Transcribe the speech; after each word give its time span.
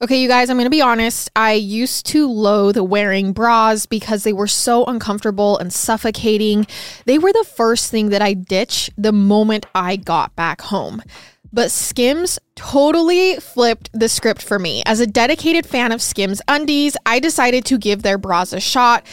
Okay, 0.00 0.22
you 0.22 0.28
guys, 0.28 0.48
I'm 0.48 0.56
going 0.56 0.66
to 0.66 0.70
be 0.70 0.80
honest. 0.80 1.28
I 1.34 1.54
used 1.54 2.06
to 2.06 2.30
loathe 2.30 2.78
wearing 2.78 3.32
bras 3.32 3.84
because 3.84 4.22
they 4.22 4.32
were 4.32 4.46
so 4.46 4.84
uncomfortable 4.84 5.58
and 5.58 5.72
suffocating. 5.72 6.68
They 7.06 7.18
were 7.18 7.32
the 7.32 7.44
first 7.56 7.90
thing 7.90 8.10
that 8.10 8.22
I 8.22 8.34
ditched 8.34 8.90
the 8.96 9.10
moment 9.10 9.66
I 9.74 9.96
got 9.96 10.36
back 10.36 10.60
home. 10.60 11.02
But 11.52 11.72
Skims 11.72 12.38
totally 12.54 13.40
flipped 13.40 13.90
the 13.92 14.08
script 14.08 14.40
for 14.40 14.60
me. 14.60 14.84
As 14.86 15.00
a 15.00 15.06
dedicated 15.06 15.66
fan 15.66 15.90
of 15.90 16.00
Skims 16.00 16.40
undies, 16.46 16.96
I 17.04 17.18
decided 17.18 17.64
to 17.64 17.76
give 17.76 18.02
their 18.02 18.18
bras 18.18 18.52
a 18.52 18.60
shot. 18.60 19.04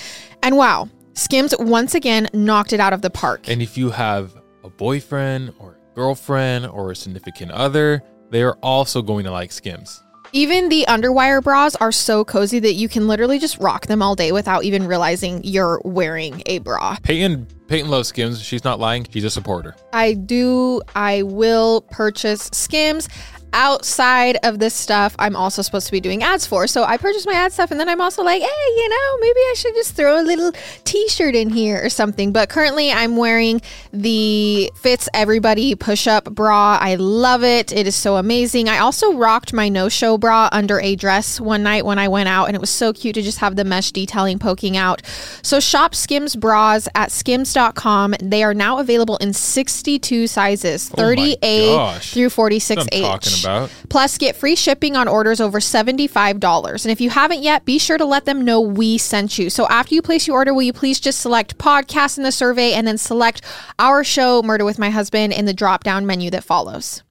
And 0.43 0.55
wow, 0.55 0.87
Skims 1.13 1.55
once 1.57 1.95
again 1.95 2.29
knocked 2.31 2.73
it 2.73 2.79
out 2.79 2.93
of 2.93 3.01
the 3.01 3.09
park. 3.09 3.49
And 3.49 3.59
if 3.59 3.75
you 3.75 3.89
have 3.89 4.39
a 4.63 4.69
boyfriend 4.69 5.55
or 5.57 5.71
a 5.71 5.95
girlfriend 5.95 6.67
or 6.67 6.91
a 6.91 6.95
significant 6.95 7.49
other, 7.49 8.03
they 8.29 8.43
are 8.43 8.57
also 8.61 9.01
going 9.01 9.23
to 9.25 9.31
like 9.31 9.51
Skims. 9.51 10.03
Even 10.35 10.67
the 10.67 10.83
underwire 10.89 11.41
bras 11.41 11.77
are 11.77 11.93
so 11.93 12.25
cozy 12.25 12.59
that 12.59 12.73
you 12.73 12.89
can 12.89 13.07
literally 13.07 13.39
just 13.39 13.57
rock 13.59 13.87
them 13.87 14.01
all 14.01 14.15
day 14.15 14.33
without 14.33 14.65
even 14.65 14.85
realizing 14.85 15.39
you're 15.45 15.79
wearing 15.85 16.43
a 16.45 16.59
bra. 16.59 16.97
Peyton 17.03 17.47
Peyton 17.69 17.89
loves 17.89 18.09
Skims. 18.09 18.41
She's 18.41 18.65
not 18.65 18.77
lying. 18.77 19.07
She's 19.09 19.23
a 19.23 19.29
supporter. 19.29 19.75
I 19.93 20.13
do, 20.13 20.81
I 20.93 21.23
will 21.23 21.81
purchase 21.89 22.49
Skims 22.51 23.07
outside 23.53 24.37
of 24.43 24.59
this 24.59 24.73
stuff 24.73 25.15
I'm 25.17 25.35
also 25.35 25.61
supposed 25.61 25.85
to 25.87 25.91
be 25.91 26.01
doing 26.01 26.23
ads 26.23 26.45
for. 26.45 26.67
So 26.67 26.83
I 26.83 26.97
purchase 26.97 27.25
my 27.25 27.33
ad 27.33 27.53
stuff 27.53 27.71
and 27.71 27.79
then 27.79 27.87
I'm 27.89 28.01
also 28.01 28.23
like, 28.23 28.41
hey, 28.41 28.47
you 28.77 28.89
know, 28.89 29.17
maybe 29.21 29.39
I 29.39 29.53
should 29.55 29.73
just 29.75 29.95
throw 29.95 30.19
a 30.19 30.23
little 30.23 30.51
t 30.83 31.07
shirt 31.07 31.35
in 31.35 31.49
here 31.49 31.79
or 31.83 31.89
something. 31.89 32.31
But 32.31 32.49
currently 32.49 32.91
I'm 32.91 33.15
wearing 33.17 33.61
the 33.93 34.71
Fits 34.75 35.07
Everybody 35.13 35.75
push 35.75 36.07
up 36.07 36.25
bra. 36.25 36.77
I 36.81 36.95
love 36.95 37.43
it. 37.43 37.71
It 37.71 37.87
is 37.87 37.95
so 37.95 38.17
amazing. 38.17 38.69
I 38.69 38.79
also 38.79 39.13
rocked 39.13 39.53
my 39.53 39.69
no 39.69 39.89
show 39.89 40.17
bra 40.17 40.49
under 40.51 40.79
a 40.79 40.95
dress 40.95 41.39
one 41.39 41.63
night 41.63 41.85
when 41.85 41.97
I 41.99 42.07
went 42.07 42.27
out 42.29 42.45
and 42.47 42.55
it 42.55 42.59
was 42.59 42.69
so 42.69 42.93
cute 42.93 43.15
to 43.15 43.21
just 43.21 43.39
have 43.39 43.55
the 43.55 43.63
mesh 43.63 43.91
detailing 43.91 44.39
poking 44.39 44.75
out. 44.77 45.01
So 45.41 45.59
shop 45.59 45.95
Skims 45.95 46.35
bras 46.35 46.87
at 46.95 47.11
skims.com. 47.11 48.15
They 48.21 48.43
are 48.43 48.53
now 48.53 48.79
available 48.79 49.17
in 49.17 49.33
62 49.33 50.27
sizes, 50.27 50.91
Oh 50.97 51.01
my 51.01 51.03
30A 51.15 51.75
gosh. 51.75 52.13
through 52.13 52.23
That's 52.23 52.37
what 52.37 52.53
I'm 52.53 52.79
46H. 53.19 53.34
About. 53.41 53.69
Plus, 53.89 54.17
get 54.17 54.35
free 54.35 54.55
shipping 54.55 54.95
on 54.95 55.07
orders 55.07 55.39
over 55.41 55.59
$75. 55.59 56.83
And 56.85 56.91
if 56.91 57.01
you 57.01 57.09
haven't 57.09 57.41
yet, 57.41 57.65
be 57.65 57.79
sure 57.79 57.97
to 57.97 58.05
let 58.05 58.25
them 58.25 58.43
know 58.43 58.59
we 58.61 58.97
sent 58.97 59.37
you. 59.37 59.49
So 59.49 59.67
after 59.67 59.95
you 59.95 60.01
place 60.01 60.27
your 60.27 60.37
order, 60.37 60.53
will 60.53 60.61
you 60.63 60.73
please 60.73 60.99
just 60.99 61.19
select 61.21 61.57
podcast 61.57 62.17
in 62.17 62.23
the 62.23 62.31
survey 62.31 62.73
and 62.73 62.85
then 62.87 62.97
select 62.97 63.41
our 63.79 64.03
show, 64.03 64.41
Murder 64.43 64.65
with 64.65 64.79
My 64.79 64.89
Husband, 64.89 65.33
in 65.33 65.45
the 65.45 65.53
drop 65.53 65.83
down 65.83 66.05
menu 66.05 66.29
that 66.31 66.43
follows. 66.43 67.03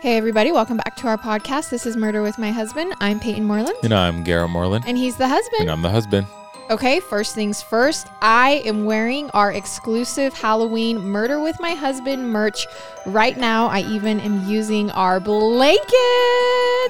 Hey, 0.00 0.18
everybody, 0.18 0.52
welcome 0.52 0.76
back 0.76 0.94
to 0.96 1.08
our 1.08 1.16
podcast. 1.18 1.70
This 1.70 1.86
is 1.86 1.96
Murder 1.96 2.22
with 2.22 2.38
My 2.38 2.50
Husband. 2.52 2.94
I'm 3.00 3.18
Peyton 3.18 3.44
Moreland, 3.44 3.76
And 3.82 3.94
I'm 3.94 4.22
Garrett 4.24 4.50
Moreland. 4.50 4.84
and 4.86 4.96
he's 4.96 5.16
the 5.16 5.26
husband. 5.26 5.62
And 5.62 5.70
I'm 5.70 5.82
the 5.82 5.90
husband. 5.90 6.26
Okay, 6.68 6.98
first 6.98 7.36
things 7.36 7.62
first, 7.62 8.08
I 8.20 8.60
am 8.64 8.86
wearing 8.86 9.30
our 9.30 9.52
exclusive 9.52 10.34
Halloween 10.34 10.98
Murder 10.98 11.38
with 11.38 11.60
My 11.60 11.74
Husband 11.74 12.28
merch 12.32 12.66
right 13.06 13.36
now. 13.36 13.68
I 13.68 13.82
even 13.82 14.18
am 14.18 14.48
using 14.48 14.90
our 14.90 15.20
blanket, 15.20 15.84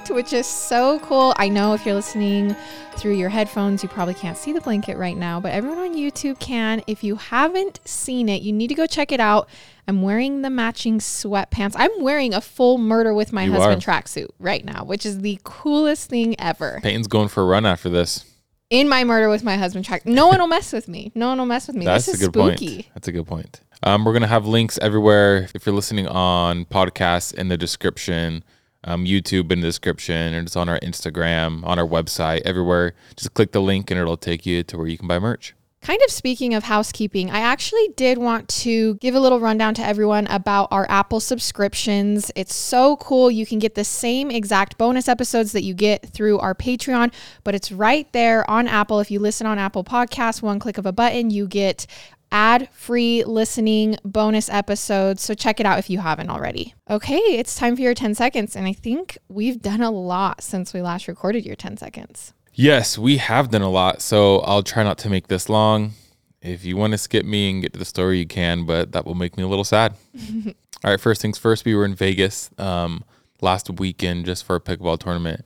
which 0.09 0.33
is 0.33 0.47
so 0.47 0.99
cool. 1.01 1.35
I 1.37 1.51
know 1.51 1.75
if 1.75 1.85
you're 1.85 1.95
listening 1.95 2.57
through 2.97 3.17
your 3.17 3.29
headphones, 3.29 3.83
you 3.83 3.91
probably 3.91 4.15
can't 4.15 4.39
see 4.39 4.55
the 4.55 4.63
blanket 4.63 4.97
right 4.97 5.17
now, 5.17 5.41
but 5.41 5.53
everyone 5.53 5.79
on 5.79 5.95
YouTube 5.95 6.39
can. 6.39 6.83
If 6.87 7.05
you 7.05 7.17
haven't 7.17 7.81
seen 7.85 8.31
it, 8.31 8.41
you 8.41 8.55
need 8.55 8.69
to 8.69 8.75
go 8.75 8.87
check 8.87 9.13
it 9.13 9.21
out. 9.21 9.47
I'm 9.87 10.01
wearing 10.01 10.41
the 10.41 10.49
matching 10.49 11.01
sweatpants. 11.01 11.75
I'm 11.77 11.91
wearing 12.01 12.33
a 12.33 12.41
full 12.41 12.79
Murder 12.79 13.13
with 13.13 13.31
My 13.31 13.45
You 13.45 13.53
Husband 13.53 13.87
are. 13.87 13.93
tracksuit 13.93 14.31
right 14.39 14.65
now, 14.65 14.85
which 14.85 15.05
is 15.05 15.21
the 15.21 15.39
coolest 15.45 16.09
thing 16.09 16.35
ever 16.41 16.81
Peyton's 16.83 17.09
going 17.09 17.29
for 17.29 17.43
a 17.43 17.47
run 17.47 17.67
after 17.67 17.91
this. 17.91 18.25
In 18.70 18.89
my 18.89 19.05
murder 19.05 19.28
with 19.28 19.45
my 19.45 19.56
husband 19.56 19.84
track. 19.84 20.06
No 20.06 20.27
one 20.27 20.41
will 20.41 20.48
mess 20.48 20.72
with 20.72 20.89
me. 20.89 21.12
No 21.14 21.28
one 21.28 21.39
will 21.39 21.47
mess 21.47 21.67
with 21.67 21.77
me. 21.77 21.84
That's 21.84 22.06
this 22.06 22.17
is 22.17 22.22
a 22.22 22.27
good 22.27 22.34
spooky. 22.34 22.75
point. 22.75 22.86
That's 22.95 23.08
a 23.08 23.12
good 23.12 23.27
point. 23.27 23.61
Um, 23.83 24.05
we're 24.05 24.13
gonna 24.13 24.27
have 24.27 24.46
links 24.46 24.79
everywhere. 24.79 25.48
If 25.55 25.67
you're 25.67 25.74
listening 25.74 26.08
on 26.08 26.64
podcasts 26.64 27.35
in 27.35 27.48
the 27.48 27.57
description, 27.57 28.42
um, 28.85 29.05
YouTube 29.05 29.52
in 29.52 29.61
the 29.61 29.68
description, 29.68 30.35
and 30.35 30.46
it's 30.46 30.57
on 30.57 30.68
our 30.68 30.79
Instagram, 30.80 31.64
on 31.64 31.79
our 31.79 31.86
website, 31.86 32.42
everywhere. 32.45 32.95
Just 33.17 33.35
click 33.35 33.52
the 33.52 33.61
link 33.61 33.91
and 33.91 34.01
it'll 34.01 34.17
take 34.17 34.46
you 34.46 34.63
to 34.64 34.79
where 34.79 34.86
you 34.86 34.96
can 34.96 35.08
buy 35.08 35.18
merch. 35.18 35.55
Kind 35.86 36.02
of 36.05 36.11
speaking 36.11 36.52
of 36.52 36.64
housekeeping, 36.64 37.30
I 37.30 37.39
actually 37.39 37.86
did 37.95 38.19
want 38.19 38.48
to 38.48 38.97
give 38.97 39.14
a 39.14 39.20
little 39.20 39.39
rundown 39.39 39.73
to 39.74 39.86
everyone 39.86 40.27
about 40.27 40.67
our 40.73 40.85
Apple 40.89 41.20
subscriptions. 41.20 42.29
It's 42.35 42.57
so 42.57 42.97
cool. 42.97 43.30
You 43.30 43.47
can 43.47 43.61
get 43.61 43.77
the 43.77 43.85
same 43.85 44.29
exact 44.33 44.79
bonus 44.79 45.07
episodes 45.07 45.52
that 45.52 45.63
you 45.63 45.74
get 45.74 46.05
through 46.05 46.41
our 46.41 46.57
Patreon, 46.57 47.13
but 47.45 47.55
it's 47.55 47.70
right 47.70 48.13
there 48.13 48.51
on 48.51 48.67
Apple. 48.67 48.98
If 48.98 49.13
you 49.13 49.20
listen 49.20 49.47
on 49.47 49.61
Apple 49.61 49.85
Podcasts, 49.85 50.42
one 50.42 50.58
click 50.58 50.77
of 50.77 50.86
a 50.86 50.92
button, 50.92 51.30
you 51.30 51.47
get 51.47 51.86
ad 52.33 52.68
free 52.73 53.23
listening 53.23 53.97
bonus 54.05 54.48
episodes. 54.48 55.23
So 55.23 55.35
check 55.35 55.61
it 55.61 55.67
out 55.67 55.79
if 55.79 55.89
you 55.89 56.01
haven't 56.01 56.30
already. 56.30 56.74
Okay, 56.91 57.14
it's 57.14 57.55
time 57.55 57.77
for 57.77 57.83
your 57.83 57.95
10 57.95 58.17
seconds. 58.17 58.57
And 58.57 58.67
I 58.67 58.73
think 58.73 59.18
we've 59.29 59.63
done 59.63 59.83
a 59.83 59.92
lot 59.92 60.42
since 60.42 60.74
we 60.74 60.83
last 60.83 61.07
recorded 61.07 61.47
your 61.47 61.55
10 61.55 61.77
seconds. 61.77 62.33
Yes, 62.58 62.96
we 62.96 63.18
have 63.18 63.50
done 63.50 63.61
a 63.61 63.68
lot, 63.68 64.00
so 64.00 64.39
I'll 64.39 64.62
try 64.62 64.83
not 64.83 64.96
to 64.98 65.11
make 65.11 65.28
this 65.28 65.50
long. 65.50 65.92
If 66.40 66.64
you 66.64 66.78
want 66.78 66.92
to 66.92 66.98
skip 66.98 67.27
me 67.27 67.50
and 67.50 67.61
get 67.61 67.74
to 67.74 67.78
the 67.78 67.84
story, 67.84 68.18
you 68.18 68.27
can, 68.27 68.64
but 68.64 68.92
that 68.92 69.05
will 69.05 69.14
make 69.14 69.36
me 69.36 69.42
a 69.42 69.46
little 69.46 69.62
sad. 69.62 69.92
All 70.83 70.90
right, 70.90 70.98
first 70.98 71.20
things 71.20 71.36
first, 71.36 71.67
we 71.67 71.74
were 71.74 71.84
in 71.84 71.94
Vegas 71.94 72.48
um, 72.56 73.05
last 73.42 73.68
weekend 73.68 74.24
just 74.24 74.42
for 74.42 74.56
a 74.56 74.61
pickleball 74.61 74.98
tournament. 74.98 75.44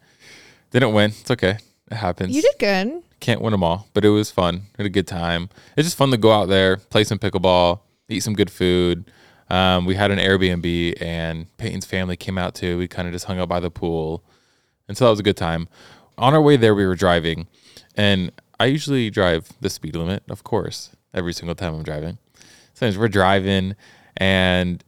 Didn't 0.70 0.92
win. 0.92 1.10
It's 1.10 1.32
okay. 1.32 1.58
It 1.90 1.96
happens. 1.96 2.32
You 2.36 2.42
did 2.42 2.54
good. 2.60 3.02
Can't 3.18 3.42
win 3.42 3.50
them 3.50 3.64
all, 3.64 3.88
but 3.92 4.04
it 4.04 4.10
was 4.10 4.30
fun. 4.30 4.62
Had 4.76 4.86
a 4.86 4.88
good 4.88 5.08
time. 5.08 5.48
It's 5.76 5.88
just 5.88 5.96
fun 5.96 6.12
to 6.12 6.16
go 6.16 6.30
out 6.30 6.48
there, 6.48 6.76
play 6.76 7.02
some 7.02 7.18
pickleball, 7.18 7.80
eat 8.08 8.20
some 8.20 8.34
good 8.34 8.50
food. 8.50 9.10
Um, 9.48 9.84
we 9.84 9.96
had 9.96 10.12
an 10.12 10.20
Airbnb, 10.20 11.02
and 11.02 11.56
Peyton's 11.56 11.86
family 11.86 12.16
came 12.16 12.38
out 12.38 12.54
too. 12.54 12.78
We 12.78 12.86
kind 12.86 13.08
of 13.08 13.12
just 13.12 13.24
hung 13.24 13.40
out 13.40 13.48
by 13.48 13.58
the 13.58 13.68
pool, 13.68 14.22
and 14.86 14.96
so 14.96 15.06
that 15.06 15.10
was 15.10 15.18
a 15.18 15.24
good 15.24 15.36
time. 15.36 15.66
On 16.20 16.34
our 16.34 16.42
way 16.42 16.56
there, 16.56 16.74
we 16.74 16.86
were 16.86 16.94
driving, 16.94 17.48
and 17.96 18.30
I 18.60 18.66
usually 18.66 19.08
drive 19.08 19.48
the 19.62 19.70
speed 19.70 19.96
limit, 19.96 20.22
of 20.28 20.44
course, 20.44 20.90
every 21.14 21.32
single 21.32 21.54
time 21.54 21.74
I'm 21.74 21.82
driving. 21.82 22.18
So 22.74 22.86
as 22.86 22.98
we're 22.98 23.08
driving, 23.08 23.74
and 24.18 24.84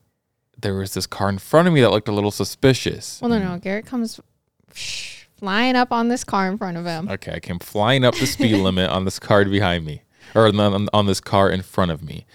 there 0.60 0.74
was 0.74 0.92
this 0.92 1.06
car 1.06 1.30
in 1.30 1.38
front 1.38 1.68
of 1.68 1.74
me 1.74 1.80
that 1.80 1.90
looked 1.90 2.08
a 2.08 2.12
little 2.12 2.30
suspicious. 2.30 3.18
Well, 3.22 3.30
no, 3.30 3.38
no. 3.38 3.58
Garrett 3.58 3.86
comes 3.86 4.20
flying 4.68 5.74
up 5.74 5.90
on 5.90 6.08
this 6.08 6.22
car 6.22 6.48
in 6.50 6.58
front 6.58 6.76
of 6.76 6.84
him. 6.84 7.08
Okay, 7.08 7.32
I 7.32 7.40
came 7.40 7.58
flying 7.58 8.04
up 8.04 8.14
the 8.14 8.26
speed 8.26 8.56
limit 8.62 8.90
on 8.90 9.06
this 9.06 9.18
car 9.18 9.42
behind 9.46 9.86
me, 9.86 10.02
or 10.34 10.46
on, 10.46 10.88
on 10.92 11.06
this 11.06 11.20
car 11.20 11.50
in 11.50 11.62
front 11.62 11.90
of 11.90 12.02
me. 12.02 12.26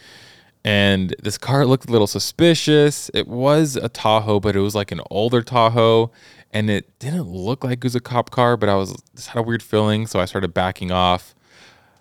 And 0.68 1.16
this 1.24 1.38
car 1.38 1.66
looked 1.66 1.88
a 1.88 1.92
little 1.94 2.08
suspicious. 2.08 3.10
It 3.14 3.26
was 3.30 3.78
a 3.78 3.88
Tahoe, 3.88 4.42
but 4.42 4.54
it 4.54 4.60
was 4.60 4.76
like 4.76 4.92
an 4.92 5.00
older 5.10 5.42
Tahoe. 5.42 6.12
And 6.52 6.70
it 6.70 7.00
didn't 7.00 7.30
look 7.30 7.64
like 7.64 7.78
it 7.78 7.84
was 7.86 7.96
a 7.96 8.02
cop 8.02 8.32
car, 8.32 8.58
but 8.58 8.68
I 8.68 8.76
was 8.76 9.02
just 9.16 9.30
had 9.30 9.40
a 9.40 9.44
weird 9.44 9.64
feeling. 9.64 10.08
So 10.08 10.20
I 10.20 10.26
started 10.26 10.54
backing 10.54 10.92
off 10.92 11.34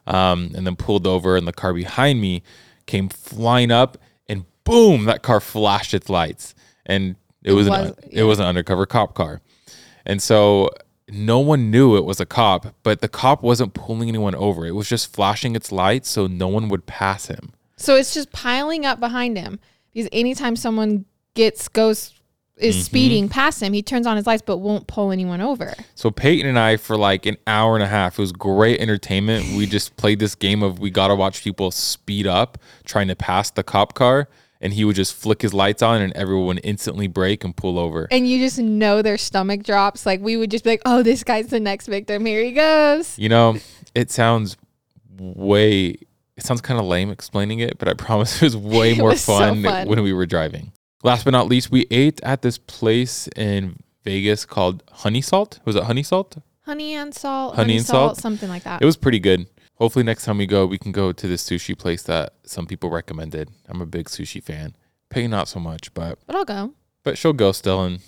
um, 0.04 0.50
and 0.56 0.66
then 0.66 0.74
pulled 0.74 1.06
over. 1.06 1.36
And 1.36 1.46
the 1.46 1.52
car 1.52 1.72
behind 1.72 2.20
me 2.20 2.42
came 2.86 3.08
flying 3.08 3.70
up, 3.70 3.98
and 4.28 4.44
boom, 4.64 5.04
that 5.04 5.22
car 5.22 5.38
flashed 5.38 5.94
its 5.94 6.08
lights. 6.08 6.52
And 6.84 7.14
it, 7.44 7.52
was, 7.52 7.68
was- 7.68 7.90
an, 7.90 7.94
it 8.10 8.24
was 8.24 8.40
an 8.40 8.46
undercover 8.46 8.84
cop 8.84 9.14
car. 9.14 9.42
And 10.04 10.20
so 10.20 10.70
no 11.08 11.38
one 11.38 11.70
knew 11.70 11.96
it 11.96 12.04
was 12.04 12.18
a 12.18 12.26
cop, 12.26 12.74
but 12.82 13.00
the 13.00 13.08
cop 13.08 13.44
wasn't 13.44 13.74
pulling 13.74 14.08
anyone 14.08 14.34
over. 14.34 14.66
It 14.66 14.72
was 14.72 14.88
just 14.88 15.12
flashing 15.14 15.54
its 15.54 15.70
lights 15.70 16.08
so 16.08 16.26
no 16.26 16.48
one 16.48 16.68
would 16.68 16.86
pass 16.86 17.26
him. 17.26 17.52
So 17.76 17.96
it's 17.96 18.14
just 18.14 18.32
piling 18.32 18.86
up 18.86 19.00
behind 19.00 19.36
him 19.38 19.58
because 19.92 20.08
anytime 20.12 20.56
someone 20.56 21.04
gets 21.34 21.68
goes 21.68 22.12
is 22.56 22.74
Mm-hmm. 22.74 22.82
speeding 22.82 23.28
past 23.28 23.62
him, 23.62 23.74
he 23.74 23.82
turns 23.82 24.06
on 24.06 24.16
his 24.16 24.26
lights 24.26 24.42
but 24.44 24.56
won't 24.58 24.86
pull 24.86 25.12
anyone 25.12 25.42
over. 25.42 25.74
So 25.94 26.10
Peyton 26.10 26.48
and 26.48 26.58
I, 26.58 26.78
for 26.78 26.96
like 26.96 27.26
an 27.26 27.36
hour 27.46 27.74
and 27.74 27.82
a 27.82 27.86
half, 27.86 28.18
it 28.18 28.22
was 28.22 28.32
great 28.32 28.80
entertainment. 28.80 29.44
We 29.56 29.66
just 29.66 29.94
played 29.98 30.20
this 30.20 30.34
game 30.34 30.62
of 30.62 30.78
we 30.78 30.88
got 30.90 31.08
to 31.08 31.14
watch 31.14 31.44
people 31.44 31.70
speed 31.70 32.26
up 32.26 32.56
trying 32.84 33.08
to 33.08 33.14
pass 33.16 33.50
the 33.50 33.62
cop 33.62 33.92
car. 33.92 34.28
And 34.58 34.72
he 34.72 34.86
would 34.86 34.96
just 34.96 35.14
flick 35.14 35.42
his 35.42 35.52
lights 35.52 35.82
on 35.82 36.00
and 36.00 36.14
everyone 36.14 36.46
would 36.46 36.60
instantly 36.64 37.08
brake 37.08 37.44
and 37.44 37.54
pull 37.54 37.78
over. 37.78 38.08
And 38.10 38.26
you 38.26 38.38
just 38.38 38.58
know 38.58 39.02
their 39.02 39.18
stomach 39.18 39.62
drops. 39.62 40.06
Like 40.06 40.20
we 40.22 40.38
would 40.38 40.50
just 40.50 40.64
be 40.64 40.70
like, 40.70 40.82
"Oh, 40.86 41.02
this 41.02 41.22
guy's 41.24 41.48
the 41.48 41.60
next 41.60 41.88
victim. 41.88 42.24
Here 42.24 42.42
he 42.42 42.52
goes." 42.52 43.18
You 43.18 43.28
know, 43.28 43.58
it 43.94 44.10
sounds 44.10 44.56
way, 45.18 45.96
it 46.36 46.44
sounds 46.44 46.60
kind 46.60 46.78
of 46.78 46.86
lame 46.86 47.10
explaining 47.10 47.60
it, 47.60 47.78
but 47.78 47.88
I 47.88 47.94
promise 48.06 48.36
it 48.36 48.44
was 48.46 48.56
way 48.78 48.94
more 48.94 49.10
was 49.10 49.22
so 49.22 49.38
fun, 49.38 49.62
fun. 49.62 49.88
when 49.88 50.02
we 50.02 50.12
were 50.12 50.26
driving. 50.26 50.72
Last 51.02 51.24
but 51.24 51.30
not 51.30 51.46
least, 51.48 51.70
we 51.70 51.86
ate 51.90 52.20
at 52.22 52.42
this 52.42 52.58
place 52.58 53.28
in 53.36 53.76
Vegas 54.04 54.44
called 54.44 54.82
Honey 54.90 55.20
Salt. 55.20 55.60
Was 55.64 55.76
it 55.76 55.84
Honey 55.84 56.02
Salt? 56.02 56.38
Honey 56.62 56.94
and 56.94 57.14
salt, 57.14 57.54
Honey 57.54 57.64
honey, 57.64 57.76
and 57.76 57.86
salt, 57.86 58.08
salt? 58.08 58.18
something 58.18 58.48
like 58.48 58.64
that. 58.64 58.82
It 58.82 58.84
was 58.84 58.96
pretty 58.96 59.20
good. 59.20 59.46
Hopefully, 59.74 60.04
next 60.04 60.24
time 60.24 60.38
we 60.38 60.46
go, 60.46 60.66
we 60.66 60.78
can 60.78 60.90
go 60.90 61.12
to 61.12 61.26
this 61.28 61.48
sushi 61.48 61.78
place 61.78 62.02
that 62.04 62.32
some 62.44 62.66
people 62.66 62.90
recommended. 62.90 63.50
I'm 63.68 63.80
a 63.80 63.86
big 63.86 64.06
sushi 64.06 64.42
fan. 64.42 64.74
Pay 65.10 65.28
not 65.28 65.46
so 65.48 65.60
much, 65.60 65.94
but 65.94 66.18
but 66.26 66.34
I'll 66.34 66.44
go. 66.44 66.74
but 67.04 67.16
she'll 67.18 67.32
go 67.34 67.52
still 67.52 67.84
and 67.84 68.00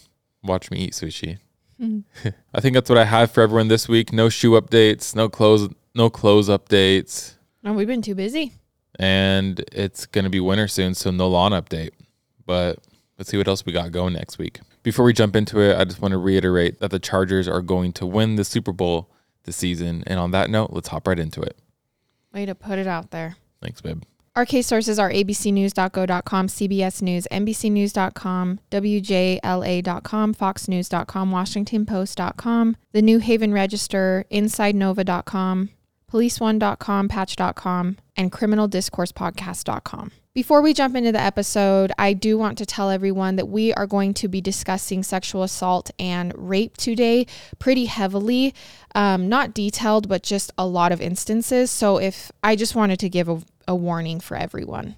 watch 0.42 0.70
me 0.72 0.78
eat 0.78 0.94
sushi. 0.94 1.38
I 2.52 2.60
think 2.60 2.74
that's 2.74 2.88
what 2.90 2.98
I 2.98 3.04
have 3.04 3.31
for 3.31 3.42
everyone 3.42 3.69
this 3.69 3.86
week. 3.88 4.12
No 4.12 4.28
shoe 4.28 4.60
updates, 4.60 5.14
no 5.14 5.28
clothes, 5.28 5.69
no 5.94 6.10
clothes 6.10 6.48
updates, 6.48 7.36
Oh, 7.64 7.72
we've 7.72 7.87
been 7.88 8.02
too 8.02 8.14
busy. 8.14 8.52
and 8.99 9.62
it's 9.72 10.06
gonna 10.06 10.31
be 10.31 10.40
winter 10.40 10.69
soon, 10.69 10.94
so 10.94 11.10
no 11.10 11.28
lawn 11.28 11.52
update. 11.52 11.90
But 12.46 12.78
let's 13.19 13.31
see 13.31 13.37
what 13.37 13.49
else 13.49 13.64
we 13.66 13.72
got 13.72 13.93
going 13.93 14.14
next 14.14 14.38
week. 14.38 14.60
Before 14.82 15.05
we 15.05 15.12
jump 15.12 15.37
into 15.37 15.60
it, 15.60 15.76
I 15.78 15.84
just 15.84 16.00
want 16.00 16.12
to 16.12 16.19
reiterate 16.19 16.78
that 16.81 16.90
the 16.90 16.99
Chargers 16.99 17.46
are 17.49 17.60
going 17.60 17.93
to 17.94 18.06
win 18.06 18.37
the 18.37 18.44
Super 18.44 18.72
Bowl 18.72 19.10
this 19.44 19.56
season. 19.56 20.02
And 20.06 20.19
on 20.19 20.31
that 20.31 20.49
note, 20.50 20.70
let's 20.72 20.88
hop 20.88 21.06
right 21.06 21.19
into 21.19 21.43
it. 21.43 21.58
Way 22.32 22.46
to 22.46 22.55
put 22.55 22.78
it 22.78 22.87
out 22.87 23.10
there. 23.10 23.37
Thanks, 23.60 23.81
babe. 23.81 24.02
Our 24.37 24.46
case 24.46 24.66
sources 24.69 24.99
are 25.00 25.10
abcnews.go.com, 25.10 26.46
CBS 26.46 27.02
News, 27.02 27.26
NBCnews.com, 27.31 28.60
WJLA.com, 28.70 30.34
FoxNews.com, 30.34 31.31
WashingtonPost.com, 31.32 32.76
The 32.93 33.02
New 33.02 33.19
Haven 33.19 33.52
Register, 33.52 34.25
InsideNova.com, 34.31 35.70
PoliceOne.com, 36.10 37.08
Patch.com, 37.08 37.96
and 38.16 38.32
CriminalDiscoursePodcast.com. 38.32 40.12
Before 40.34 40.62
we 40.62 40.72
jump 40.72 40.94
into 40.94 41.10
the 41.10 41.20
episode, 41.20 41.90
I 41.99 42.12
do 42.12 42.38
want 42.38 42.58
to 42.58 42.66
tell 42.66 42.90
everyone 42.90 43.37
that 43.37 43.49
we 43.49 43.75
are 43.75 43.88
going 43.88 44.14
to 44.14 44.28
be 44.28 44.40
discussing 44.40 45.02
sexual 45.02 45.43
assault 45.43 45.90
and 45.99 46.32
rape 46.37 46.76
today 46.76 47.26
pretty 47.58 47.87
heavily. 47.87 48.55
Um, 48.94 49.28
not 49.28 49.52
detailed, 49.52 50.08
but 50.08 50.22
just 50.22 50.52
a 50.56 50.64
lot 50.64 50.93
of 50.93 51.00
instances. 51.00 51.72
So, 51.72 51.99
if 51.99 52.31
I 52.43 52.55
just 52.55 52.76
wanted 52.76 53.00
to 53.00 53.08
give 53.08 53.28
a, 53.28 53.43
a 53.66 53.75
warning 53.75 54.20
for 54.20 54.37
everyone. 54.37 54.94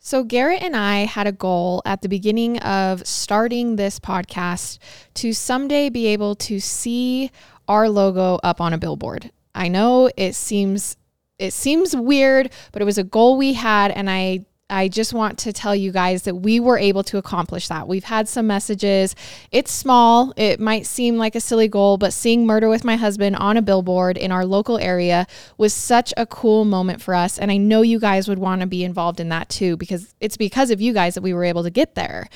So, 0.00 0.22
Garrett 0.22 0.62
and 0.62 0.76
I 0.76 1.06
had 1.06 1.26
a 1.26 1.32
goal 1.32 1.80
at 1.86 2.02
the 2.02 2.08
beginning 2.10 2.58
of 2.58 3.06
starting 3.06 3.76
this 3.76 3.98
podcast 3.98 4.78
to 5.14 5.32
someday 5.32 5.88
be 5.88 6.08
able 6.08 6.34
to 6.34 6.60
see 6.60 7.30
our 7.68 7.88
logo 7.88 8.38
up 8.42 8.60
on 8.60 8.74
a 8.74 8.78
billboard. 8.78 9.30
I 9.54 9.68
know 9.68 10.10
it 10.16 10.34
seems 10.34 10.96
it 11.38 11.52
seems 11.52 11.96
weird, 11.96 12.50
but 12.72 12.80
it 12.80 12.84
was 12.84 12.98
a 12.98 13.04
goal 13.04 13.36
we 13.36 13.54
had 13.54 13.90
and 13.90 14.08
I 14.08 14.46
I 14.70 14.88
just 14.88 15.12
want 15.12 15.38
to 15.40 15.52
tell 15.52 15.76
you 15.76 15.92
guys 15.92 16.22
that 16.22 16.36
we 16.36 16.58
were 16.58 16.78
able 16.78 17.04
to 17.04 17.18
accomplish 17.18 17.68
that. 17.68 17.86
We've 17.86 18.04
had 18.04 18.28
some 18.28 18.46
messages. 18.46 19.14
It's 19.52 19.70
small. 19.70 20.32
It 20.38 20.58
might 20.58 20.86
seem 20.86 21.18
like 21.18 21.34
a 21.34 21.40
silly 21.40 21.68
goal, 21.68 21.98
but 21.98 22.14
seeing 22.14 22.46
Murder 22.46 22.70
with 22.70 22.82
My 22.82 22.96
Husband 22.96 23.36
on 23.36 23.58
a 23.58 23.62
billboard 23.62 24.16
in 24.16 24.32
our 24.32 24.46
local 24.46 24.78
area 24.78 25.26
was 25.58 25.74
such 25.74 26.14
a 26.16 26.24
cool 26.24 26.64
moment 26.64 27.02
for 27.02 27.14
us. 27.14 27.38
And 27.38 27.50
I 27.50 27.58
know 27.58 27.82
you 27.82 28.00
guys 28.00 28.26
would 28.26 28.38
want 28.38 28.62
to 28.62 28.66
be 28.66 28.84
involved 28.84 29.20
in 29.20 29.28
that 29.28 29.50
too, 29.50 29.76
because 29.76 30.14
it's 30.18 30.38
because 30.38 30.70
of 30.70 30.80
you 30.80 30.94
guys 30.94 31.14
that 31.14 31.22
we 31.22 31.34
were 31.34 31.44
able 31.44 31.62
to 31.64 31.70
get 31.70 31.94
there. 31.94 32.28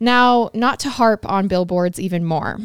Now, 0.00 0.50
not 0.54 0.78
to 0.80 0.90
harp 0.90 1.28
on 1.28 1.48
billboards 1.48 2.00
even 2.00 2.24
more, 2.24 2.58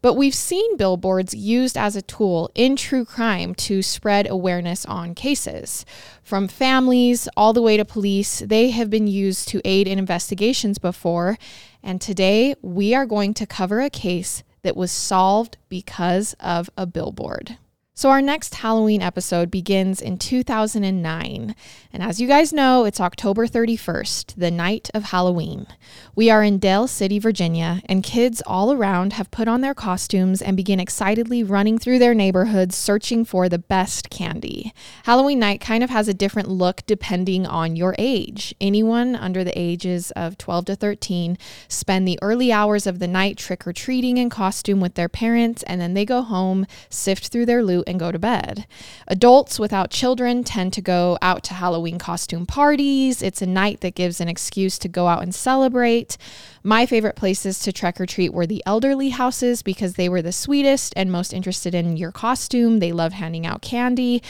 but 0.00 0.14
we've 0.14 0.34
seen 0.34 0.76
billboards 0.76 1.34
used 1.34 1.76
as 1.76 1.96
a 1.96 2.02
tool 2.02 2.50
in 2.54 2.76
true 2.76 3.04
crime 3.04 3.54
to 3.56 3.82
spread 3.82 4.28
awareness 4.28 4.84
on 4.86 5.14
cases. 5.14 5.84
From 6.22 6.48
families 6.48 7.28
all 7.36 7.52
the 7.52 7.62
way 7.62 7.76
to 7.76 7.84
police, 7.84 8.40
they 8.40 8.70
have 8.70 8.90
been 8.90 9.06
used 9.06 9.48
to 9.48 9.60
aid 9.64 9.86
in 9.86 9.98
investigations 9.98 10.78
before. 10.78 11.38
And 11.82 12.00
today 12.00 12.54
we 12.62 12.94
are 12.94 13.06
going 13.06 13.34
to 13.34 13.46
cover 13.46 13.80
a 13.80 13.90
case 13.90 14.42
that 14.62 14.76
was 14.76 14.92
solved 14.92 15.56
because 15.68 16.34
of 16.40 16.70
a 16.76 16.86
billboard. 16.86 17.58
So, 17.94 18.08
our 18.08 18.22
next 18.22 18.54
Halloween 18.56 19.02
episode 19.02 19.50
begins 19.50 20.00
in 20.00 20.16
2009. 20.16 21.54
And 21.94 22.02
as 22.02 22.18
you 22.18 22.26
guys 22.26 22.54
know, 22.54 22.86
it's 22.86 23.00
October 23.00 23.46
31st, 23.46 24.36
the 24.38 24.50
night 24.50 24.88
of 24.94 25.04
Halloween. 25.04 25.66
We 26.14 26.30
are 26.30 26.42
in 26.42 26.58
Dale 26.58 26.88
City, 26.88 27.18
Virginia, 27.18 27.82
and 27.84 28.02
kids 28.02 28.42
all 28.46 28.72
around 28.72 29.12
have 29.12 29.30
put 29.30 29.46
on 29.46 29.60
their 29.60 29.74
costumes 29.74 30.40
and 30.40 30.56
begin 30.56 30.80
excitedly 30.80 31.44
running 31.44 31.76
through 31.76 31.98
their 31.98 32.14
neighborhoods 32.14 32.76
searching 32.76 33.26
for 33.26 33.46
the 33.46 33.58
best 33.58 34.08
candy. 34.08 34.72
Halloween 35.04 35.38
night 35.38 35.60
kind 35.60 35.84
of 35.84 35.90
has 35.90 36.08
a 36.08 36.14
different 36.14 36.48
look 36.48 36.80
depending 36.86 37.46
on 37.46 37.76
your 37.76 37.94
age. 37.98 38.54
Anyone 38.58 39.14
under 39.14 39.44
the 39.44 39.58
ages 39.58 40.12
of 40.12 40.38
12 40.38 40.64
to 40.64 40.76
13 40.76 41.36
spend 41.68 42.08
the 42.08 42.18
early 42.22 42.50
hours 42.50 42.86
of 42.86 43.00
the 43.00 43.08
night 43.08 43.36
trick 43.36 43.66
or 43.66 43.72
treating 43.74 44.16
in 44.16 44.30
costume 44.30 44.80
with 44.80 44.94
their 44.94 45.10
parents, 45.10 45.62
and 45.64 45.78
then 45.78 45.92
they 45.92 46.06
go 46.06 46.22
home, 46.22 46.66
sift 46.88 47.28
through 47.28 47.44
their 47.44 47.62
loot, 47.62 47.84
and 47.86 48.00
go 48.00 48.10
to 48.10 48.18
bed. 48.18 48.66
Adults 49.08 49.58
without 49.58 49.90
children 49.90 50.42
tend 50.42 50.72
to 50.72 50.80
go 50.80 51.18
out 51.20 51.42
to 51.44 51.52
Halloween 51.52 51.81
costume 51.90 52.46
parties. 52.46 53.22
It's 53.22 53.42
a 53.42 53.46
night 53.46 53.80
that 53.80 53.94
gives 53.94 54.20
an 54.20 54.28
excuse 54.28 54.78
to 54.78 54.88
go 54.88 55.08
out 55.08 55.22
and 55.22 55.34
celebrate. 55.34 56.16
My 56.62 56.86
favorite 56.86 57.16
places 57.16 57.58
to 57.60 57.72
trick 57.72 58.00
or 58.00 58.06
treat 58.06 58.32
were 58.32 58.46
the 58.46 58.62
elderly 58.64 59.10
houses 59.10 59.62
because 59.62 59.94
they 59.94 60.08
were 60.08 60.22
the 60.22 60.32
sweetest 60.32 60.92
and 60.96 61.10
most 61.10 61.32
interested 61.32 61.74
in 61.74 61.96
your 61.96 62.12
costume. 62.12 62.78
They 62.78 62.92
love 62.92 63.12
handing 63.12 63.46
out 63.46 63.62
candy. 63.62 64.22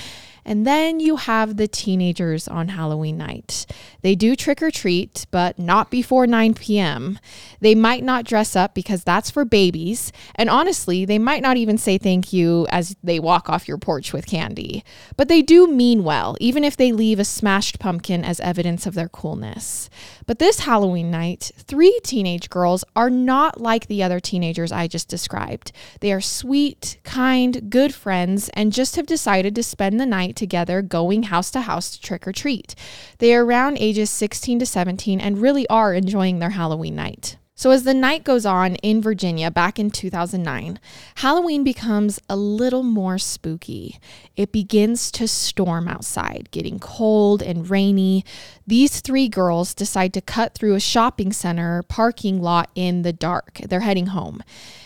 And 0.44 0.66
then 0.66 1.00
you 1.00 1.16
have 1.16 1.56
the 1.56 1.68
teenagers 1.68 2.48
on 2.48 2.68
Halloween 2.68 3.16
night. 3.16 3.66
They 4.02 4.14
do 4.14 4.34
trick 4.34 4.62
or 4.62 4.70
treat, 4.70 5.26
but 5.30 5.58
not 5.58 5.90
before 5.90 6.26
9 6.26 6.54
p.m. 6.54 7.18
They 7.60 7.74
might 7.74 8.02
not 8.02 8.24
dress 8.24 8.56
up 8.56 8.74
because 8.74 9.04
that's 9.04 9.30
for 9.30 9.44
babies. 9.44 10.12
And 10.34 10.50
honestly, 10.50 11.04
they 11.04 11.18
might 11.18 11.42
not 11.42 11.56
even 11.56 11.78
say 11.78 11.98
thank 11.98 12.32
you 12.32 12.66
as 12.70 12.96
they 13.02 13.20
walk 13.20 13.48
off 13.48 13.68
your 13.68 13.78
porch 13.78 14.12
with 14.12 14.26
candy. 14.26 14.84
But 15.16 15.28
they 15.28 15.42
do 15.42 15.66
mean 15.68 16.02
well, 16.02 16.36
even 16.40 16.64
if 16.64 16.76
they 16.76 16.92
leave 16.92 17.18
a 17.18 17.24
smashed 17.24 17.78
pumpkin 17.78 18.24
as 18.24 18.40
evidence 18.40 18.86
of 18.86 18.94
their 18.94 19.08
coolness. 19.08 19.88
But 20.26 20.38
this 20.38 20.60
Halloween 20.60 21.10
night, 21.10 21.52
three 21.56 21.98
teenage 22.02 22.50
girls 22.50 22.84
are 22.96 23.10
not 23.10 23.60
like 23.60 23.86
the 23.86 24.02
other 24.02 24.20
teenagers 24.20 24.72
I 24.72 24.88
just 24.88 25.08
described. 25.08 25.72
They 26.00 26.12
are 26.12 26.20
sweet, 26.20 26.98
kind, 27.04 27.70
good 27.70 27.94
friends, 27.94 28.48
and 28.54 28.72
just 28.72 28.96
have 28.96 29.06
decided 29.06 29.54
to 29.54 29.62
spend 29.62 30.00
the 30.00 30.06
night 30.06 30.31
together 30.36 30.82
going 30.82 31.24
house 31.24 31.50
to 31.52 31.62
house 31.62 31.90
to 31.92 32.00
trick 32.00 32.26
or 32.26 32.32
treat. 32.32 32.74
They 33.18 33.34
are 33.34 33.44
around 33.44 33.78
ages 33.78 34.10
16 34.10 34.60
to 34.60 34.66
17 34.66 35.20
and 35.20 35.38
really 35.38 35.68
are 35.68 35.94
enjoying 35.94 36.38
their 36.38 36.50
Halloween 36.50 36.96
night. 36.96 37.36
So, 37.54 37.70
as 37.70 37.84
the 37.84 37.94
night 37.94 38.24
goes 38.24 38.44
on 38.44 38.76
in 38.76 39.02
Virginia 39.02 39.50
back 39.50 39.78
in 39.78 39.90
2009, 39.90 40.80
Halloween 41.16 41.62
becomes 41.62 42.18
a 42.28 42.34
little 42.34 42.82
more 42.82 43.18
spooky. 43.18 44.00
It 44.34 44.50
begins 44.50 45.12
to 45.12 45.28
storm 45.28 45.86
outside, 45.86 46.48
getting 46.50 46.80
cold 46.80 47.40
and 47.40 47.70
rainy. 47.70 48.24
These 48.66 49.00
three 49.00 49.28
girls 49.28 49.74
decide 49.74 50.14
to 50.14 50.20
cut 50.20 50.54
through 50.54 50.74
a 50.74 50.80
shopping 50.80 51.32
center 51.32 51.84
parking 51.84 52.40
lot 52.42 52.70
in 52.74 53.02
the 53.02 53.12
dark. 53.12 53.60
They're 53.68 53.80
heading 53.80 54.06
home. 54.06 54.42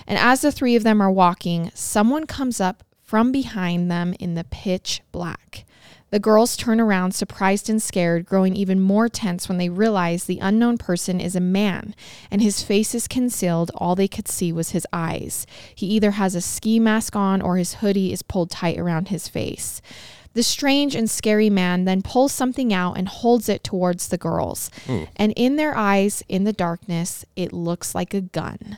And 0.06 0.18
as 0.18 0.42
the 0.42 0.52
three 0.52 0.76
of 0.76 0.82
them 0.82 1.00
are 1.00 1.10
walking, 1.10 1.70
someone 1.72 2.26
comes 2.26 2.60
up 2.60 2.82
from 3.06 3.30
behind 3.30 3.90
them 3.90 4.14
in 4.18 4.34
the 4.34 4.44
pitch 4.44 5.00
black. 5.12 5.64
The 6.10 6.18
girls 6.20 6.56
turn 6.56 6.80
around, 6.80 7.14
surprised 7.14 7.68
and 7.68 7.82
scared, 7.82 8.26
growing 8.26 8.54
even 8.54 8.80
more 8.80 9.08
tense 9.08 9.48
when 9.48 9.58
they 9.58 9.68
realize 9.68 10.24
the 10.24 10.38
unknown 10.38 10.78
person 10.78 11.20
is 11.20 11.34
a 11.34 11.40
man 11.40 11.94
and 12.30 12.40
his 12.40 12.62
face 12.62 12.94
is 12.94 13.08
concealed. 13.08 13.72
All 13.74 13.96
they 13.96 14.06
could 14.06 14.28
see 14.28 14.52
was 14.52 14.70
his 14.70 14.86
eyes. 14.92 15.46
He 15.74 15.86
either 15.86 16.12
has 16.12 16.34
a 16.34 16.40
ski 16.40 16.78
mask 16.78 17.16
on 17.16 17.42
or 17.42 17.56
his 17.56 17.74
hoodie 17.74 18.12
is 18.12 18.22
pulled 18.22 18.50
tight 18.50 18.78
around 18.78 19.08
his 19.08 19.26
face. 19.26 19.82
The 20.36 20.42
strange 20.42 20.94
and 20.94 21.08
scary 21.08 21.48
man 21.48 21.86
then 21.86 22.02
pulls 22.02 22.30
something 22.30 22.70
out 22.70 22.98
and 22.98 23.08
holds 23.08 23.48
it 23.48 23.64
towards 23.64 24.08
the 24.08 24.18
girls. 24.18 24.70
Hmm. 24.84 25.04
And 25.16 25.32
in 25.34 25.56
their 25.56 25.74
eyes, 25.74 26.22
in 26.28 26.44
the 26.44 26.52
darkness, 26.52 27.24
it 27.36 27.54
looks 27.54 27.94
like 27.94 28.12
a 28.12 28.20
gun. 28.20 28.76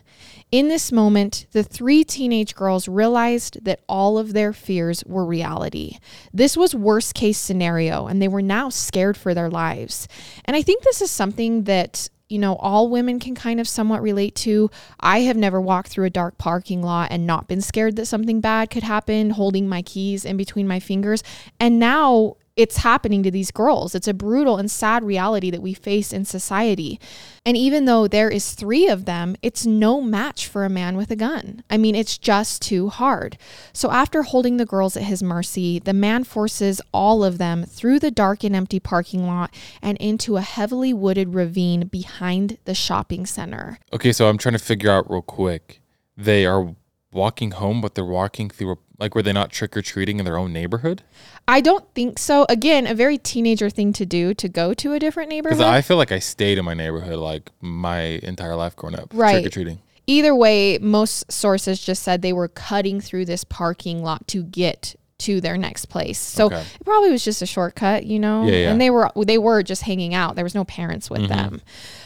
In 0.53 0.69
this 0.69 0.93
moment, 0.93 1.47
the 1.51 1.65
three 1.65 2.05
teenage 2.05 2.55
girls 2.55 2.87
realized 2.87 3.65
that 3.65 3.81
all 3.89 4.19
of 4.19 4.35
their 4.35 4.53
fears 4.53 5.03
were 5.05 5.25
reality. 5.25 5.99
This 6.33 6.57
was 6.57 6.77
worst 6.77 7.15
case 7.15 7.39
scenario, 7.39 8.07
and 8.07 8.23
they 8.23 8.29
were 8.29 8.41
now 8.41 8.69
scared 8.69 9.17
for 9.17 9.35
their 9.35 9.51
lives. 9.51 10.07
And 10.45 10.55
I 10.55 10.63
think 10.63 10.85
this 10.85 11.03
is 11.03 11.11
something 11.11 11.65
that 11.65 12.09
you 12.29 12.39
know, 12.39 12.57
all 12.57 12.89
women 12.89 13.19
can 13.19 13.35
kind 13.35 13.61
of 13.61 13.69
somewhat 13.69 14.03
relate 14.03 14.35
to. 14.37 14.71
I 15.01 15.21
have 15.21 15.37
never 15.37 15.61
walked 15.61 15.89
through 15.89 16.07
a 16.07 16.11
dark 16.11 16.39
parking 16.39 16.83
lot 16.83 17.11
and 17.11 17.27
not 17.27 17.49
been 17.49 17.61
scared 17.61 17.97
that 17.97 18.07
something 18.07 18.41
bad 18.41 18.71
could 18.71 18.83
happen, 18.83 19.31
holding 19.31 19.69
my 19.69 19.83
keys 19.83 20.25
in 20.25 20.37
between 20.37 20.69
my 20.69 20.81
fingers. 20.81 21.23
And 21.59 21.79
now 21.79 22.37
it's 22.59 22.79
happening 22.79 23.23
to 23.23 23.31
these 23.31 23.53
girls. 23.53 23.95
It's 23.95 24.09
a 24.09 24.13
brutal 24.13 24.57
and 24.57 24.69
sad 24.69 25.05
reality 25.05 25.49
that 25.53 25.63
we 25.63 25.75
face 25.75 26.13
in 26.13 26.25
society. 26.25 26.99
And 27.47 27.57
even 27.57 27.85
though 27.85 28.09
there 28.09 28.29
is 28.29 28.53
3 28.53 28.89
of 28.89 29.05
them, 29.05 29.37
it's 29.43 29.65
no 29.65 30.01
match 30.01 30.49
for 30.49 30.65
a 30.65 30.69
man 30.69 30.97
with 30.97 31.13
a 31.13 31.17
gun. 31.17 31.63
I 31.71 31.77
mean, 31.77 31.95
it's 31.95 32.19
just 32.19 32.61
too 32.61 32.89
hard. 32.89 33.39
So 33.73 33.93
after 33.93 34.25
holding 34.25 34.57
the 34.57 34.67
girls 34.67 34.97
at 34.97 35.05
his 35.05 35.23
mercy, 35.23 35.79
the 35.79 35.93
man 35.93 36.25
forces 36.25 36.83
all 36.93 37.23
of 37.23 37.39
them 37.39 37.65
through 37.65 38.01
the 38.01 38.11
dark 38.11 38.43
and 38.43 38.57
empty 38.57 38.81
parking 38.81 39.25
lot 39.27 39.55
and 39.81 39.97
into 39.99 40.37
a 40.37 40.43
heavily 40.43 40.93
wooded 40.93 41.35
ravine 41.35 41.87
behind 41.87 42.59
the 42.65 42.75
shopping 42.75 43.25
center. 43.25 43.79
Okay, 43.93 44.13
so 44.13 44.29
I'm 44.29 44.37
trying 44.37 44.55
to 44.55 44.59
figure 44.59 44.91
out 44.91 45.09
real 45.09 45.23
quick. 45.23 45.81
They 46.17 46.45
are 46.45 46.75
walking 47.13 47.53
home, 47.53 47.81
but 47.81 47.95
they're 47.95 48.05
walking 48.05 48.51
through 48.51 48.73
a 48.73 48.77
like 48.99 49.15
were 49.15 49.23
they 49.23 49.33
not 49.33 49.53
trick 49.53 49.77
or 49.77 49.83
treating 49.83 50.19
in 50.19 50.25
their 50.25 50.37
own 50.37 50.53
neighborhood? 50.53 51.03
I 51.49 51.63
don't 51.63 51.85
think 51.95 52.19
so. 52.19 52.45
Again, 52.51 52.87
a 52.87 52.95
very 52.95 53.17
teenager 53.17 53.71
thing 53.71 53.95
to 53.95 54.05
do 54.05 54.35
to 54.35 54.49
go 54.49 54.75
to 54.75 54.93
a 54.93 54.99
different 54.99 55.31
neighborhood. 55.31 55.59
Because. 55.59 55.73
I 55.73 55.81
feel 55.81 55.97
like 55.97 56.13
I 56.13 56.19
stayed 56.19 56.59
in 56.59 56.65
my 56.65 56.75
neighborhood 56.75 57.19
like 57.19 57.51
my 57.63 58.01
entire 58.23 58.55
life 58.55 58.77
growing 58.77 58.97
up, 58.97 59.11
Right. 59.15 59.33
trick 59.33 59.47
or 59.47 59.51
treating. 59.51 59.79
Either 60.07 60.35
way, 60.35 60.79
most 60.79 61.31
sources 61.33 61.81
just 61.81 62.03
said 62.03 62.21
they 62.21 62.35
were 62.35 62.49
cutting 62.49 63.01
through 63.01 63.25
this 63.25 63.45
parking 63.45 64.03
lot 64.03 64.29
to 64.29 64.43
get 64.43 64.95
to 65.19 65.41
their 65.41 65.57
next 65.57 65.87
place. 65.87 66.19
So 66.19 66.47
Okay. 66.47 66.61
it 66.61 66.85
probably 66.85 67.11
was 67.11 67.25
just 67.25 67.43
a 67.43 67.47
shortcut, 67.47 68.05
you 68.07 68.19
know. 68.21 68.45
Yeah, 68.45 68.53
yeah. 68.53 68.71
And 68.71 68.81
they 68.81 68.91
were 68.91 69.11
they 69.17 69.39
were 69.39 69.63
just 69.63 69.83
hanging 69.83 70.15
out. 70.15 70.37
There 70.37 70.45
was 70.45 70.55
no 70.55 70.65
parents 70.65 71.11
with 71.11 71.23
mm-hmm. 71.23 71.33
them. 71.33 71.63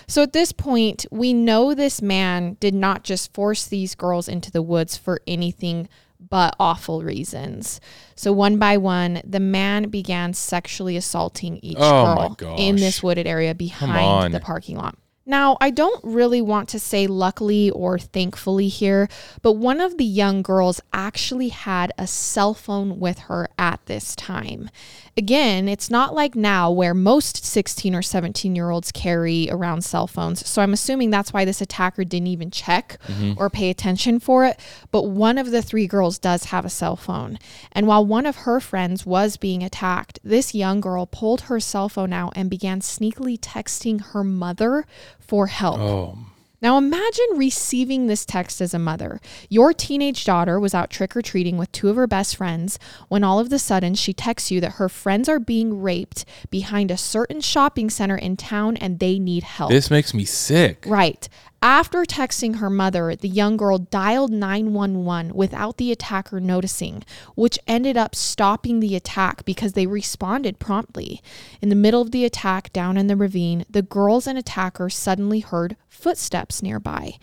So 0.06 0.22
at 0.22 0.32
this 0.32 0.52
point, 0.52 1.04
we 1.10 1.32
know 1.32 1.74
this 1.74 2.00
man 2.00 2.56
did 2.58 2.74
not 2.74 3.04
just 3.04 3.34
force 3.34 3.66
these 3.66 3.94
girls 3.94 4.28
into 4.28 4.50
the 4.50 4.62
woods 4.62 4.96
for 4.96 5.20
anything 5.26 5.88
but 6.32 6.56
awful 6.58 7.02
reasons. 7.02 7.78
So 8.14 8.32
one 8.32 8.56
by 8.56 8.78
one, 8.78 9.20
the 9.22 9.38
man 9.38 9.90
began 9.90 10.32
sexually 10.32 10.96
assaulting 10.96 11.58
each 11.60 11.76
Oh 11.78 12.34
girl 12.38 12.56
in 12.58 12.76
this 12.76 13.02
wooded 13.02 13.26
area 13.26 13.54
behind 13.54 14.32
the 14.32 14.40
parking 14.40 14.78
lot. 14.78 14.96
Now, 15.26 15.58
I 15.60 15.68
don't 15.68 16.02
really 16.02 16.40
want 16.40 16.70
to 16.70 16.80
say 16.80 17.06
luckily 17.06 17.70
or 17.70 17.98
thankfully 17.98 18.68
here, 18.68 19.08
but 19.42 19.52
one 19.52 19.82
of 19.82 19.98
the 19.98 20.06
young 20.06 20.40
girls 20.40 20.80
actually 20.94 21.50
had 21.50 21.92
a 21.98 22.06
cell 22.06 22.54
phone 22.54 22.98
with 22.98 23.18
her 23.20 23.50
at 23.58 23.84
this 23.84 24.16
time. 24.16 24.70
Again, 25.14 25.68
it's 25.68 25.90
not 25.90 26.14
like 26.14 26.34
now 26.34 26.70
where 26.70 26.94
most 26.94 27.44
16 27.44 27.94
or 27.94 28.00
17 28.00 28.56
year 28.56 28.70
olds 28.70 28.90
carry 28.90 29.48
around 29.50 29.84
cell 29.84 30.06
phones. 30.06 30.46
So 30.48 30.62
I'm 30.62 30.72
assuming 30.72 31.10
that's 31.10 31.34
why 31.34 31.44
this 31.44 31.60
attacker 31.60 32.02
didn't 32.02 32.28
even 32.28 32.50
check 32.50 32.96
mm-hmm. 33.06 33.34
or 33.36 33.50
pay 33.50 33.68
attention 33.68 34.20
for 34.20 34.46
it. 34.46 34.58
But 34.90 35.02
one 35.02 35.36
of 35.36 35.50
the 35.50 35.60
three 35.60 35.86
girls 35.86 36.18
does 36.18 36.44
have 36.44 36.64
a 36.64 36.70
cell 36.70 36.96
phone. 36.96 37.38
And 37.72 37.86
while 37.86 38.06
one 38.06 38.24
of 38.24 38.36
her 38.36 38.58
friends 38.58 39.04
was 39.04 39.36
being 39.36 39.62
attacked, 39.62 40.18
this 40.24 40.54
young 40.54 40.80
girl 40.80 41.04
pulled 41.04 41.42
her 41.42 41.60
cell 41.60 41.90
phone 41.90 42.14
out 42.14 42.32
and 42.34 42.48
began 42.48 42.80
sneakily 42.80 43.38
texting 43.38 44.02
her 44.12 44.24
mother 44.24 44.86
for 45.20 45.48
help. 45.48 45.78
Oh, 45.78 46.18
Now 46.62 46.78
imagine 46.78 47.26
receiving 47.34 48.06
this 48.06 48.24
text 48.24 48.60
as 48.60 48.72
a 48.72 48.78
mother. 48.78 49.20
Your 49.48 49.74
teenage 49.74 50.24
daughter 50.24 50.60
was 50.60 50.74
out 50.74 50.90
trick 50.90 51.16
or 51.16 51.20
treating 51.20 51.58
with 51.58 51.72
two 51.72 51.88
of 51.88 51.96
her 51.96 52.06
best 52.06 52.36
friends 52.36 52.78
when 53.08 53.24
all 53.24 53.40
of 53.40 53.50
the 53.50 53.58
sudden 53.58 53.94
she 53.96 54.12
texts 54.12 54.52
you 54.52 54.60
that 54.60 54.74
her 54.74 54.88
friends 54.88 55.28
are 55.28 55.40
being 55.40 55.82
raped 55.82 56.24
behind 56.50 56.92
a 56.92 56.96
certain 56.96 57.40
shopping 57.40 57.90
center 57.90 58.16
in 58.16 58.36
town 58.36 58.76
and 58.76 59.00
they 59.00 59.18
need 59.18 59.42
help. 59.42 59.70
this 59.70 59.90
makes 59.90 60.14
me 60.14 60.24
sick. 60.24 60.84
Right. 60.86 61.28
After 61.64 62.02
texting 62.02 62.56
her 62.56 62.68
mother, 62.68 63.14
the 63.14 63.28
young 63.28 63.56
girl 63.56 63.78
dialed 63.78 64.32
911 64.32 65.32
without 65.32 65.76
the 65.76 65.92
attacker 65.92 66.40
noticing, 66.40 67.04
which 67.36 67.56
ended 67.68 67.96
up 67.96 68.16
stopping 68.16 68.80
the 68.80 68.96
attack 68.96 69.44
because 69.44 69.74
they 69.74 69.86
responded 69.86 70.58
promptly. 70.58 71.22
In 71.60 71.68
the 71.68 71.76
middle 71.76 72.02
of 72.02 72.10
the 72.10 72.24
attack 72.24 72.72
down 72.72 72.96
in 72.96 73.06
the 73.06 73.14
ravine, 73.14 73.64
the 73.70 73.80
girls 73.80 74.26
and 74.26 74.36
attacker 74.36 74.90
suddenly 74.90 75.38
heard 75.38 75.76
footsteps 75.88 76.64
nearby. 76.64 77.14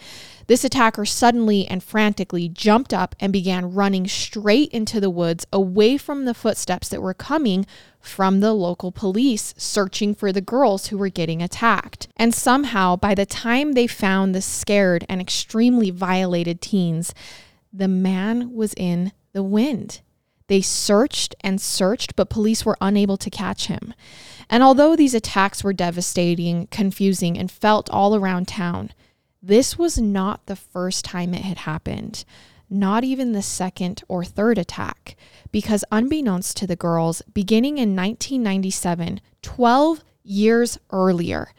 This 0.47 0.63
attacker 0.63 1.03
suddenly 1.03 1.67
and 1.67 1.83
frantically 1.83 2.47
jumped 2.47 2.93
up 2.93 3.15
and 3.19 3.33
began 3.33 3.73
running 3.73 4.07
straight 4.07 4.71
into 4.71 5.01
the 5.01 5.09
woods 5.09 5.45
away 5.51 5.97
from 5.97 6.23
the 6.23 6.33
footsteps 6.33 6.87
that 6.89 7.01
were 7.01 7.13
coming 7.13 7.65
from 7.99 8.39
the 8.39 8.53
local 8.53 8.91
police 8.91 9.53
searching 9.57 10.15
for 10.15 10.31
the 10.31 10.41
girls 10.41 10.87
who 10.87 10.97
were 10.97 11.09
getting 11.09 11.41
attacked. 11.41 12.07
And 12.15 12.33
somehow, 12.33 12.95
by 12.95 13.13
the 13.13 13.25
time 13.25 13.73
they 13.73 13.87
found 13.87 14.33
the 14.33 14.41
scared 14.41 15.05
and 15.09 15.19
extremely 15.21 15.89
violated 15.91 16.61
teens, 16.61 17.13
the 17.71 17.87
man 17.87 18.53
was 18.53 18.73
in 18.75 19.11
the 19.33 19.43
wind. 19.43 20.01
They 20.47 20.61
searched 20.61 21.35
and 21.41 21.61
searched, 21.61 22.15
but 22.15 22.29
police 22.31 22.65
were 22.65 22.77
unable 22.81 23.17
to 23.17 23.29
catch 23.29 23.67
him. 23.67 23.93
And 24.49 24.63
although 24.63 24.95
these 24.95 25.13
attacks 25.13 25.63
were 25.63 25.73
devastating, 25.73 26.67
confusing, 26.67 27.37
and 27.37 27.51
felt 27.51 27.89
all 27.91 28.15
around 28.15 28.47
town, 28.47 28.91
this 29.43 29.77
was 29.77 29.99
not 29.99 30.47
the 30.47 30.55
first 30.55 31.05
time 31.05 31.33
it 31.35 31.43
had 31.43 31.59
happened, 31.59 32.25
not 32.69 33.03
even 33.03 33.31
the 33.31 33.41
second 33.41 34.03
or 34.07 34.23
third 34.23 34.57
attack, 34.57 35.15
because 35.51 35.83
unbeknownst 35.91 36.57
to 36.57 36.67
the 36.67 36.75
girls, 36.75 37.21
beginning 37.33 37.77
in 37.77 37.95
1997, 37.95 39.21
12 39.41 40.03
years 40.23 40.77
earlier, 40.91 41.51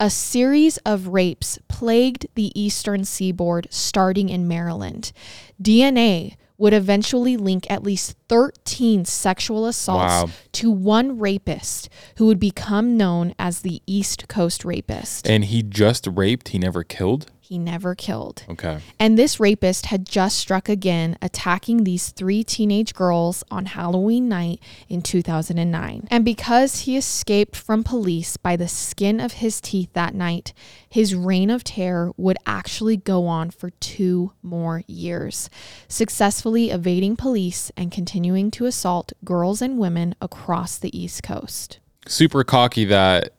a 0.00 0.10
series 0.10 0.76
of 0.78 1.08
rapes 1.08 1.58
plagued 1.68 2.26
the 2.34 2.52
eastern 2.60 3.04
seaboard 3.04 3.66
starting 3.70 4.28
in 4.28 4.46
Maryland. 4.46 5.12
DNA 5.60 6.36
would 6.56 6.72
eventually 6.72 7.36
link 7.36 7.68
at 7.70 7.82
least 7.82 8.16
13 8.28 9.04
sexual 9.04 9.66
assaults 9.66 10.12
Wow. 10.12 10.28
to 10.52 10.70
one 10.70 11.18
rapist 11.18 11.88
who 12.16 12.26
would 12.26 12.38
become 12.40 12.96
known 12.96 13.34
as 13.38 13.60
the 13.60 13.82
East 13.86 14.28
Coast 14.28 14.64
Rapist. 14.64 15.28
And 15.28 15.46
he 15.46 15.62
just 15.62 16.06
raped. 16.06 16.48
He 16.48 16.58
never 16.58 16.84
killed. 16.84 17.26
He 17.40 17.58
never 17.58 17.94
killed. 17.94 18.42
Okay. 18.50 18.80
And 19.00 19.16
this 19.16 19.40
rapist 19.40 19.86
had 19.86 20.04
just 20.04 20.36
struck 20.36 20.68
again, 20.68 21.16
attacking 21.22 21.84
these 21.84 22.10
three 22.10 22.44
teenage 22.44 22.92
girls 22.92 23.42
on 23.50 23.64
Halloween 23.64 24.28
night 24.28 24.60
in 24.86 25.00
2009. 25.00 26.08
And 26.10 26.26
because 26.26 26.80
he 26.82 26.98
escaped 26.98 27.56
from 27.56 27.84
police 27.84 28.36
by 28.36 28.56
the 28.56 28.68
skin 28.68 29.18
of 29.18 29.32
his 29.34 29.62
teeth 29.62 29.88
that 29.94 30.14
night, 30.14 30.52
his 30.90 31.14
reign 31.14 31.48
of 31.48 31.64
terror 31.64 32.12
would 32.18 32.36
actually 32.44 32.98
go 32.98 33.26
on 33.26 33.48
for 33.48 33.70
two 33.80 34.32
more 34.42 34.82
years, 34.86 35.48
successfully 35.88 36.68
evading 36.68 37.16
police 37.16 37.72
and 37.78 37.90
continuing 37.90 38.17
to 38.52 38.66
assault 38.66 39.12
girls 39.24 39.62
and 39.62 39.78
women 39.78 40.14
across 40.20 40.78
the 40.78 40.96
East 40.98 41.22
Coast. 41.22 41.78
Super 42.06 42.44
cocky 42.44 42.84
that 42.86 43.34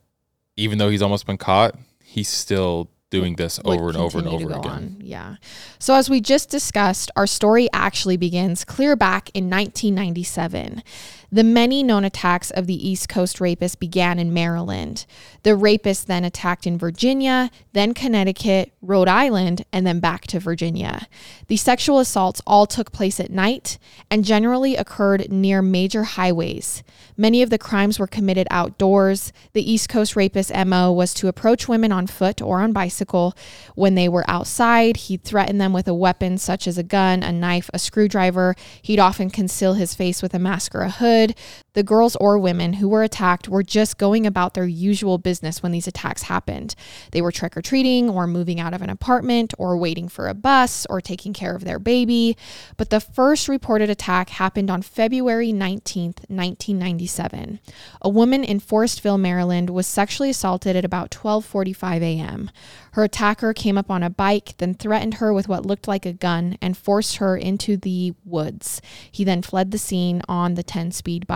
even 0.56 0.78
though 0.78 0.90
he's 0.90 1.02
almost 1.02 1.26
been 1.26 1.38
caught, 1.38 1.76
he's 2.04 2.28
still 2.28 2.90
doing 3.10 3.36
this 3.36 3.60
over 3.66 3.88
and 3.90 3.98
over 3.98 4.20
and 4.20 4.28
over 4.28 4.52
again. 4.52 4.72
on. 4.72 4.98
Yeah. 5.02 5.36
So 5.80 5.96
as 5.96 6.10
we 6.10 6.22
just 6.22 6.50
discussed, 6.50 7.10
our 7.16 7.26
story 7.26 7.68
actually 7.74 8.18
begins 8.18 8.64
clear 8.64 8.96
back 8.96 9.32
in 9.34 9.50
1997. 9.50 10.84
The 11.32 11.44
many 11.44 11.84
known 11.84 12.06
attacks 12.06 12.50
of 12.50 12.66
the 12.66 12.88
East 12.88 13.08
Coast 13.08 13.40
rapist 13.40 13.80
began 13.80 14.18
in 14.18 14.34
Maryland. 14.34 15.06
The 15.44 15.56
rapist 15.56 16.08
then 16.08 16.24
attacked 16.24 16.66
in 16.66 16.78
Virginia, 16.78 17.52
then 17.74 17.94
Connecticut, 17.94 18.72
Rhode 18.82 19.08
Island, 19.08 19.64
and 19.72 19.86
then 19.86 20.00
back 20.00 20.26
to 20.28 20.40
Virginia. 20.40 21.08
The 21.48 21.58
sexual 21.58 22.00
assaults 22.00 22.42
all 22.48 22.66
took 22.66 22.92
place 22.92 23.20
at 23.20 23.30
night 23.30 23.78
and 24.10 24.26
generally 24.26 24.76
occurred 24.76 25.32
near 25.32 25.62
major 25.62 26.04
highways. 26.04 26.82
Many 27.16 27.44
of 27.44 27.52
the 27.52 27.60
crimes 27.60 28.00
were 28.00 28.08
committed 28.08 28.48
outdoors. 28.50 29.32
The 29.54 29.72
East 29.72 29.88
Coast 29.88 30.16
rapist 30.16 30.52
MO 30.66 30.92
was 30.92 31.14
to 31.16 31.28
approach 31.28 31.68
women 31.68 31.92
on 31.92 32.08
foot 32.08 32.42
or 32.42 32.62
on 32.62 32.72
bicycle 32.72 33.36
when 33.76 33.94
they 33.94 34.10
were 34.10 34.28
outside. 34.28 34.98
He'd 34.98 35.24
threaten 35.24 35.60
them 35.60 35.74
with 35.74 35.88
a 35.88 35.94
weapon 35.94 36.40
such 36.40 36.68
as 36.68 36.78
a 36.80 36.84
gun, 36.84 37.22
a 37.22 37.32
knife, 37.32 37.70
a 37.72 37.78
screwdriver. 37.78 38.56
He'd 38.82 39.00
often 39.00 39.30
conceal 39.30 39.74
his 39.74 39.94
face 39.94 40.24
with 40.24 40.34
a 40.34 40.40
mask 40.40 40.74
or 40.74 40.82
a 40.82 40.90
hood 40.90 41.19
good. 41.28 41.36
The 41.74 41.84
girls 41.84 42.16
or 42.16 42.40
women 42.40 42.74
who 42.74 42.90
were 42.90 43.04
attacked 43.04 43.48
were 43.48 43.64
just 43.64 43.98
going 43.98 44.26
about 44.26 44.54
their 44.54 44.66
usual 44.66 45.18
business 45.18 45.62
when 45.62 45.72
these 45.72 45.88
attacks 45.88 46.24
happened. 46.24 46.76
They 47.12 47.22
were 47.22 47.32
trick 47.32 47.56
or 47.56 47.62
treating 47.62 48.10
or 48.10 48.26
moving 48.26 48.60
out 48.60 48.74
of 48.74 48.82
an 48.82 48.90
apartment 48.90 49.54
or 49.58 49.78
waiting 49.78 50.10
for 50.10 50.28
a 50.28 50.34
bus 50.34 50.88
or 50.90 51.00
taking 51.00 51.34
care 51.34 51.56
of 51.56 51.66
their 51.66 51.80
baby. 51.80 52.36
But 52.78 52.90
the 52.90 53.00
first 53.00 53.48
reported 53.48 53.90
attack 53.90 54.30
happened 54.30 54.72
on 54.72 54.82
February 54.82 55.52
19th, 55.52 56.28
1997. 56.28 57.60
A 58.02 58.10
woman 58.10 58.44
in 58.44 58.60
Forestville, 58.60 59.20
Maryland 59.20 59.70
was 59.70 59.86
sexually 59.86 60.32
assaulted 60.32 60.76
at 60.76 60.86
about 60.86 61.12
12:45 61.12 62.02
a.m. 62.02 62.52
Her 62.94 63.04
attacker 63.04 63.54
came 63.54 63.78
up 63.78 63.92
on 63.92 64.04
a 64.04 64.10
bike, 64.10 64.56
then 64.58 64.74
threatened 64.74 65.16
her 65.16 65.32
with 65.32 65.48
what 65.48 65.66
looked 65.66 65.88
like 65.88 66.06
a 66.06 66.14
gun 66.14 66.58
and 66.62 66.76
forced 66.76 67.18
her 67.18 67.38
into 67.38 67.78
the 67.78 68.14
woods. 68.26 68.82
He 69.12 69.24
then 69.24 69.42
fled 69.42 69.72
the 69.72 69.78
scene 69.78 70.22
on 70.28 70.56
the 70.56 70.64
10 70.64 70.92
speed 70.92 71.28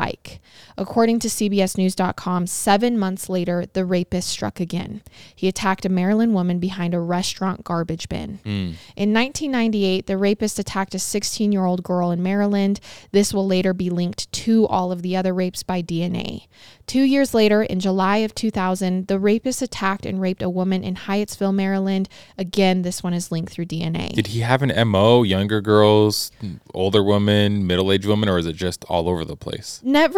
According 0.77 1.19
to 1.19 1.27
CBSNews.com, 1.27 2.47
seven 2.47 2.97
months 2.97 3.29
later, 3.29 3.65
the 3.73 3.85
rapist 3.85 4.29
struck 4.29 4.59
again. 4.59 5.01
He 5.35 5.47
attacked 5.47 5.85
a 5.85 5.89
Maryland 5.89 6.33
woman 6.33 6.59
behind 6.59 6.93
a 6.93 6.99
restaurant 6.99 7.63
garbage 7.63 8.09
bin. 8.09 8.39
Hmm. 8.43 8.73
In 8.95 9.13
1998, 9.13 10.07
the 10.07 10.17
rapist 10.17 10.57
attacked 10.59 10.95
a 10.95 10.99
16 10.99 11.51
year 11.51 11.65
old 11.65 11.83
girl 11.83 12.11
in 12.11 12.23
Maryland. 12.23 12.79
This 13.11 13.33
will 13.33 13.45
later 13.45 13.73
be 13.73 13.89
linked 13.89 14.31
to 14.31 14.67
all 14.67 14.91
of 14.91 15.01
the 15.01 15.15
other 15.15 15.33
rapes 15.33 15.63
by 15.63 15.81
DNA. 15.81 16.47
Two 16.85 17.03
years 17.03 17.33
later, 17.33 17.63
in 17.63 17.79
July 17.79 18.17
of 18.17 18.35
2000, 18.35 19.07
the 19.07 19.17
rapist 19.17 19.61
attacked 19.61 20.05
and 20.05 20.19
raped 20.19 20.41
a 20.41 20.49
woman 20.49 20.83
in 20.83 20.95
Hyattsville, 20.95 21.53
Maryland. 21.53 22.09
Again, 22.37 22.81
this 22.81 23.01
one 23.01 23.13
is 23.13 23.31
linked 23.31 23.53
through 23.53 23.65
DNA. 23.65 24.13
Did 24.13 24.27
he 24.27 24.41
have 24.41 24.61
an 24.61 24.89
MO, 24.89 25.23
younger 25.23 25.61
girls, 25.61 26.31
older 26.73 27.01
women, 27.01 27.65
middle 27.65 27.91
aged 27.91 28.05
women, 28.05 28.27
or 28.27 28.37
is 28.37 28.45
it 28.45 28.55
just 28.55 28.83
all 28.85 29.07
over 29.07 29.23
the 29.23 29.37
place? 29.37 29.79
Never, 29.83 30.12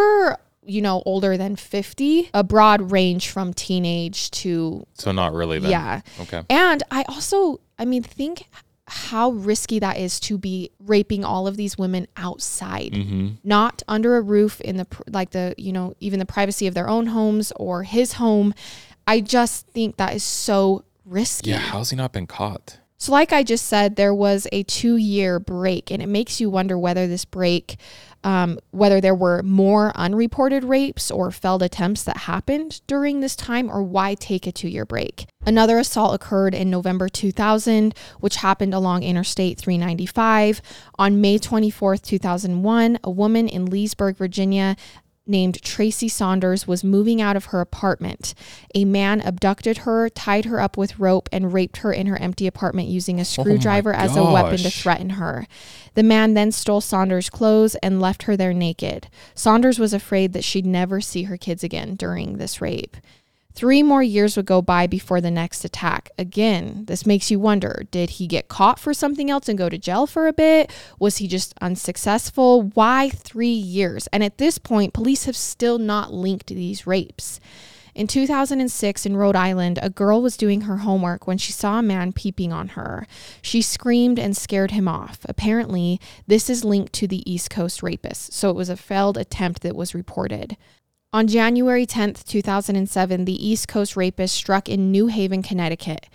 you 0.67 0.81
know, 0.81 1.03
older 1.05 1.37
than 1.37 1.55
50, 1.55 2.29
a 2.33 2.43
broad 2.43 2.91
range 2.91 3.29
from 3.29 3.53
teenage 3.53 4.31
to, 4.31 4.85
So 4.95 5.11
not 5.11 5.33
really 5.33 5.59
then. 5.59 5.69
yeah. 5.71 6.01
Okay. 6.21 6.41
And 6.49 6.81
I 6.89 7.03
also, 7.07 7.61
I 7.77 7.85
mean, 7.85 8.01
think 8.01 8.47
how 8.87 9.31
risky 9.31 9.79
that 9.79 9.97
is 9.97 10.19
to 10.21 10.37
be 10.37 10.69
raping 10.79 11.23
all 11.23 11.47
of 11.47 11.57
these 11.57 11.77
women 11.77 12.07
outside, 12.17 12.93
Mm-hmm. 12.93 13.27
not 13.43 13.83
under 13.87 14.15
a 14.17 14.21
roof 14.21 14.59
in 14.61 14.77
the, 14.77 14.87
like 15.07 15.31
the, 15.31 15.53
you 15.57 15.71
know, 15.71 15.93
even 15.99 16.19
the 16.19 16.25
privacy 16.25 16.65
of 16.67 16.73
their 16.73 16.87
own 16.89 17.07
homes 17.07 17.51
or 17.55 17.83
his 17.83 18.13
home. 18.13 18.53
I 19.07 19.21
just 19.21 19.67
think 19.67 19.97
that 19.97 20.15
is 20.15 20.23
so 20.23 20.83
risky. 21.05 21.51
Yeah, 21.51 21.57
how's 21.57 21.91
he 21.91 21.95
not 21.95 22.11
been 22.11 22.25
caught? 22.27 22.79
So, 22.97 23.11
like 23.11 23.33
I 23.33 23.43
just 23.43 23.65
said, 23.67 23.97
there 23.97 24.13
was 24.15 24.47
a 24.51 24.63
two 24.63 24.95
year 24.97 25.39
break, 25.39 25.91
and 25.91 26.01
it 26.01 26.07
makes 26.07 26.39
you 26.39 26.49
wonder 26.49 26.77
whether 26.77 27.05
this 27.07 27.25
break, 27.25 27.77
um, 28.25 28.57
whether 28.71 28.99
there 28.99 29.15
were 29.15 29.43
more 29.43 29.91
unreported 29.95 30.63
rapes 30.63 31.11
or 31.11 31.29
failed 31.29 31.61
attempts 31.61 32.03
that 32.03 32.17
happened 32.17 32.81
during 32.87 33.19
this 33.19 33.35
time, 33.35 33.69
or 33.69 33.83
why 33.83 34.15
take 34.15 34.47
a 34.47 34.51
two 34.51 34.67
year 34.67 34.83
break. 34.83 35.27
Another 35.45 35.77
assault 35.77 36.15
occurred 36.15 36.55
in 36.55 36.71
November 36.71 37.07
2000, 37.07 37.93
which 38.19 38.37
happened 38.37 38.73
along 38.73 39.03
Interstate 39.03 39.59
395. 39.59 40.59
On 40.97 41.21
May 41.21 41.37
24, 41.37 41.97
2001, 41.97 42.99
a 43.03 43.11
woman 43.11 43.47
in 43.47 43.67
Leesburg, 43.67 44.17
Virginia, 44.17 44.75
named 45.27 45.61
Tracy 45.61 46.07
Saunders 46.07 46.67
was 46.67 46.83
moving 46.83 47.21
out 47.21 47.35
of 47.35 47.45
her 47.45 47.61
apartment. 47.61 48.33
A 48.73 48.85
man 48.85 49.21
abducted 49.21 49.79
her, 49.79 50.09
tied 50.09 50.45
her 50.45 50.59
up 50.59 50.77
with 50.77 50.99
rope, 50.99 51.29
and 51.31 51.53
raped 51.53 51.77
her 51.77 51.91
in 51.91 52.07
her 52.07 52.17
empty 52.17 52.47
apartment 52.47 52.87
using 52.87 53.17
a 53.17 53.21
oh 53.21 53.23
screwdriver 53.23 53.93
oh 53.93 53.99
as 53.99 54.15
a 54.15 54.23
weapon 54.23 54.57
to 54.57 54.69
threaten 54.69 55.11
her. 55.11 55.47
The 55.93 56.03
man 56.03 56.33
then 56.33 56.51
stole 56.51 56.81
Saunders' 56.81 57.29
clothes 57.29 57.75
and 57.75 58.01
left 58.01 58.23
her 58.23 58.37
there 58.37 58.53
naked. 58.53 59.07
Saunders 59.33 59.79
was 59.79 59.93
afraid 59.93 60.33
that 60.33 60.43
she'd 60.43 60.65
never 60.65 61.01
see 61.01 61.23
her 61.23 61.37
kids 61.37 61.63
again 61.63 61.95
during 61.95 62.37
this 62.37 62.61
rape. 62.61 62.97
Three 63.55 63.83
more 63.83 64.03
years 64.03 64.35
would 64.35 64.45
go 64.45 64.61
by 64.61 64.85
before 64.85 65.21
the 65.21 65.31
next 65.31 65.63
attack. 65.63 66.09
Again, 66.17 66.83
this 66.87 67.05
makes 67.05 67.31
you 67.31 67.39
wonder 67.39 67.85
did 67.89 68.11
he 68.11 68.27
get 68.27 68.49
caught 68.49 68.79
for 68.79 68.93
something 68.93 69.31
else 69.31 69.47
and 69.47 69.57
go 69.57 69.69
to 69.69 69.77
jail 69.77 70.05
for 70.05 70.27
a 70.27 70.33
bit? 70.33 70.69
Was 70.99 71.17
he 71.17 71.27
just 71.29 71.53
unsuccessful? 71.61 72.63
Why 72.73 73.09
three 73.09 73.47
years? 73.47 74.07
And 74.07 74.25
at 74.25 74.39
this 74.39 74.57
point, 74.57 74.93
police 74.93 75.23
have 75.23 75.37
still 75.37 75.79
not 75.79 76.13
linked 76.13 76.47
these 76.47 76.85
rapes. 76.85 77.39
In 77.95 78.07
2006, 78.07 79.05
in 79.05 79.15
Rhode 79.15 79.37
Island, 79.37 79.79
a 79.81 79.89
girl 79.89 80.21
was 80.21 80.35
doing 80.35 80.61
her 80.61 80.77
homework 80.77 81.25
when 81.25 81.37
she 81.37 81.53
saw 81.53 81.79
a 81.79 81.81
man 81.81 82.11
peeping 82.11 82.51
on 82.51 82.69
her. 82.69 83.07
She 83.41 83.61
screamed 83.61 84.19
and 84.19 84.35
scared 84.35 84.71
him 84.71 84.89
off. 84.89 85.19
Apparently, 85.29 86.01
this 86.27 86.49
is 86.49 86.65
linked 86.65 86.91
to 86.93 87.07
the 87.07 87.23
East 87.31 87.49
Coast 87.49 87.81
rapist, 87.81 88.33
so 88.33 88.49
it 88.49 88.55
was 88.57 88.67
a 88.67 88.75
failed 88.75 89.17
attempt 89.17 89.61
that 89.61 89.77
was 89.77 89.95
reported. 89.95 90.57
On 91.13 91.27
January 91.27 91.85
10, 91.85 92.15
2007, 92.15 93.25
the 93.25 93.47
East 93.47 93.67
Coast 93.67 93.95
rapist 93.95 94.35
struck 94.35 94.67
in 94.67 94.91
New 94.91 95.07
Haven, 95.07 95.41
Connecticut. 95.41 96.07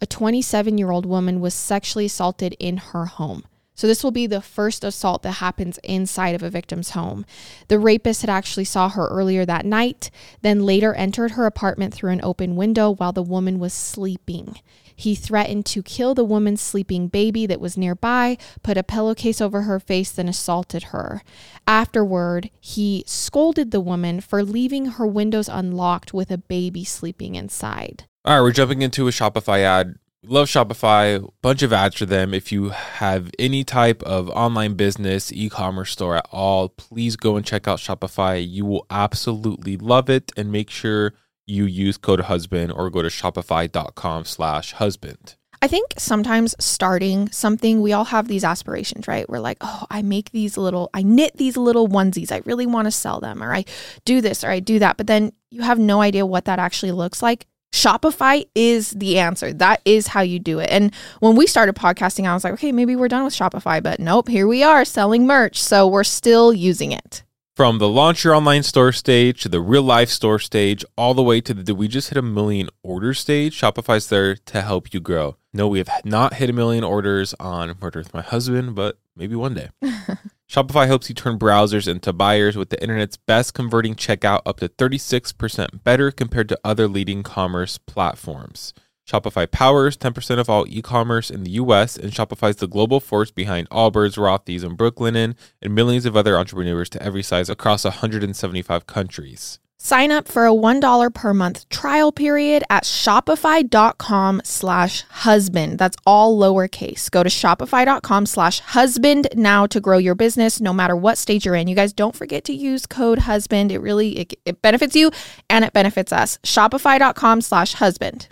A 0.00 0.06
27 0.06 0.78
year 0.78 0.90
old 0.90 1.06
woman 1.06 1.40
was 1.40 1.54
sexually 1.54 2.06
assaulted 2.06 2.56
in 2.58 2.78
her 2.78 3.06
home. 3.06 3.44
So 3.78 3.86
this 3.86 4.02
will 4.02 4.10
be 4.10 4.26
the 4.26 4.42
first 4.42 4.82
assault 4.82 5.22
that 5.22 5.34
happens 5.34 5.78
inside 5.84 6.34
of 6.34 6.42
a 6.42 6.50
victim's 6.50 6.90
home. 6.90 7.24
The 7.68 7.78
rapist 7.78 8.22
had 8.22 8.28
actually 8.28 8.64
saw 8.64 8.88
her 8.88 9.06
earlier 9.06 9.46
that 9.46 9.64
night, 9.64 10.10
then 10.42 10.66
later 10.66 10.94
entered 10.94 11.30
her 11.30 11.46
apartment 11.46 11.94
through 11.94 12.10
an 12.10 12.20
open 12.24 12.56
window 12.56 12.90
while 12.90 13.12
the 13.12 13.22
woman 13.22 13.60
was 13.60 13.72
sleeping. 13.72 14.56
He 14.96 15.14
threatened 15.14 15.64
to 15.66 15.84
kill 15.84 16.12
the 16.12 16.24
woman's 16.24 16.60
sleeping 16.60 17.06
baby 17.06 17.46
that 17.46 17.60
was 17.60 17.78
nearby, 17.78 18.36
put 18.64 18.76
a 18.76 18.82
pillowcase 18.82 19.40
over 19.40 19.62
her 19.62 19.78
face, 19.78 20.10
then 20.10 20.28
assaulted 20.28 20.84
her. 20.84 21.22
Afterward, 21.68 22.50
he 22.58 23.04
scolded 23.06 23.70
the 23.70 23.80
woman 23.80 24.20
for 24.20 24.42
leaving 24.42 24.86
her 24.86 25.06
windows 25.06 25.48
unlocked 25.48 26.12
with 26.12 26.32
a 26.32 26.38
baby 26.38 26.82
sleeping 26.82 27.36
inside. 27.36 28.06
All 28.24 28.34
right, 28.34 28.42
we're 28.42 28.50
jumping 28.50 28.82
into 28.82 29.06
a 29.06 29.12
Shopify 29.12 29.60
ad. 29.60 29.94
Love 30.24 30.48
Shopify, 30.48 31.24
bunch 31.42 31.62
of 31.62 31.72
ads 31.72 31.96
for 31.96 32.04
them. 32.04 32.34
If 32.34 32.50
you 32.50 32.70
have 32.70 33.30
any 33.38 33.62
type 33.62 34.02
of 34.02 34.28
online 34.30 34.74
business, 34.74 35.32
e-commerce 35.32 35.92
store 35.92 36.16
at 36.16 36.26
all, 36.32 36.70
please 36.70 37.14
go 37.14 37.36
and 37.36 37.46
check 37.46 37.68
out 37.68 37.78
Shopify. 37.78 38.44
You 38.46 38.64
will 38.64 38.84
absolutely 38.90 39.76
love 39.76 40.10
it 40.10 40.32
and 40.36 40.50
make 40.50 40.70
sure 40.70 41.14
you 41.46 41.66
use 41.66 41.96
code 41.96 42.22
husband 42.22 42.72
or 42.72 42.90
go 42.90 43.00
to 43.00 43.08
shopify.com 43.08 44.24
slash 44.24 44.72
husband. 44.72 45.36
I 45.62 45.68
think 45.68 45.92
sometimes 45.96 46.56
starting 46.58 47.30
something, 47.30 47.80
we 47.80 47.92
all 47.92 48.06
have 48.06 48.26
these 48.26 48.42
aspirations, 48.42 49.06
right? 49.06 49.28
We're 49.30 49.38
like, 49.38 49.58
oh, 49.60 49.86
I 49.88 50.02
make 50.02 50.32
these 50.32 50.56
little, 50.56 50.90
I 50.92 51.02
knit 51.02 51.36
these 51.36 51.56
little 51.56 51.88
onesies. 51.88 52.32
I 52.32 52.42
really 52.44 52.66
want 52.66 52.86
to 52.86 52.92
sell 52.92 53.20
them, 53.20 53.40
or 53.40 53.54
I 53.54 53.64
do 54.04 54.20
this, 54.20 54.42
or 54.42 54.50
I 54.50 54.58
do 54.58 54.80
that. 54.80 54.96
But 54.96 55.06
then 55.06 55.32
you 55.50 55.62
have 55.62 55.78
no 55.78 56.00
idea 56.00 56.26
what 56.26 56.46
that 56.46 56.58
actually 56.58 56.92
looks 56.92 57.22
like. 57.22 57.46
Shopify 57.72 58.46
is 58.54 58.90
the 58.90 59.18
answer. 59.18 59.52
That 59.52 59.80
is 59.84 60.08
how 60.08 60.20
you 60.20 60.38
do 60.38 60.58
it. 60.58 60.70
And 60.70 60.94
when 61.20 61.36
we 61.36 61.46
started 61.46 61.74
podcasting, 61.76 62.26
I 62.26 62.34
was 62.34 62.44
like, 62.44 62.54
okay, 62.54 62.72
maybe 62.72 62.96
we're 62.96 63.08
done 63.08 63.24
with 63.24 63.34
Shopify, 63.34 63.82
but 63.82 64.00
nope, 64.00 64.28
here 64.28 64.46
we 64.46 64.62
are 64.62 64.84
selling 64.84 65.26
merch. 65.26 65.60
So 65.62 65.86
we're 65.86 66.04
still 66.04 66.52
using 66.52 66.92
it. 66.92 67.22
From 67.54 67.78
the 67.78 67.88
launch 67.88 68.22
your 68.22 68.36
online 68.36 68.62
store 68.62 68.92
stage 68.92 69.42
to 69.42 69.48
the 69.48 69.60
real 69.60 69.82
life 69.82 70.10
store 70.10 70.38
stage, 70.38 70.84
all 70.96 71.12
the 71.12 71.24
way 71.24 71.40
to 71.40 71.52
the 71.52 71.64
did 71.64 71.76
we 71.76 71.88
just 71.88 72.08
hit 72.08 72.16
a 72.16 72.22
million 72.22 72.68
order 72.84 73.12
stage, 73.12 73.60
Shopify's 73.60 74.08
there 74.08 74.36
to 74.36 74.62
help 74.62 74.94
you 74.94 75.00
grow. 75.00 75.36
No, 75.52 75.66
we 75.66 75.78
have 75.78 75.90
not 76.04 76.34
hit 76.34 76.50
a 76.50 76.52
million 76.52 76.84
orders 76.84 77.34
on 77.40 77.74
Murder 77.80 77.98
with 77.98 78.14
My 78.14 78.22
Husband, 78.22 78.76
but 78.76 78.98
maybe 79.16 79.34
one 79.34 79.54
day. 79.54 79.70
Shopify 80.48 80.86
helps 80.86 81.10
you 81.10 81.14
turn 81.14 81.38
browsers 81.38 81.86
into 81.86 82.10
buyers 82.10 82.56
with 82.56 82.70
the 82.70 82.82
internet's 82.82 83.18
best 83.18 83.52
converting 83.52 83.94
checkout 83.94 84.40
up 84.46 84.60
to 84.60 84.68
36% 84.70 85.84
better 85.84 86.10
compared 86.10 86.48
to 86.48 86.58
other 86.64 86.88
leading 86.88 87.22
commerce 87.22 87.76
platforms. 87.76 88.72
Shopify 89.06 89.50
powers 89.50 89.98
10% 89.98 90.38
of 90.38 90.48
all 90.48 90.64
e-commerce 90.66 91.30
in 91.30 91.44
the 91.44 91.50
US, 91.52 91.98
and 91.98 92.12
Shopify 92.12 92.48
is 92.48 92.56
the 92.56 92.66
global 92.66 92.98
force 92.98 93.30
behind 93.30 93.68
Allbirds, 93.68 94.16
Rothy's, 94.16 94.62
and 94.62 94.78
Brooklinen, 94.78 95.34
and 95.60 95.74
millions 95.74 96.06
of 96.06 96.16
other 96.16 96.38
entrepreneurs 96.38 96.88
to 96.90 97.02
every 97.02 97.22
size 97.22 97.50
across 97.50 97.84
175 97.84 98.86
countries. 98.86 99.58
Sign 99.80 100.10
up 100.10 100.26
for 100.26 100.44
a 100.44 100.50
$1 100.50 101.14
per 101.14 101.32
month 101.34 101.68
trial 101.68 102.10
period 102.10 102.64
at 102.68 102.82
shopify.com 102.82 104.42
slash 104.44 105.02
husband. 105.02 105.78
That's 105.78 105.96
all 106.04 106.36
lowercase. 106.36 107.08
Go 107.08 107.22
to 107.22 107.28
shopify.com 107.28 108.26
slash 108.26 108.58
husband 108.58 109.28
now 109.36 109.66
to 109.68 109.80
grow 109.80 109.98
your 109.98 110.16
business 110.16 110.60
no 110.60 110.72
matter 110.72 110.96
what 110.96 111.16
stage 111.16 111.46
you're 111.46 111.54
in. 111.54 111.68
You 111.68 111.76
guys 111.76 111.92
don't 111.92 112.16
forget 112.16 112.42
to 112.44 112.52
use 112.52 112.86
code 112.86 113.20
husband. 113.20 113.70
It 113.70 113.78
really, 113.78 114.18
it, 114.18 114.34
it 114.44 114.62
benefits 114.62 114.96
you 114.96 115.12
and 115.48 115.64
it 115.64 115.72
benefits 115.72 116.12
us. 116.12 116.38
Shopify.com 116.42 117.40
slash 117.42 117.74
husband. 117.74 118.26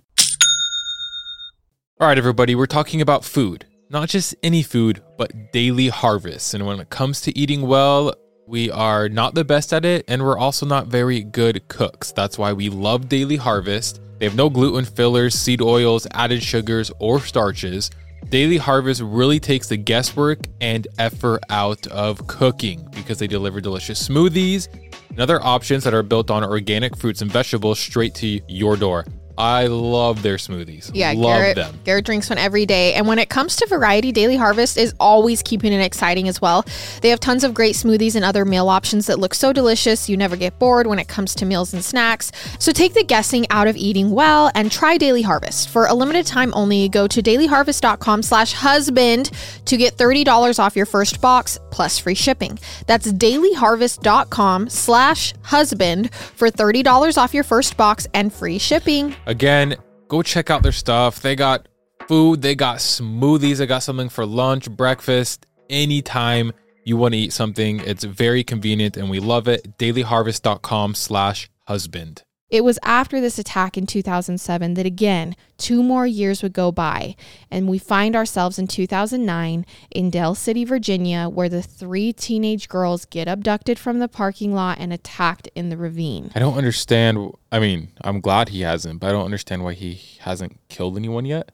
All 2.00 2.08
right, 2.08 2.18
everybody, 2.18 2.56
we're 2.56 2.66
talking 2.66 3.00
about 3.00 3.24
food. 3.24 3.66
Not 3.88 4.08
just 4.08 4.34
any 4.42 4.64
food, 4.64 5.00
but 5.16 5.52
daily 5.52 5.88
harvest. 5.88 6.54
And 6.54 6.66
when 6.66 6.80
it 6.80 6.90
comes 6.90 7.20
to 7.20 7.38
eating 7.38 7.62
well, 7.62 8.12
we 8.46 8.70
are 8.70 9.08
not 9.08 9.34
the 9.34 9.44
best 9.44 9.72
at 9.72 9.84
it, 9.84 10.04
and 10.06 10.22
we're 10.22 10.38
also 10.38 10.64
not 10.64 10.86
very 10.86 11.22
good 11.22 11.66
cooks. 11.68 12.12
That's 12.12 12.38
why 12.38 12.52
we 12.52 12.68
love 12.68 13.08
Daily 13.08 13.36
Harvest. 13.36 14.00
They 14.18 14.24
have 14.24 14.36
no 14.36 14.48
gluten 14.48 14.84
fillers, 14.84 15.34
seed 15.34 15.60
oils, 15.60 16.06
added 16.12 16.42
sugars, 16.42 16.92
or 17.00 17.20
starches. 17.20 17.90
Daily 18.30 18.56
Harvest 18.56 19.02
really 19.02 19.40
takes 19.40 19.68
the 19.68 19.76
guesswork 19.76 20.38
and 20.60 20.86
effort 20.98 21.42
out 21.50 21.86
of 21.88 22.26
cooking 22.28 22.88
because 22.94 23.18
they 23.18 23.26
deliver 23.26 23.60
delicious 23.60 24.08
smoothies 24.08 24.68
and 25.10 25.20
other 25.20 25.42
options 25.44 25.84
that 25.84 25.94
are 25.94 26.02
built 26.02 26.30
on 26.30 26.44
organic 26.44 26.96
fruits 26.96 27.22
and 27.22 27.30
vegetables 27.30 27.78
straight 27.78 28.14
to 28.14 28.40
your 28.48 28.76
door. 28.76 29.04
I 29.38 29.66
love 29.66 30.22
their 30.22 30.36
smoothies. 30.36 30.90
Yeah, 30.94 31.12
love 31.16 31.38
Garrett, 31.38 31.56
them. 31.56 31.78
Garrett 31.84 32.06
drinks 32.06 32.30
one 32.30 32.38
every 32.38 32.66
day. 32.66 32.94
And 32.94 33.06
when 33.06 33.18
it 33.18 33.28
comes 33.28 33.56
to 33.56 33.66
variety, 33.66 34.12
Daily 34.12 34.36
Harvest 34.36 34.76
is 34.76 34.94
always 34.98 35.42
keeping 35.42 35.72
it 35.72 35.80
exciting 35.80 36.28
as 36.28 36.40
well. 36.40 36.64
They 37.02 37.10
have 37.10 37.20
tons 37.20 37.44
of 37.44 37.52
great 37.54 37.74
smoothies 37.74 38.16
and 38.16 38.24
other 38.24 38.44
meal 38.44 38.68
options 38.68 39.06
that 39.06 39.18
look 39.18 39.34
so 39.34 39.52
delicious 39.52 40.08
you 40.08 40.16
never 40.16 40.36
get 40.36 40.58
bored 40.58 40.86
when 40.86 40.98
it 40.98 41.08
comes 41.08 41.34
to 41.36 41.44
meals 41.46 41.74
and 41.74 41.84
snacks. 41.84 42.32
So 42.58 42.72
take 42.72 42.94
the 42.94 43.04
guessing 43.04 43.46
out 43.50 43.68
of 43.68 43.76
eating 43.76 44.10
well 44.10 44.50
and 44.54 44.72
try 44.72 44.96
Daily 44.96 45.22
Harvest. 45.22 45.68
For 45.68 45.86
a 45.86 45.94
limited 45.94 46.26
time 46.26 46.52
only, 46.54 46.88
go 46.88 47.06
to 47.06 47.22
dailyharvest.com 47.22 48.22
slash 48.22 48.52
husband 48.52 49.30
to 49.66 49.76
get 49.76 49.96
$30 49.96 50.58
off 50.58 50.76
your 50.76 50.86
first 50.86 51.20
box 51.20 51.58
plus 51.70 51.98
free 51.98 52.14
shipping. 52.14 52.58
That's 52.86 53.12
dailyharvest.com 53.12 54.70
slash 54.70 55.34
husband 55.42 56.12
for 56.14 56.50
$30 56.50 57.18
off 57.18 57.34
your 57.34 57.44
first 57.44 57.76
box 57.76 58.06
and 58.14 58.32
free 58.32 58.58
shipping. 58.58 59.14
Again, 59.26 59.76
go 60.08 60.22
check 60.22 60.50
out 60.50 60.62
their 60.62 60.72
stuff. 60.72 61.20
They 61.20 61.36
got 61.36 61.68
food, 62.08 62.42
they 62.42 62.54
got 62.54 62.78
smoothies, 62.78 63.58
they 63.58 63.66
got 63.66 63.82
something 63.82 64.08
for 64.08 64.24
lunch, 64.24 64.70
breakfast, 64.70 65.46
anytime 65.68 66.52
you 66.84 66.96
want 66.96 67.14
to 67.14 67.18
eat 67.18 67.32
something. 67.32 67.80
It's 67.80 68.04
very 68.04 68.44
convenient 68.44 68.96
and 68.96 69.10
we 69.10 69.18
love 69.18 69.48
it. 69.48 69.76
Dailyharvest.com 69.78 70.94
slash 70.94 71.50
husband. 71.64 72.22
It 72.48 72.62
was 72.62 72.78
after 72.84 73.20
this 73.20 73.40
attack 73.40 73.76
in 73.76 73.86
2007 73.86 74.74
that 74.74 74.86
again, 74.86 75.34
two 75.58 75.82
more 75.82 76.06
years 76.06 76.44
would 76.44 76.52
go 76.52 76.70
by, 76.70 77.16
and 77.50 77.68
we 77.68 77.78
find 77.78 78.14
ourselves 78.14 78.56
in 78.56 78.68
2009 78.68 79.66
in 79.90 80.10
Dale 80.10 80.36
City, 80.36 80.64
Virginia, 80.64 81.28
where 81.28 81.48
the 81.48 81.62
three 81.62 82.12
teenage 82.12 82.68
girls 82.68 83.04
get 83.04 83.26
abducted 83.26 83.80
from 83.80 83.98
the 83.98 84.06
parking 84.06 84.54
lot 84.54 84.78
and 84.78 84.92
attacked 84.92 85.48
in 85.56 85.70
the 85.70 85.76
ravine. 85.76 86.30
I 86.36 86.38
don't 86.38 86.56
understand. 86.56 87.32
I 87.50 87.58
mean, 87.58 87.88
I'm 88.02 88.20
glad 88.20 88.50
he 88.50 88.60
hasn't, 88.60 89.00
but 89.00 89.08
I 89.08 89.12
don't 89.12 89.24
understand 89.24 89.64
why 89.64 89.72
he 89.72 90.00
hasn't 90.20 90.60
killed 90.68 90.96
anyone 90.96 91.24
yet. 91.24 91.50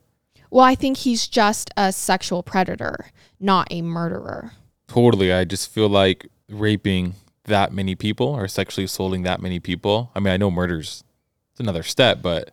Well, 0.51 0.63
I 0.63 0.75
think 0.75 0.97
he's 0.97 1.27
just 1.27 1.71
a 1.75 1.91
sexual 1.91 2.43
predator, 2.43 3.07
not 3.39 3.67
a 3.71 3.81
murderer. 3.81 4.51
Totally. 4.87 5.33
I 5.33 5.43
just 5.45 5.71
feel 5.71 5.89
like 5.89 6.27
raping 6.49 7.15
that 7.45 7.73
many 7.73 7.95
people 7.95 8.27
or 8.27 8.47
sexually 8.47 8.85
assaulting 8.85 9.23
that 9.23 9.41
many 9.41 9.59
people. 9.59 10.11
I 10.15 10.19
mean, 10.19 10.33
I 10.33 10.37
know 10.37 10.49
murder's 10.51 11.03
it's 11.51 11.59
another 11.59 11.83
step, 11.83 12.21
but 12.21 12.51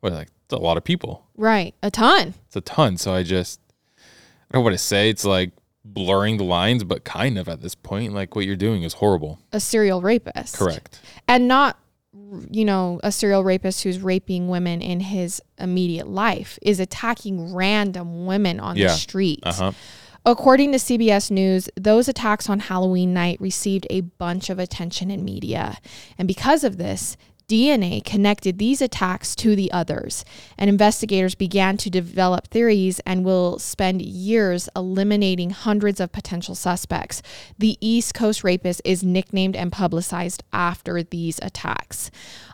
what 0.00 0.12
like 0.12 0.28
it's 0.44 0.52
a 0.52 0.56
lot 0.56 0.76
of 0.76 0.84
people. 0.84 1.26
Right. 1.36 1.74
A 1.82 1.90
ton. 1.90 2.34
It's 2.46 2.56
a 2.56 2.60
ton. 2.60 2.96
So 2.96 3.12
I 3.12 3.22
just 3.22 3.60
I 3.98 4.54
don't 4.54 4.64
want 4.64 4.74
to 4.74 4.78
say. 4.78 5.10
It's 5.10 5.24
like 5.24 5.52
blurring 5.84 6.36
the 6.36 6.44
lines, 6.44 6.84
but 6.84 7.04
kind 7.04 7.38
of 7.38 7.48
at 7.48 7.60
this 7.62 7.74
point, 7.74 8.12
like 8.14 8.34
what 8.36 8.44
you're 8.46 8.56
doing 8.56 8.82
is 8.82 8.94
horrible. 8.94 9.38
A 9.52 9.60
serial 9.60 10.00
rapist. 10.00 10.56
Correct. 10.56 11.00
And 11.28 11.48
not 11.48 11.76
you 12.50 12.64
know, 12.64 13.00
a 13.02 13.10
serial 13.12 13.42
rapist 13.44 13.82
who's 13.82 14.00
raping 14.00 14.48
women 14.48 14.80
in 14.82 15.00
his 15.00 15.40
immediate 15.58 16.06
life 16.08 16.58
is 16.62 16.78
attacking 16.80 17.52
random 17.54 18.26
women 18.26 18.58
on 18.60 18.76
Yeah. 18.76 18.88
the 18.88 18.94
street. 18.94 19.40
Uh 19.42 19.52
huh. 19.52 19.72
According 20.26 20.72
to 20.72 20.78
CBS 20.78 21.30
News, 21.30 21.70
those 21.76 22.06
attacks 22.06 22.50
on 22.50 22.60
Halloween 22.60 23.14
night 23.14 23.40
received 23.40 23.86
a 23.88 24.02
bunch 24.02 24.50
of 24.50 24.58
attention 24.58 25.10
in 25.10 25.24
media. 25.24 25.78
And 26.18 26.28
because 26.28 26.62
of 26.62 26.76
this, 26.76 27.16
DNA 27.48 28.04
connected 28.04 28.58
these 28.58 28.80
attacks 28.80 29.34
to 29.34 29.56
the 29.56 29.72
others, 29.72 30.24
and 30.56 30.70
investigators 30.70 31.34
began 31.34 31.76
to 31.78 31.90
develop 31.90 32.46
theories 32.46 33.00
and 33.00 33.24
will 33.24 33.58
spend 33.58 34.02
years 34.02 34.68
eliminating 34.76 35.50
hundreds 35.50 35.98
of 35.98 36.12
potential 36.12 36.54
suspects. 36.54 37.22
The 37.58 37.76
East 37.80 38.14
Coast 38.14 38.44
rapist 38.44 38.82
is 38.84 39.02
nicknamed 39.02 39.56
and 39.56 39.72
publicized 39.72 40.44
after 40.52 41.02
these 41.02 41.40
attacks. 41.42 42.12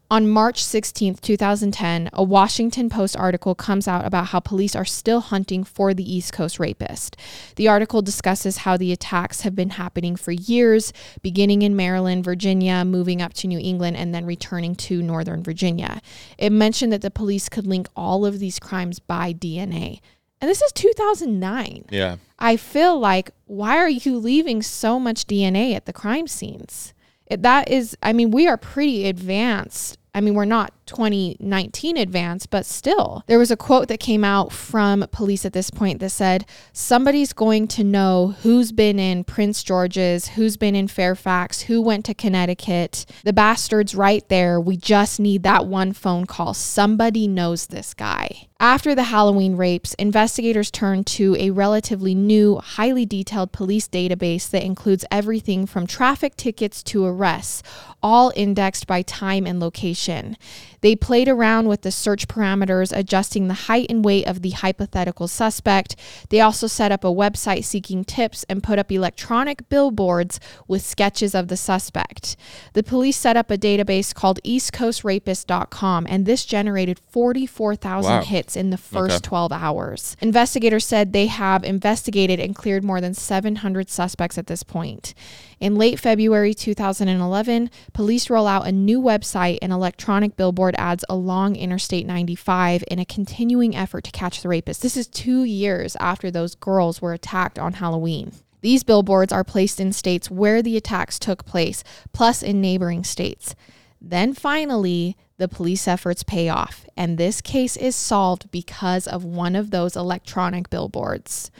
On 0.09 0.29
March 0.29 0.63
16th, 0.63 1.21
2010, 1.21 2.11
a 2.13 2.23
Washington 2.23 2.89
Post 2.89 3.17
article 3.17 3.57
comes 3.57 3.89
out 3.89 4.05
about 4.05 4.27
how 4.27 4.39
police 4.39 4.77
are 4.77 4.85
still 4.85 5.19
hunting 5.19 5.65
for 5.65 5.95
the 5.95 6.15
East 6.15 6.33
Coast 6.33 6.61
rapist. 6.61 7.17
The 7.57 7.67
article 7.67 8.03
discusses 8.03 8.59
how 8.59 8.77
the 8.77 8.93
attacks 8.93 9.41
have 9.41 9.57
been 9.57 9.71
happening 9.71 10.15
for 10.15 10.31
years, 10.31 10.93
beginning 11.23 11.63
in 11.63 11.75
Maryland, 11.75 12.23
Virginia, 12.23 12.85
moving 12.85 13.21
up 13.21 13.35
to 13.35 13.49
New 13.49 13.59
England, 13.59 13.97
and 13.97 14.15
then 14.15 14.25
returning 14.25 14.77
to 14.77 15.03
Northern 15.03 15.43
Virginia. 15.43 16.01
It 16.39 16.51
mentioned 16.51 16.93
that 16.93 17.03
the 17.03 17.11
police 17.11 17.49
could 17.49 17.67
link 17.67 17.89
all 17.97 18.25
of 18.25 18.39
these 18.39 18.61
crimes 18.61 19.01
by 19.01 19.33
DNA. 19.33 19.99
And 20.41 20.49
this 20.49 20.63
is 20.63 20.71
2009. 20.71 21.87
Yeah. 21.91 22.19
I 22.39 22.57
feel 22.57 22.97
like 22.97 23.33
why 23.47 23.77
are 23.79 23.89
you 23.89 24.19
leaving 24.19 24.63
so 24.63 25.01
much 25.01 25.27
DNA 25.27 25.75
at 25.75 25.87
the 25.87 25.93
crime 25.93 26.29
scenes? 26.29 26.93
That 27.31 27.71
is, 27.71 27.97
I 28.03 28.13
mean, 28.13 28.31
we 28.31 28.47
are 28.47 28.57
pretty 28.57 29.07
advanced. 29.09 29.99
I 30.15 30.21
mean, 30.21 30.35
we're 30.35 30.45
not 30.45 30.73
2019 30.87 31.97
advance, 31.97 32.47
but 32.47 32.65
still. 32.65 33.23
There 33.27 33.39
was 33.39 33.51
a 33.51 33.57
quote 33.57 33.89
that 33.89 34.01
came 34.01 34.25
out 34.25 34.53
from 34.53 35.05
police 35.13 35.45
at 35.45 35.53
this 35.53 35.71
point 35.71 36.01
that 36.01 36.11
said, 36.11 36.47
Somebody's 36.73 37.33
going 37.33 37.69
to 37.69 37.85
know 37.85 38.35
who's 38.43 38.73
been 38.73 38.99
in 38.99 39.25
Prince 39.25 39.63
George's, 39.63 40.29
who's 40.29 40.57
been 40.57 40.75
in 40.75 40.89
Fairfax, 40.89 41.63
who 41.63 41.83
went 41.83 42.05
to 42.07 42.15
Connecticut. 42.15 43.05
The 43.25 43.33
bastard's 43.33 43.95
right 43.95 44.27
there. 44.29 44.61
We 44.61 44.77
just 44.77 45.21
need 45.21 45.43
that 45.43 45.67
one 45.67 45.93
phone 45.93 46.27
call. 46.27 46.55
Somebody 46.55 47.29
knows 47.29 47.67
this 47.67 47.93
guy. 47.93 48.49
After 48.59 48.95
the 48.95 49.05
Halloween 49.05 49.57
rapes, 49.57 49.93
investigators 49.95 50.71
turned 50.71 51.07
to 51.09 51.37
a 51.39 51.51
relatively 51.51 52.15
new, 52.15 52.57
highly 52.57 53.05
detailed 53.05 53.53
police 53.53 53.87
database 53.87 54.49
that 54.49 54.65
includes 54.65 55.05
everything 55.11 55.67
from 55.67 55.87
traffic 55.87 56.37
tickets 56.37 56.83
to 56.85 57.05
arrests, 57.05 57.63
all 58.03 58.33
indexed 58.35 58.87
by 58.87 59.03
time 59.03 59.47
and 59.47 59.61
location. 59.61 60.39
They 60.87 60.95
played 60.95 61.27
around 61.27 61.67
with 61.67 61.83
the 61.83 61.91
search 61.91 62.29
parameters, 62.29 62.97
adjusting 62.97 63.49
the 63.49 63.55
height 63.67 63.87
and 63.91 64.05
weight 64.05 64.25
of 64.29 64.43
the 64.43 64.51
hypothetical 64.51 65.27
suspect. 65.27 65.97
They 66.29 66.39
also 66.41 66.69
set 66.69 66.93
up 66.93 67.03
a 67.03 67.09
website 67.09 67.65
seeking 67.65 68.05
tips 68.05 68.45
and 68.49 68.63
put 68.63 68.79
up 68.79 68.93
electronic 68.93 69.69
billboards 69.69 70.39
with 70.69 70.83
sketches 70.87 71.35
of 71.35 71.49
the 71.49 71.57
suspect. 71.57 72.37
The 72.75 72.85
police 72.85 73.17
set 73.17 73.37
up 73.37 73.51
a 73.51 73.59
database 73.59 74.15
called 74.15 74.39
eastcoastrapist.com, 74.45 76.07
and 76.09 76.25
this 76.25 76.45
generated 76.45 77.01
44,000 77.11 78.13
Wow. 78.13 78.21
hits 78.23 78.55
in 78.55 78.71
the 78.71 78.77
first 78.79 79.17
Okay. 79.17 79.29
12 79.29 79.51
hours. 79.51 80.17
Investigators 80.21 80.87
said 80.87 81.13
they 81.13 81.27
have 81.27 81.65
investigated 81.65 82.39
and 82.39 82.55
cleared 82.55 82.85
more 82.85 83.01
than 83.01 83.13
700 83.13 83.91
suspects 83.91 84.39
at 84.39 84.47
this 84.47 84.63
point. 84.63 85.15
In 85.59 85.77
late 85.77 85.99
February 85.99 86.53
2011, 86.53 87.71
police 87.95 88.29
roll 88.29 88.47
out 88.47 88.67
a 88.67 88.73
new 88.73 89.01
website 89.01 89.59
and 89.63 89.73
electronic 89.73 90.37
billboard 90.37 90.75
ads 90.77 91.03
along 91.09 91.57
Interstate 91.57 92.07
95 92.07 92.85
in 92.89 92.99
a 92.99 93.07
continuing 93.07 93.75
effort 93.75 94.05
to 94.05 94.11
catch 94.11 94.43
the 94.43 94.51
rapist. 94.51 94.83
This 94.83 94.99
is 94.99 95.07
two 95.07 95.45
years 95.45 95.97
after 95.97 96.31
those 96.31 96.55
girls 96.55 97.01
were 97.01 97.15
attacked 97.15 97.59
on 97.59 97.75
Halloween. 97.75 98.33
These 98.61 98.85
billboards 98.85 99.33
are 99.33 99.45
placed 99.45 99.81
in 99.81 99.95
states 99.95 100.31
where 100.31 100.61
the 100.61 100.77
attacks 100.77 101.19
took 101.19 101.47
place, 101.47 101.83
plus 102.13 102.43
in 102.43 102.61
neighboring 102.61 103.03
states. 103.03 103.55
Then 103.99 104.35
finally, 104.35 105.17
the 105.39 105.49
police 105.49 105.89
efforts 105.89 106.23
pay 106.23 106.51
off, 106.51 106.85
and 106.99 107.17
this 107.17 107.41
case 107.41 107.79
is 107.79 107.97
solved 107.97 108.51
because 108.51 109.07
of 109.07 109.25
one 109.25 109.57
of 109.57 109.71
those 109.71 109.97
electronic 109.97 110.69
billboards. 110.69 111.51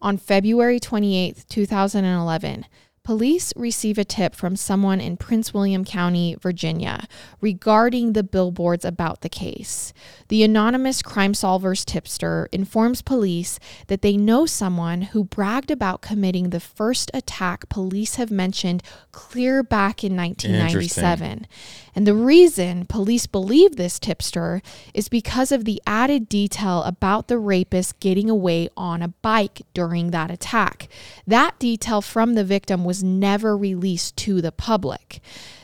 On 0.00 0.16
February 0.16 0.80
28th, 0.80 1.46
2011, 1.48 2.64
police 3.04 3.52
receive 3.56 3.98
a 3.98 4.04
tip 4.04 4.34
from 4.34 4.54
someone 4.54 5.00
in 5.00 5.16
Prince 5.16 5.52
William 5.52 5.84
County, 5.84 6.36
Virginia, 6.40 7.06
regarding 7.40 8.12
the 8.12 8.22
billboards 8.22 8.84
about 8.84 9.22
the 9.22 9.28
case. 9.28 9.92
The 10.28 10.42
anonymous 10.42 11.02
Crime 11.02 11.32
Solvers 11.32 11.84
tipster 11.84 12.48
informs 12.52 13.02
police 13.02 13.58
that 13.88 14.02
they 14.02 14.16
know 14.16 14.46
someone 14.46 15.02
who 15.02 15.24
bragged 15.24 15.70
about 15.70 16.00
committing 16.00 16.50
the 16.50 16.60
first 16.60 17.10
attack 17.12 17.68
police 17.68 18.14
have 18.16 18.30
mentioned 18.30 18.82
clear 19.10 19.62
back 19.62 20.04
in 20.04 20.16
1997. 20.16 21.46
And 21.94 22.06
the 22.06 22.14
reason 22.14 22.86
police 22.86 23.26
believe 23.26 23.76
this 23.76 23.98
tipster 23.98 24.62
is 24.94 25.08
because 25.08 25.52
of 25.52 25.64
the 25.64 25.80
added 25.86 26.28
detail 26.28 26.82
about 26.84 27.28
the 27.28 27.38
rapist 27.38 28.00
getting 28.00 28.30
away 28.30 28.68
on 28.76 29.02
a 29.02 29.08
bike 29.08 29.62
during 29.74 30.10
that 30.10 30.30
attack. 30.30 30.88
That 31.26 31.58
detail 31.58 32.00
from 32.00 32.34
the 32.34 32.44
victim 32.44 32.84
was 32.84 33.02
never 33.02 33.56
released 33.56 34.16
to 34.18 34.40
the 34.40 34.52
public. 34.52 35.20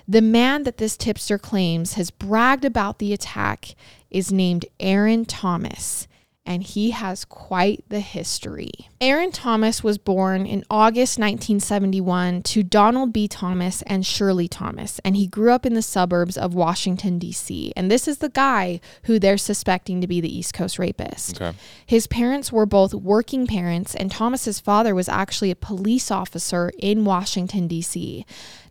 The 0.06 0.22
man 0.22 0.64
that 0.64 0.78
this 0.78 0.96
tipster 0.96 1.38
claims 1.38 1.94
has 1.94 2.10
bragged 2.10 2.64
about 2.64 2.98
the 2.98 3.12
attack 3.12 3.74
is 4.10 4.32
named 4.32 4.66
Aaron 4.80 5.24
Thomas 5.24 6.07
and 6.48 6.62
he 6.62 6.92
has 6.92 7.26
quite 7.26 7.84
the 7.90 8.00
history. 8.00 8.70
Aaron 9.02 9.30
Thomas 9.30 9.84
was 9.84 9.98
born 9.98 10.46
in 10.46 10.64
August 10.70 11.18
1971 11.18 12.42
to 12.44 12.62
Donald 12.62 13.12
B. 13.12 13.28
Thomas 13.28 13.82
and 13.82 14.04
Shirley 14.04 14.48
Thomas, 14.48 14.98
and 15.04 15.14
he 15.14 15.26
grew 15.26 15.52
up 15.52 15.66
in 15.66 15.74
the 15.74 15.82
suburbs 15.82 16.38
of 16.38 16.54
Washington, 16.54 17.18
D.C. 17.18 17.74
And 17.76 17.90
this 17.90 18.08
is 18.08 18.18
the 18.18 18.30
guy 18.30 18.80
who 19.02 19.18
they're 19.18 19.36
suspecting 19.36 20.00
to 20.00 20.06
be 20.06 20.22
the 20.22 20.34
East 20.34 20.54
Coast 20.54 20.78
rapist. 20.78 21.38
Okay. 21.38 21.54
His 21.84 22.06
parents 22.06 22.50
were 22.50 22.64
both 22.64 22.94
working 22.94 23.46
parents, 23.46 23.94
and 23.94 24.10
Thomas's 24.10 24.58
father 24.58 24.94
was 24.94 25.08
actually 25.08 25.50
a 25.50 25.56
police 25.56 26.10
officer 26.10 26.72
in 26.78 27.04
Washington, 27.04 27.68
D.C. 27.68 28.24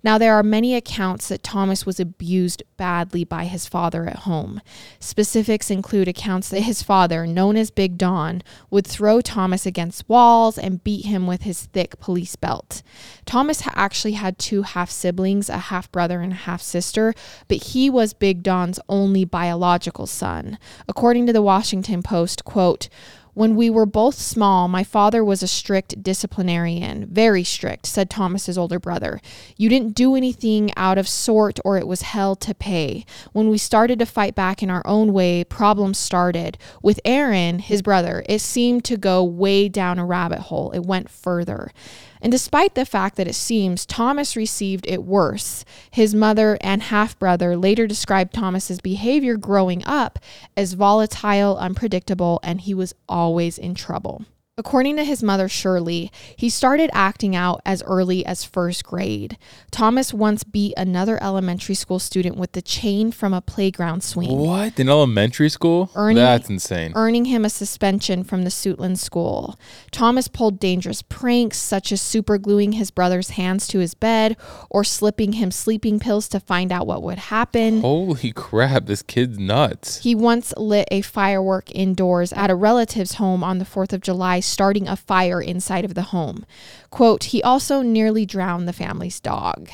Now, 0.04 0.18
there 0.18 0.36
are 0.36 0.44
many 0.44 0.76
accounts 0.76 1.28
that 1.30 1.44
Thomas 1.44 1.86
was 1.86 2.00
abused 2.00 2.64
badly 2.78 3.24
by 3.24 3.46
his 3.46 3.68
father 3.68 4.06
at 4.06 4.20
home. 4.20 4.62
Specifics 5.00 5.72
include 5.72 6.08
accounts 6.08 6.50
that 6.50 6.62
his 6.62 6.84
father, 6.84 7.26
known 7.26 7.58
as 7.58 7.72
Big 7.72 7.98
Don, 7.98 8.42
would 8.70 8.86
throw 8.86 9.22
Thomas 9.22 9.66
against 9.66 10.08
walls 10.08 10.58
and 10.58 10.84
beat 10.84 11.06
him 11.06 11.28
with 11.28 11.42
his 11.42 11.66
thick 11.66 12.00
police 12.00 12.36
belt. 12.36 12.82
Thomas 13.26 13.64
actually 13.74 14.14
had 14.14 14.38
two 14.38 14.62
half 14.62 14.90
siblings, 14.90 15.50
a 15.50 15.58
half 15.58 15.92
brother 15.92 16.22
and 16.22 16.34
a 16.34 16.36
half 16.36 16.62
sister, 16.62 17.14
but 17.48 17.58
he 17.58 17.90
was 17.90 18.14
Big 18.14 18.44
Don's 18.44 18.80
only 18.88 19.26
biological 19.26 20.08
son. 20.08 20.58
According 20.88 21.26
to 21.28 21.34
the 21.34 21.42
Washington 21.42 22.04
Post, 22.04 22.46
quote, 22.46 22.90
when 23.38 23.56
we 23.56 23.70
were 23.70 23.86
both 23.86 24.16
small, 24.16 24.68
my 24.68 24.84
father 24.84 25.24
was 25.24 25.44
a 25.44 25.48
strict 25.48 26.02
disciplinarian, 26.02 27.06
very 27.06 27.44
strict, 27.44 27.86
said 27.86 28.10
Thomas's 28.10 28.58
older 28.58 28.80
brother. 28.80 29.22
You 29.56 29.70
didn't 29.70 29.94
do 29.94 30.16
anything 30.16 30.72
out 30.76 30.98
of 30.98 31.08
sort 31.08 31.60
or 31.64 31.78
it 31.78 31.86
was 31.86 32.02
hell 32.02 32.36
to 32.38 32.56
pay. 32.56 33.06
When 33.34 33.50
we 33.50 33.60
started 33.60 34.00
to 34.00 34.08
fight 34.08 34.34
back 34.34 34.64
in 34.64 34.72
our 34.72 34.82
own 34.88 35.14
way, 35.14 35.44
problems 35.44 36.00
started. 36.00 36.58
With 36.82 37.00
Aaron, 37.06 37.60
his 37.60 37.84
brother, 37.84 38.24
it 38.28 38.40
seemed 38.42 38.84
to 38.86 38.98
go 38.98 39.24
way 39.24 39.70
down 39.70 40.00
a 40.00 40.06
rabbit 40.06 40.40
hole. 40.40 40.72
It 40.72 40.88
went 40.88 41.08
further. 41.08 41.72
And 42.22 42.32
despite 42.32 42.76
the 42.76 42.86
fact 42.86 43.16
that 43.18 43.28
it 43.28 43.36
seems 43.36 43.86
Thomas 43.86 44.36
received 44.36 44.88
it 44.88 45.04
worse, 45.04 45.64
his 45.92 46.16
mother 46.16 46.58
and 46.62 46.84
half 46.84 47.18
brother 47.20 47.56
later 47.56 47.88
described 47.88 48.34
Thomas's 48.34 48.80
behavior 48.80 49.38
growing 49.38 49.86
up 49.86 50.20
as 50.56 50.74
volatile, 50.74 51.58
unpredictable, 51.58 52.40
and 52.44 52.62
he 52.62 52.74
was 52.74 52.94
always 53.08 53.58
in 53.58 53.76
trouble. 53.76 54.26
According 54.60 54.96
to 54.96 55.04
his 55.04 55.22
mother, 55.22 55.48
Shirley, 55.48 56.12
he 56.36 56.50
started 56.50 56.90
acting 56.92 57.36
out 57.36 57.62
as 57.64 57.84
early 57.84 58.26
as 58.26 58.44
first 58.44 58.84
grade. 58.84 59.38
Thomas 59.70 60.16
once 60.16 60.44
beat 60.44 60.74
another 60.76 61.22
elementary 61.22 61.76
school 61.76 62.00
student 62.00 62.38
with 62.38 62.54
the 62.54 62.64
chain 62.64 63.12
from 63.12 63.36
a 63.36 63.42
playground 63.42 64.04
swing. 64.04 64.36
What? 64.36 64.80
In 64.80 64.90
elementary 64.90 65.50
school? 65.50 65.92
Earning- 65.94 66.16
That's 66.16 66.50
insane. 66.50 66.92
earning 66.96 67.26
him 67.26 67.46
a 67.46 67.52
suspension 67.52 68.24
from 68.24 68.46
the 68.46 68.50
Suitland 68.50 68.98
school. 68.98 69.60
Thomas 69.92 70.28
pulled 70.28 70.60
dangerous 70.60 71.04
pranks, 71.04 71.60
such 71.60 71.92
as 71.92 72.02
supergluing 72.02 72.74
his 72.74 72.90
brother's 72.90 73.30
hands 73.32 73.68
to 73.68 73.78
his 73.78 73.94
bed 73.94 74.36
or 74.72 74.84
slipping 74.84 75.34
him 75.34 75.52
sleeping 75.52 76.00
pills 76.00 76.28
to 76.30 76.40
find 76.40 76.72
out 76.72 76.88
what 76.88 77.04
would 77.04 77.20
happen. 77.20 77.82
Holy 77.82 78.32
crap, 78.32 78.88
this 78.88 79.04
kid's 79.04 79.38
nuts. 79.38 80.00
He 80.02 80.16
once 80.16 80.52
lit 80.58 80.88
a 80.90 81.02
firework 81.02 81.70
indoors 81.76 82.34
at 82.34 82.50
a 82.50 82.56
relative's 82.56 83.14
home 83.16 83.44
on 83.44 83.60
the 83.60 83.66
4th 83.66 83.94
of 83.94 84.02
July, 84.02 84.40
starting 84.48 84.88
a 84.88 84.96
fire 84.96 85.42
inside 85.42 85.86
of 85.86 85.94
the 85.94 86.04
home. 86.04 86.46
Quote, 86.90 87.26
he 87.26 87.44
also 87.44 87.82
nearly 87.82 88.26
drowned 88.26 88.68
the 88.68 88.74
family's 88.74 89.20
dog. 89.20 89.70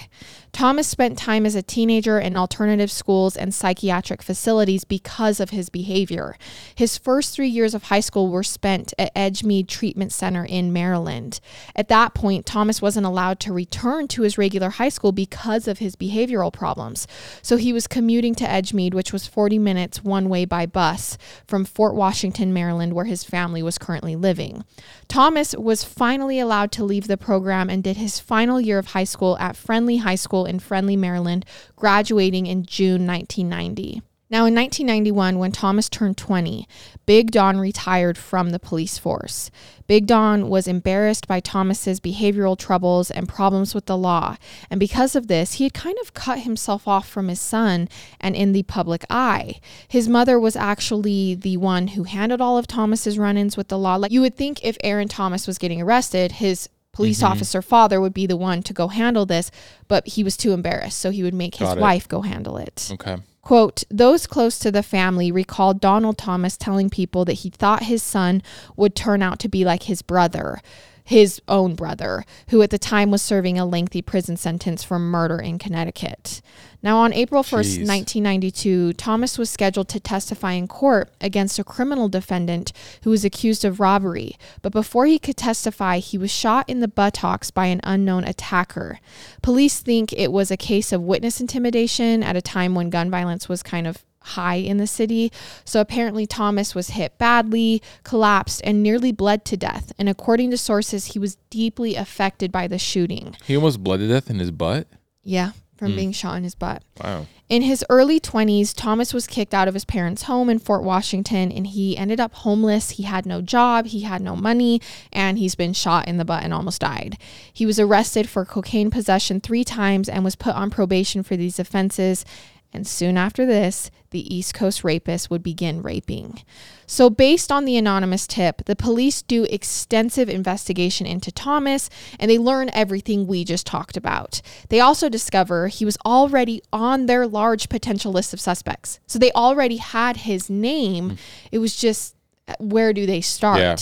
Thomas 0.53 0.87
spent 0.87 1.17
time 1.17 1.47
as 1.47 1.55
a 1.55 1.63
teenager 1.63 2.19
in 2.19 2.37
alternative 2.37 2.91
schools 2.91 3.35
and 3.35 3.51
psychiatric 3.51 4.21
facilities 4.21 4.83
because 4.83 5.39
of 5.39 5.49
his 5.49 5.67
behavior. 5.67 6.37
His 6.75 6.95
first 6.95 7.33
three 7.33 7.47
years 7.47 7.73
of 7.73 7.85
high 7.85 8.01
school 8.01 8.29
were 8.29 8.43
spent 8.43 8.93
at 8.99 9.13
Edgemeade 9.15 9.67
Treatment 9.67 10.13
Center 10.13 10.45
in 10.45 10.71
Maryland. 10.71 11.39
At 11.75 11.87
that 11.87 12.13
point, 12.13 12.45
Thomas 12.45 12.83
wasn't 12.83 13.07
allowed 13.07 13.39
to 13.41 13.51
return 13.51 14.07
to 14.09 14.21
his 14.21 14.37
regular 14.37 14.69
high 14.69 14.89
school 14.89 15.11
because 15.11 15.67
of 15.67 15.79
his 15.79 15.95
behavioral 15.95 16.53
problems. 16.53 17.07
So 17.41 17.57
he 17.57 17.73
was 17.73 17.87
commuting 17.87 18.35
to 18.35 18.45
Edgemeade, 18.45 18.93
which 18.93 19.11
was 19.11 19.25
40 19.25 19.57
minutes 19.57 20.03
one 20.03 20.29
way 20.29 20.45
by 20.45 20.67
bus 20.67 21.17
from 21.47 21.65
Fort 21.65 21.95
Washington, 21.95 22.53
Maryland, 22.53 22.93
where 22.93 23.05
his 23.05 23.23
family 23.23 23.63
was 23.63 23.79
currently 23.79 24.15
living. 24.15 24.63
Thomas 25.07 25.55
was 25.55 25.83
finally 25.83 26.39
allowed 26.39 26.71
to 26.73 26.83
leave 26.83 27.07
the 27.07 27.17
program 27.17 27.71
and 27.71 27.83
did 27.83 27.97
his 27.97 28.19
final 28.19 28.61
year 28.61 28.77
of 28.77 28.87
high 28.87 29.03
school 29.03 29.35
at 29.39 29.55
Friendly 29.55 29.97
High 29.97 30.13
School 30.13 30.42
in 30.45 30.59
Friendly, 30.59 30.95
Maryland, 30.95 31.45
graduating 31.75 32.45
in 32.45 32.65
June 32.65 33.05
1990. 33.05 34.01
Now, 34.33 34.45
in 34.45 34.55
1991, 34.55 35.37
when 35.37 35.51
Thomas 35.51 35.87
turned 35.87 36.17
20, 36.17 36.67
Big 37.05 37.29
Don 37.29 37.59
retired 37.59 38.17
from 38.17 38.49
the 38.49 38.57
police 38.57 38.97
force. 38.97 39.51
Big 39.85 40.07
Don 40.07 40.49
was 40.49 40.67
embarrassed 40.67 41.27
by 41.27 41.39
Thomas's 41.39 41.99
behavioral 41.99 42.57
troubles 42.57 43.11
and 43.11 43.29
problems 43.29 43.75
with 43.75 43.85
the 43.85 43.95
law, 43.95 44.37
and 44.71 44.79
because 44.79 45.15
of 45.15 45.27
this, 45.27 45.53
he 45.53 45.65
had 45.65 45.75
kind 45.75 45.99
of 46.01 46.15
cut 46.15 46.39
himself 46.39 46.87
off 46.87 47.07
from 47.07 47.27
his 47.27 47.39
son 47.39 47.87
and 48.19 48.35
in 48.35 48.53
the 48.53 48.63
public 48.63 49.05
eye. 49.07 49.59
His 49.87 50.09
mother 50.09 50.39
was 50.39 50.55
actually 50.55 51.35
the 51.35 51.57
one 51.57 51.89
who 51.89 52.05
handled 52.05 52.41
all 52.41 52.57
of 52.57 52.65
Thomas's 52.65 53.19
run-ins 53.19 53.55
with 53.55 53.67
the 53.67 53.77
law. 53.77 53.97
Like 53.97 54.11
you 54.11 54.21
would 54.21 54.35
think 54.35 54.63
if 54.63 54.77
Aaron 54.83 55.09
Thomas 55.09 55.45
was 55.45 55.59
getting 55.59 55.79
arrested, 55.79 56.31
his 56.31 56.69
police 56.93 57.17
mm-hmm. 57.17 57.33
officer 57.33 57.61
father 57.61 57.99
would 57.99 58.13
be 58.13 58.25
the 58.25 58.37
one 58.37 58.63
to 58.63 58.73
go 58.73 58.87
handle 58.87 59.25
this, 59.25 59.51
but 59.87 60.07
he 60.07 60.23
was 60.23 60.37
too 60.37 60.53
embarrassed, 60.53 60.99
so 60.99 61.09
he 61.09 61.23
would 61.23 61.33
make 61.33 61.55
his 61.55 61.75
wife 61.75 62.07
go 62.07 62.21
handle 62.21 62.57
it. 62.57 62.89
Okay. 62.93 63.17
Quote, 63.41 63.83
those 63.89 64.25
close 64.25 64.57
to 64.59 64.71
the 64.71 64.83
family 64.83 65.29
recalled 65.29 65.81
Donald 65.81 66.17
Thomas 66.17 66.55
telling 66.55 66.89
people 66.89 67.25
that 67.25 67.33
he 67.33 67.49
thought 67.49 67.83
his 67.83 68.01
son 68.01 68.41
would 68.77 68.95
turn 68.95 69.21
out 69.21 69.37
to 69.39 69.49
be 69.49 69.65
like 69.65 69.83
his 69.83 70.01
brother, 70.01 70.61
his 71.03 71.41
own 71.47 71.75
brother, 71.75 72.25
who 72.49 72.61
at 72.61 72.69
the 72.69 72.77
time 72.77 73.11
was 73.11 73.21
serving 73.21 73.59
a 73.59 73.65
lengthy 73.65 74.01
prison 74.01 74.37
sentence 74.37 74.83
for 74.83 74.97
murder 74.97 75.39
in 75.39 75.59
Connecticut. 75.59 76.41
Now, 76.81 76.97
on 76.97 77.13
April 77.13 77.43
1st, 77.43 77.79
Jeez. 77.79 77.87
1992, 77.87 78.93
Thomas 78.93 79.37
was 79.37 79.49
scheduled 79.49 79.87
to 79.89 80.01
testify 80.01 80.51
in 80.51 80.67
court 80.67 81.09
against 81.21 81.57
a 81.57 81.63
criminal 81.63 82.09
defendant 82.09 82.73
who 83.03 83.09
was 83.09 83.23
accused 83.23 83.63
of 83.63 83.79
robbery. 83.79 84.35
But 84.61 84.73
before 84.73 85.05
he 85.05 85.17
could 85.17 85.37
testify, 85.37 85.99
he 85.99 86.17
was 86.17 86.29
shot 86.29 86.69
in 86.69 86.81
the 86.81 86.89
buttocks 86.89 87.51
by 87.51 87.67
an 87.67 87.79
unknown 87.83 88.25
attacker. 88.25 88.99
Police 89.41 89.79
think 89.79 90.11
it 90.11 90.31
was 90.31 90.51
a 90.51 90.57
case 90.57 90.91
of 90.91 91.01
witness 91.01 91.39
intimidation 91.39 92.21
at 92.21 92.35
a 92.35 92.41
time 92.41 92.75
when 92.75 92.89
gun 92.89 93.09
violence 93.09 93.47
was 93.47 93.63
kind 93.63 93.87
of 93.87 94.03
high 94.23 94.55
in 94.55 94.77
the 94.77 94.87
city. 94.87 95.31
So 95.65 95.79
apparently, 95.81 96.25
Thomas 96.25 96.73
was 96.75 96.91
hit 96.91 97.17
badly, 97.17 97.81
collapsed, 98.03 98.61
and 98.63 98.81
nearly 98.81 99.11
bled 99.11 99.45
to 99.45 99.57
death. 99.57 99.91
And 99.97 100.09
according 100.09 100.51
to 100.51 100.57
sources, 100.57 101.07
he 101.07 101.19
was 101.19 101.37
deeply 101.49 101.95
affected 101.95 102.51
by 102.51 102.67
the 102.67 102.79
shooting. 102.79 103.35
He 103.45 103.55
almost 103.55 103.83
bled 103.83 103.99
to 103.99 104.07
death 104.07 104.29
in 104.29 104.39
his 104.39 104.51
butt? 104.51 104.87
Yeah, 105.23 105.51
from 105.77 105.91
hmm. 105.91 105.97
being 105.97 106.11
shot 106.11 106.37
in 106.37 106.43
his 106.43 106.55
butt. 106.55 106.83
Wow. 107.01 107.27
In 107.49 107.61
his 107.61 107.85
early 107.89 108.19
20s, 108.19 108.73
Thomas 108.75 109.13
was 109.13 109.27
kicked 109.27 109.53
out 109.53 109.67
of 109.67 109.73
his 109.73 109.85
parents' 109.85 110.23
home 110.23 110.49
in 110.49 110.57
Fort 110.57 110.81
Washington 110.81 111.51
and 111.51 111.67
he 111.67 111.95
ended 111.97 112.19
up 112.19 112.33
homeless. 112.33 112.91
He 112.91 113.03
had 113.03 113.25
no 113.25 113.41
job, 113.41 113.85
he 113.85 114.01
had 114.01 114.21
no 114.21 114.35
money, 114.35 114.81
and 115.11 115.37
he's 115.37 115.53
been 115.53 115.73
shot 115.73 116.07
in 116.07 116.17
the 116.17 116.25
butt 116.25 116.43
and 116.43 116.53
almost 116.53 116.81
died. 116.81 117.17
He 117.51 117.65
was 117.65 117.79
arrested 117.79 118.27
for 118.27 118.45
cocaine 118.45 118.89
possession 118.89 119.39
three 119.39 119.63
times 119.63 120.09
and 120.09 120.23
was 120.23 120.35
put 120.35 120.55
on 120.55 120.69
probation 120.69 121.21
for 121.21 121.35
these 121.35 121.59
offenses. 121.59 122.25
And 122.73 122.87
soon 122.87 123.17
after 123.17 123.45
this, 123.45 123.91
the 124.09 124.33
East 124.33 124.53
Coast 124.53 124.83
rapist 124.83 125.29
would 125.29 125.43
begin 125.43 125.81
raping. 125.81 126.43
So, 126.85 127.09
based 127.09 127.51
on 127.51 127.65
the 127.65 127.77
anonymous 127.77 128.27
tip, 128.27 128.63
the 128.65 128.75
police 128.75 129.21
do 129.21 129.43
extensive 129.45 130.29
investigation 130.29 131.05
into 131.05 131.31
Thomas 131.31 131.89
and 132.19 132.29
they 132.29 132.37
learn 132.37 132.69
everything 132.73 133.27
we 133.27 133.43
just 133.43 133.65
talked 133.65 133.97
about. 133.97 134.41
They 134.69 134.79
also 134.79 135.09
discover 135.09 135.67
he 135.67 135.85
was 135.85 135.97
already 136.05 136.61
on 136.71 137.05
their 137.05 137.27
large 137.27 137.69
potential 137.69 138.11
list 138.11 138.33
of 138.33 138.39
suspects. 138.39 138.99
So, 139.07 139.19
they 139.19 139.31
already 139.31 139.77
had 139.77 140.17
his 140.17 140.49
name. 140.49 141.11
Hmm. 141.11 141.15
It 141.51 141.59
was 141.59 141.75
just 141.75 142.12
where 142.59 142.91
do 142.91 143.05
they 143.05 143.21
start? 143.21 143.59
Yeah. 143.59 143.77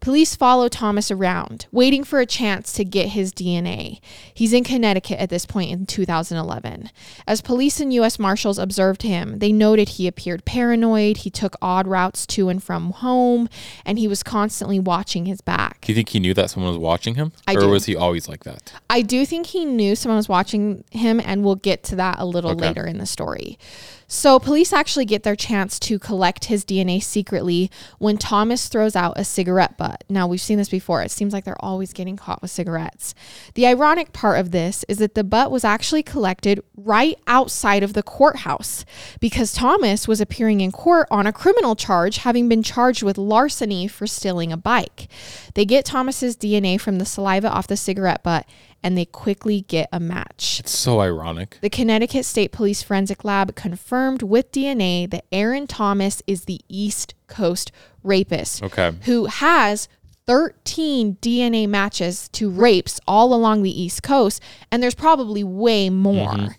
Police 0.00 0.34
follow 0.36 0.68
Thomas 0.68 1.10
around, 1.10 1.66
waiting 1.70 2.02
for 2.02 2.18
a 2.20 2.26
chance 2.26 2.72
to 2.74 2.84
get 2.84 3.08
his 3.10 3.30
DNA. 3.32 4.00
He's 4.32 4.52
in 4.54 4.64
Connecticut 4.64 5.18
at 5.18 5.28
this 5.28 5.44
point 5.44 5.70
in 5.70 5.84
2011. 5.86 6.90
As 7.26 7.42
police 7.42 7.78
and 7.78 7.92
U.S. 7.94 8.18
Marshals 8.18 8.58
observed 8.58 9.02
him, 9.02 9.38
they 9.38 9.52
noted 9.52 9.90
he 9.90 10.06
appeared 10.06 10.44
paranoid, 10.46 11.18
he 11.18 11.30
took 11.30 11.56
odd 11.60 11.86
routes 11.86 12.26
to 12.28 12.48
and 12.48 12.62
from 12.62 12.92
home, 12.92 13.48
and 13.84 13.98
he 13.98 14.08
was 14.08 14.22
constantly 14.22 14.80
watching 14.80 15.26
his 15.26 15.42
back. 15.42 15.82
Do 15.82 15.92
you 15.92 15.96
think 15.96 16.08
he 16.08 16.20
knew 16.20 16.32
that 16.34 16.48
someone 16.50 16.72
was 16.72 16.78
watching 16.78 17.16
him? 17.16 17.32
I 17.46 17.54
or 17.54 17.60
do. 17.60 17.68
was 17.68 17.84
he 17.84 17.96
always 17.96 18.28
like 18.28 18.44
that? 18.44 18.72
I 18.88 19.02
do 19.02 19.26
think 19.26 19.46
he 19.46 19.64
knew 19.66 19.94
someone 19.94 20.16
was 20.16 20.28
watching 20.28 20.84
him, 20.90 21.20
and 21.22 21.44
we'll 21.44 21.56
get 21.56 21.82
to 21.84 21.96
that 21.96 22.18
a 22.18 22.24
little 22.24 22.52
Okay. 22.52 22.68
later 22.68 22.86
in 22.86 22.96
the 22.98 23.06
story. 23.06 23.58
So, 24.08 24.38
police 24.38 24.72
actually 24.72 25.04
get 25.04 25.24
their 25.24 25.34
chance 25.34 25.80
to 25.80 25.98
collect 25.98 26.44
his 26.44 26.64
DNA 26.64 27.02
secretly 27.02 27.70
when 27.98 28.18
Thomas 28.18 28.68
throws 28.68 28.94
out 28.94 29.18
a 29.18 29.24
cigarette 29.24 29.76
butt. 29.76 30.04
Now, 30.08 30.28
we've 30.28 30.40
seen 30.40 30.58
this 30.58 30.68
before. 30.68 31.02
It 31.02 31.10
seems 31.10 31.32
like 31.32 31.44
they're 31.44 31.64
always 31.64 31.92
getting 31.92 32.16
caught 32.16 32.40
with 32.40 32.52
cigarettes. 32.52 33.14
The 33.54 33.66
ironic 33.66 34.12
part 34.12 34.38
of 34.38 34.52
this 34.52 34.84
is 34.88 34.98
that 34.98 35.14
the 35.14 35.24
butt 35.24 35.50
was 35.50 35.64
actually 35.64 36.04
collected 36.04 36.62
right 36.76 37.18
outside 37.26 37.82
of 37.82 37.94
the 37.94 38.02
courthouse 38.02 38.84
because 39.18 39.52
Thomas 39.52 40.06
was 40.06 40.20
appearing 40.20 40.60
in 40.60 40.70
court 40.70 41.08
on 41.10 41.26
a 41.26 41.32
criminal 41.32 41.74
charge, 41.74 42.18
having 42.18 42.48
been 42.48 42.62
charged 42.62 43.02
with 43.02 43.18
larceny 43.18 43.88
for 43.88 44.06
stealing 44.06 44.52
a 44.52 44.56
bike. 44.56 45.08
They 45.54 45.64
get 45.64 45.84
Thomas's 45.84 46.36
DNA 46.36 46.80
from 46.80 46.98
the 46.98 47.06
saliva 47.06 47.50
off 47.50 47.66
the 47.66 47.76
cigarette 47.76 48.22
butt 48.22 48.46
and 48.86 48.96
they 48.96 49.04
quickly 49.04 49.62
get 49.62 49.88
a 49.92 49.98
match. 49.98 50.60
It's 50.60 50.70
so 50.70 51.00
ironic. 51.00 51.58
The 51.60 51.68
Connecticut 51.68 52.24
State 52.24 52.52
Police 52.52 52.84
Forensic 52.84 53.24
Lab 53.24 53.56
confirmed 53.56 54.22
with 54.22 54.52
DNA 54.52 55.10
that 55.10 55.24
Aaron 55.32 55.66
Thomas 55.66 56.22
is 56.28 56.44
the 56.44 56.60
East 56.68 57.12
Coast 57.26 57.72
rapist 58.04 58.62
Okay. 58.62 58.92
who 59.02 59.24
has 59.24 59.88
13 60.28 61.16
DNA 61.20 61.68
matches 61.68 62.28
to 62.28 62.48
rapes 62.48 63.00
all 63.08 63.34
along 63.34 63.64
the 63.64 63.82
East 63.82 64.04
Coast, 64.04 64.40
and 64.70 64.80
there's 64.80 64.94
probably 64.94 65.42
way 65.42 65.90
more. 65.90 66.30
Mm-hmm. 66.30 66.52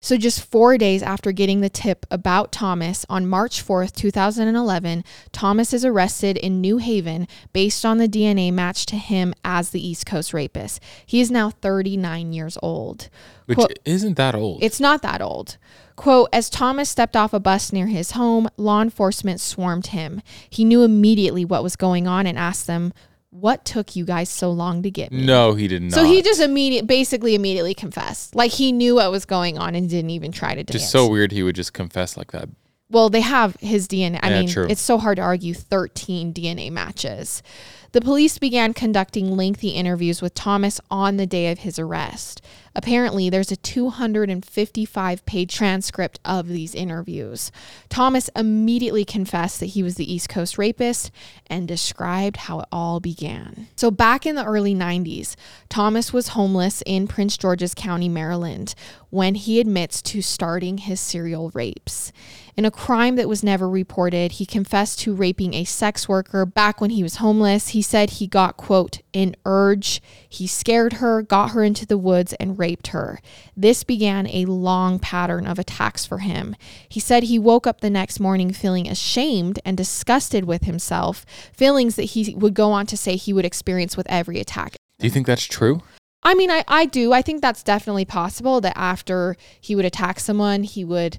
So, 0.00 0.16
just 0.16 0.44
four 0.44 0.78
days 0.78 1.02
after 1.02 1.32
getting 1.32 1.60
the 1.60 1.68
tip 1.68 2.06
about 2.08 2.52
Thomas 2.52 3.04
on 3.08 3.26
March 3.26 3.60
4th, 3.66 3.96
2011, 3.96 5.02
Thomas 5.32 5.72
is 5.74 5.84
arrested 5.84 6.36
in 6.36 6.60
New 6.60 6.78
Haven 6.78 7.26
based 7.52 7.84
on 7.84 7.98
the 7.98 8.06
DNA 8.08 8.52
match 8.52 8.86
to 8.86 8.96
him 8.96 9.34
as 9.44 9.70
the 9.70 9.84
East 9.84 10.06
Coast 10.06 10.32
rapist. 10.32 10.80
He 11.04 11.20
is 11.20 11.32
now 11.32 11.50
39 11.50 12.32
years 12.32 12.56
old. 12.62 13.08
Which 13.46 13.58
Quote- 13.58 13.78
isn't 13.84 14.16
that 14.16 14.36
old. 14.36 14.62
it's 14.62 14.78
not 14.78 15.02
that 15.02 15.20
old. 15.20 15.56
Quote, 15.96 16.28
as 16.32 16.48
Thomas 16.48 16.88
stepped 16.88 17.16
off 17.16 17.32
a 17.32 17.40
bus 17.40 17.72
near 17.72 17.88
his 17.88 18.12
home, 18.12 18.46
law 18.56 18.80
enforcement 18.80 19.40
swarmed 19.40 19.88
him. 19.88 20.22
He 20.48 20.64
knew 20.64 20.84
immediately 20.84 21.44
what 21.44 21.64
was 21.64 21.74
going 21.74 22.06
on 22.06 22.24
and 22.24 22.38
asked 22.38 22.68
them, 22.68 22.92
What 23.30 23.64
took 23.66 23.94
you 23.94 24.04
guys 24.06 24.30
so 24.30 24.50
long 24.50 24.82
to 24.84 24.90
get 24.90 25.12
me? 25.12 25.24
no, 25.24 25.54
he 25.54 25.68
did 25.68 25.82
not. 25.82 25.92
So 25.92 26.04
he 26.04 26.22
just 26.22 26.40
immediate, 26.40 26.86
basically 26.86 27.34
immediately 27.34 27.74
confessed. 27.74 28.34
Like 28.34 28.50
he 28.52 28.72
knew 28.72 28.94
what 28.96 29.10
was 29.10 29.24
going 29.26 29.58
on 29.58 29.74
and 29.74 29.88
didn't 29.88 30.10
even 30.10 30.32
try 30.32 30.54
to 30.54 30.64
dance. 30.64 30.72
just 30.80 30.90
so 30.90 31.06
weird 31.08 31.32
he 31.32 31.42
would 31.42 31.54
just 31.56 31.72
confess 31.74 32.16
like 32.16 32.32
that. 32.32 32.48
Well, 32.90 33.10
they 33.10 33.20
have 33.20 33.54
his 33.60 33.86
DNA. 33.86 34.18
I 34.22 34.30
Yeah, 34.30 34.40
mean, 34.40 34.48
true. 34.48 34.66
it's 34.68 34.80
so 34.80 34.96
hard 34.96 35.16
to 35.16 35.22
argue 35.22 35.52
13 35.52 36.32
DNA 36.32 36.72
matches. 36.72 37.42
The 37.92 38.02
police 38.02 38.36
began 38.36 38.74
conducting 38.74 39.34
lengthy 39.34 39.70
interviews 39.70 40.20
with 40.20 40.34
Thomas 40.34 40.78
on 40.90 41.16
the 41.16 41.26
day 41.26 41.50
of 41.50 41.60
his 41.60 41.78
arrest. 41.78 42.42
Apparently, 42.74 43.30
there's 43.30 43.50
a 43.50 43.56
255 43.56 45.26
page 45.26 45.54
transcript 45.54 46.20
of 46.24 46.48
these 46.48 46.74
interviews. 46.74 47.50
Thomas 47.88 48.28
immediately 48.36 49.04
confessed 49.04 49.58
that 49.60 49.66
he 49.66 49.82
was 49.82 49.94
the 49.94 50.12
East 50.12 50.28
Coast 50.28 50.58
rapist 50.58 51.10
and 51.48 51.66
described 51.66 52.36
how 52.36 52.60
it 52.60 52.68
all 52.70 53.00
began. 53.00 53.68
So, 53.74 53.90
back 53.90 54.26
in 54.26 54.36
the 54.36 54.44
early 54.44 54.74
90s, 54.74 55.34
Thomas 55.68 56.12
was 56.12 56.28
homeless 56.28 56.82
in 56.84 57.08
Prince 57.08 57.36
George's 57.38 57.74
County, 57.74 58.08
Maryland, 58.08 58.74
when 59.10 59.34
he 59.34 59.58
admits 59.58 60.02
to 60.02 60.20
starting 60.20 60.78
his 60.78 61.00
serial 61.00 61.50
rapes. 61.54 62.12
In 62.56 62.64
a 62.64 62.70
crime 62.72 63.14
that 63.16 63.28
was 63.28 63.44
never 63.44 63.68
reported, 63.68 64.32
he 64.32 64.44
confessed 64.44 64.98
to 65.00 65.14
raping 65.14 65.54
a 65.54 65.62
sex 65.62 66.08
worker 66.08 66.44
back 66.44 66.80
when 66.80 66.90
he 66.90 67.04
was 67.04 67.16
homeless. 67.16 67.68
He 67.68 67.82
said 67.88 68.10
he 68.10 68.26
got, 68.26 68.58
quote, 68.58 69.00
an 69.14 69.34
urge. 69.46 70.02
He 70.28 70.46
scared 70.46 70.94
her, 70.94 71.22
got 71.22 71.52
her 71.52 71.64
into 71.64 71.86
the 71.86 71.96
woods, 71.96 72.34
and 72.34 72.58
raped 72.58 72.88
her. 72.88 73.18
This 73.56 73.82
began 73.82 74.26
a 74.26 74.44
long 74.44 74.98
pattern 74.98 75.46
of 75.46 75.58
attacks 75.58 76.04
for 76.04 76.18
him. 76.18 76.54
He 76.86 77.00
said 77.00 77.22
he 77.24 77.38
woke 77.38 77.66
up 77.66 77.80
the 77.80 77.88
next 77.88 78.20
morning 78.20 78.52
feeling 78.52 78.86
ashamed 78.86 79.58
and 79.64 79.76
disgusted 79.76 80.44
with 80.44 80.64
himself, 80.64 81.24
feelings 81.54 81.96
that 81.96 82.02
he 82.02 82.34
would 82.34 82.54
go 82.54 82.72
on 82.72 82.84
to 82.86 82.96
say 82.96 83.16
he 83.16 83.32
would 83.32 83.46
experience 83.46 83.96
with 83.96 84.06
every 84.10 84.38
attack. 84.38 84.76
Do 84.98 85.06
you 85.06 85.10
think 85.10 85.26
that's 85.26 85.44
true? 85.46 85.80
I 86.22 86.34
mean, 86.34 86.50
I, 86.50 86.64
I 86.68 86.84
do. 86.84 87.12
I 87.12 87.22
think 87.22 87.40
that's 87.40 87.62
definitely 87.62 88.04
possible 88.04 88.60
that 88.60 88.76
after 88.76 89.36
he 89.60 89.74
would 89.74 89.84
attack 89.84 90.20
someone, 90.20 90.62
he 90.62 90.84
would 90.84 91.18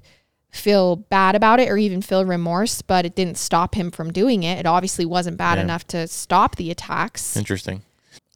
feel 0.50 0.96
bad 0.96 1.34
about 1.34 1.60
it 1.60 1.68
or 1.68 1.76
even 1.76 2.02
feel 2.02 2.24
remorse, 2.24 2.82
but 2.82 3.04
it 3.06 3.14
didn't 3.14 3.38
stop 3.38 3.74
him 3.74 3.90
from 3.90 4.12
doing 4.12 4.42
it. 4.42 4.58
It 4.58 4.66
obviously 4.66 5.04
wasn't 5.06 5.36
bad 5.36 5.58
Yeah. 5.58 5.64
enough 5.64 5.86
to 5.88 6.06
stop 6.08 6.56
the 6.56 6.70
attacks. 6.70 7.36
Interesting. 7.36 7.82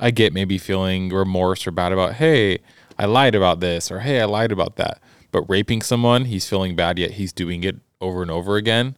I 0.01 0.11
get 0.11 0.33
maybe 0.33 0.59
feeling 0.59 1.09
remorse 1.11 1.67
or 1.67 1.71
bad 1.71 1.93
about, 1.93 2.15
hey, 2.15 2.59
I 2.99 3.07
lied 3.07 3.35
about 3.35 3.61
this 3.61 3.91
or 3.91 4.01
hey, 4.01 4.21
I 4.21 4.25
lied 4.25 4.53
about 4.53 4.77
that. 4.77 5.01
But 5.33 5.43
raping 5.49 5.83
someone, 5.83 6.27
he's 6.27 6.49
feeling 6.49 6.77
bad, 6.77 6.99
yet 6.99 7.13
he's 7.13 7.33
doing 7.33 7.65
it 7.65 7.77
over 8.01 8.23
and 8.23 8.31
over 8.31 8.57
again. 8.57 8.97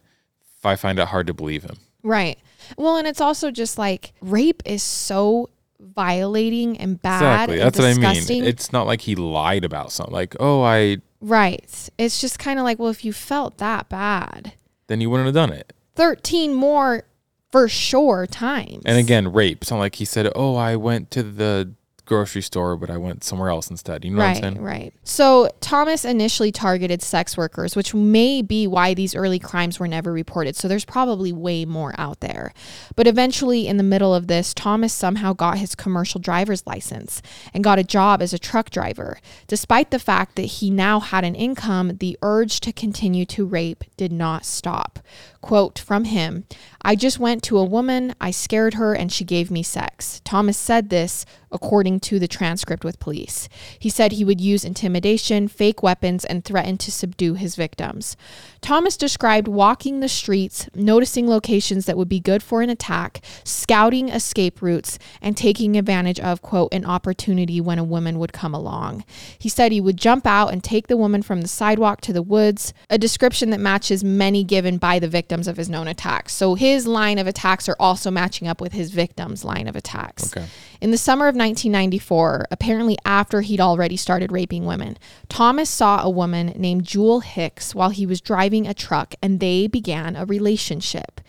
I 0.63 0.75
find 0.75 0.99
it 0.99 1.07
hard 1.07 1.27
to 1.27 1.33
believe 1.33 1.63
him. 1.63 1.77
Right. 2.03 2.37
Well, 2.77 2.97
and 2.97 3.07
it's 3.07 3.21
also 3.21 3.51
just 3.51 3.77
like 3.77 4.11
rape 4.21 4.61
is 4.65 4.83
so 4.83 5.49
violating 5.79 6.77
and 6.77 7.01
bad 7.01 7.49
exactly. 7.49 7.55
and 7.59 7.65
That's 7.65 7.79
what 7.79 7.87
I 7.87 8.19
mean. 8.33 8.43
It's 8.43 8.71
not 8.73 8.85
like 8.85 9.01
he 9.01 9.15
lied 9.15 9.63
about 9.63 9.91
something. 9.91 10.13
Like, 10.13 10.35
oh, 10.39 10.61
I, 10.63 10.97
right. 11.21 11.89
It's 11.97 12.21
just 12.21 12.39
kind 12.39 12.59
of 12.59 12.65
like, 12.65 12.79
well, 12.79 12.89
if 12.89 13.03
you 13.05 13.13
felt 13.13 13.57
that 13.57 13.89
bad, 13.89 14.53
then 14.87 15.01
you 15.01 15.09
wouldn't 15.09 15.27
have 15.27 15.35
done 15.35 15.51
it. 15.51 15.73
13 15.95 16.53
more 16.53 17.03
for 17.51 17.67
sure 17.67 18.27
times. 18.27 18.83
And 18.85 18.97
again, 18.97 19.31
rape. 19.31 19.59
It's 19.61 19.71
not 19.71 19.79
like 19.79 19.95
he 19.95 20.05
said, 20.05 20.31
oh, 20.35 20.55
I 20.55 20.75
went 20.75 21.11
to 21.11 21.23
the 21.23 21.73
grocery 22.07 22.41
store, 22.41 22.75
but 22.75 22.89
I 22.89 22.97
went 22.97 23.23
somewhere 23.23 23.49
else 23.49 23.69
instead. 23.69 24.03
You 24.03 24.11
know 24.11 24.21
right, 24.21 24.35
what 24.35 24.43
I'm 24.43 24.53
saying? 24.55 24.63
right. 24.63 24.93
So 25.03 25.49
Thomas 25.61 26.05
initially 26.05 26.51
targeted 26.51 27.01
sex 27.01 27.37
workers, 27.37 27.75
which 27.75 27.93
may 27.93 28.41
be 28.41 28.65
why 28.65 28.93
these 28.93 29.13
early 29.13 29.39
crimes 29.39 29.79
were 29.79 29.87
never 29.87 30.11
reported. 30.11 30.55
So 30.55 30.67
there's 30.67 30.85
probably 30.85 31.31
way 31.31 31.65
more 31.65 31.93
out 31.97 32.21
there. 32.21 32.53
But 32.95 33.07
eventually, 33.07 33.67
in 33.67 33.77
the 33.77 33.83
middle 33.83 34.15
of 34.15 34.27
this, 34.27 34.53
Thomas 34.53 34.93
somehow 34.93 35.33
got 35.33 35.57
his 35.57 35.75
commercial 35.75 36.19
driver's 36.19 36.65
license 36.65 37.21
and 37.53 37.63
got 37.63 37.77
a 37.77 37.83
job 37.83 38.21
as 38.21 38.33
a 38.33 38.39
truck 38.39 38.69
driver. 38.69 39.19
Despite 39.47 39.91
the 39.91 39.99
fact 39.99 40.35
that 40.37 40.43
he 40.43 40.69
now 40.69 40.99
had 40.99 41.23
an 41.23 41.35
income, 41.35 41.97
the 41.99 42.17
urge 42.21 42.61
to 42.61 42.71
continue 42.71 43.25
to 43.25 43.45
rape 43.45 43.83
did 43.97 44.11
not 44.11 44.45
stop. 44.45 44.99
Quote 45.41 45.79
from 45.79 46.05
him 46.05 46.45
I 46.81 46.95
just 46.95 47.19
went 47.19 47.43
to 47.43 47.57
a 47.57 47.65
woman, 47.65 48.15
I 48.21 48.31
scared 48.31 48.75
her, 48.75 48.93
and 48.93 49.11
she 49.11 49.23
gave 49.23 49.51
me 49.51 49.63
sex. 49.63 50.21
Thomas 50.23 50.57
said 50.57 50.89
this 50.89 51.25
according 51.51 51.99
to 51.99 52.19
the 52.19 52.27
transcript 52.27 52.83
with 52.83 52.99
police. 52.99 53.47
He 53.79 53.89
said 53.89 54.11
he 54.11 54.25
would 54.25 54.41
use 54.41 54.65
intimidation, 54.65 55.47
fake 55.47 55.81
weapons, 55.81 56.25
and 56.25 56.43
threaten 56.43 56.77
to 56.79 56.91
subdue 56.91 57.35
his 57.35 57.55
victims. 57.55 58.17
Thomas 58.61 58.97
described 58.97 59.47
walking 59.47 59.99
the 59.99 60.09
streets, 60.09 60.69
noticing 60.75 61.27
locations 61.27 61.85
that 61.85 61.97
would 61.97 62.09
be 62.09 62.19
good 62.19 62.43
for 62.43 62.61
an 62.61 62.69
attack, 62.69 63.21
scouting 63.43 64.09
escape 64.09 64.61
routes, 64.61 64.99
and 65.21 65.37
taking 65.37 65.77
advantage 65.77 66.19
of, 66.19 66.41
quote, 66.41 66.73
an 66.73 66.85
opportunity 66.85 67.61
when 67.61 67.79
a 67.79 67.83
woman 67.83 68.19
would 68.19 68.33
come 68.33 68.53
along. 68.53 69.05
He 69.39 69.49
said 69.49 69.71
he 69.71 69.81
would 69.81 69.97
jump 69.97 70.27
out 70.27 70.49
and 70.49 70.63
take 70.63 70.87
the 70.87 70.97
woman 70.97 71.21
from 71.21 71.41
the 71.41 71.47
sidewalk 71.47 72.01
to 72.01 72.13
the 72.13 72.21
woods, 72.21 72.73
a 72.89 72.97
description 72.97 73.49
that 73.51 73.59
matches 73.59 74.03
many 74.03 74.43
given 74.43 74.77
by 74.77 74.99
the 74.99 75.07
victims 75.37 75.47
of 75.47 75.57
his 75.57 75.69
known 75.69 75.87
attacks. 75.87 76.33
So 76.33 76.55
his 76.55 76.87
line 76.87 77.19
of 77.19 77.27
attacks 77.27 77.69
are 77.69 77.75
also 77.79 78.09
matching 78.09 78.47
up 78.47 78.59
with 78.59 78.73
his 78.73 78.91
victim's 78.91 79.45
line 79.45 79.67
of 79.67 79.75
attacks. 79.75 80.35
Okay. 80.35 80.47
In 80.81 80.91
the 80.91 80.97
summer 80.97 81.27
of 81.27 81.35
1994, 81.35 82.47
apparently 82.49 82.97
after 83.05 83.41
he'd 83.41 83.61
already 83.61 83.97
started 83.97 84.31
raping 84.31 84.65
women, 84.65 84.97
Thomas 85.29 85.69
saw 85.69 86.01
a 86.01 86.09
woman 86.09 86.53
named 86.55 86.85
Jewel 86.85 87.19
Hicks 87.19 87.75
while 87.75 87.91
he 87.91 88.07
was 88.07 88.19
driving 88.19 88.67
a 88.67 88.73
truck 88.73 89.13
and 89.21 89.39
they 89.39 89.67
began 89.67 90.15
a 90.15 90.25
relationship. 90.25 91.21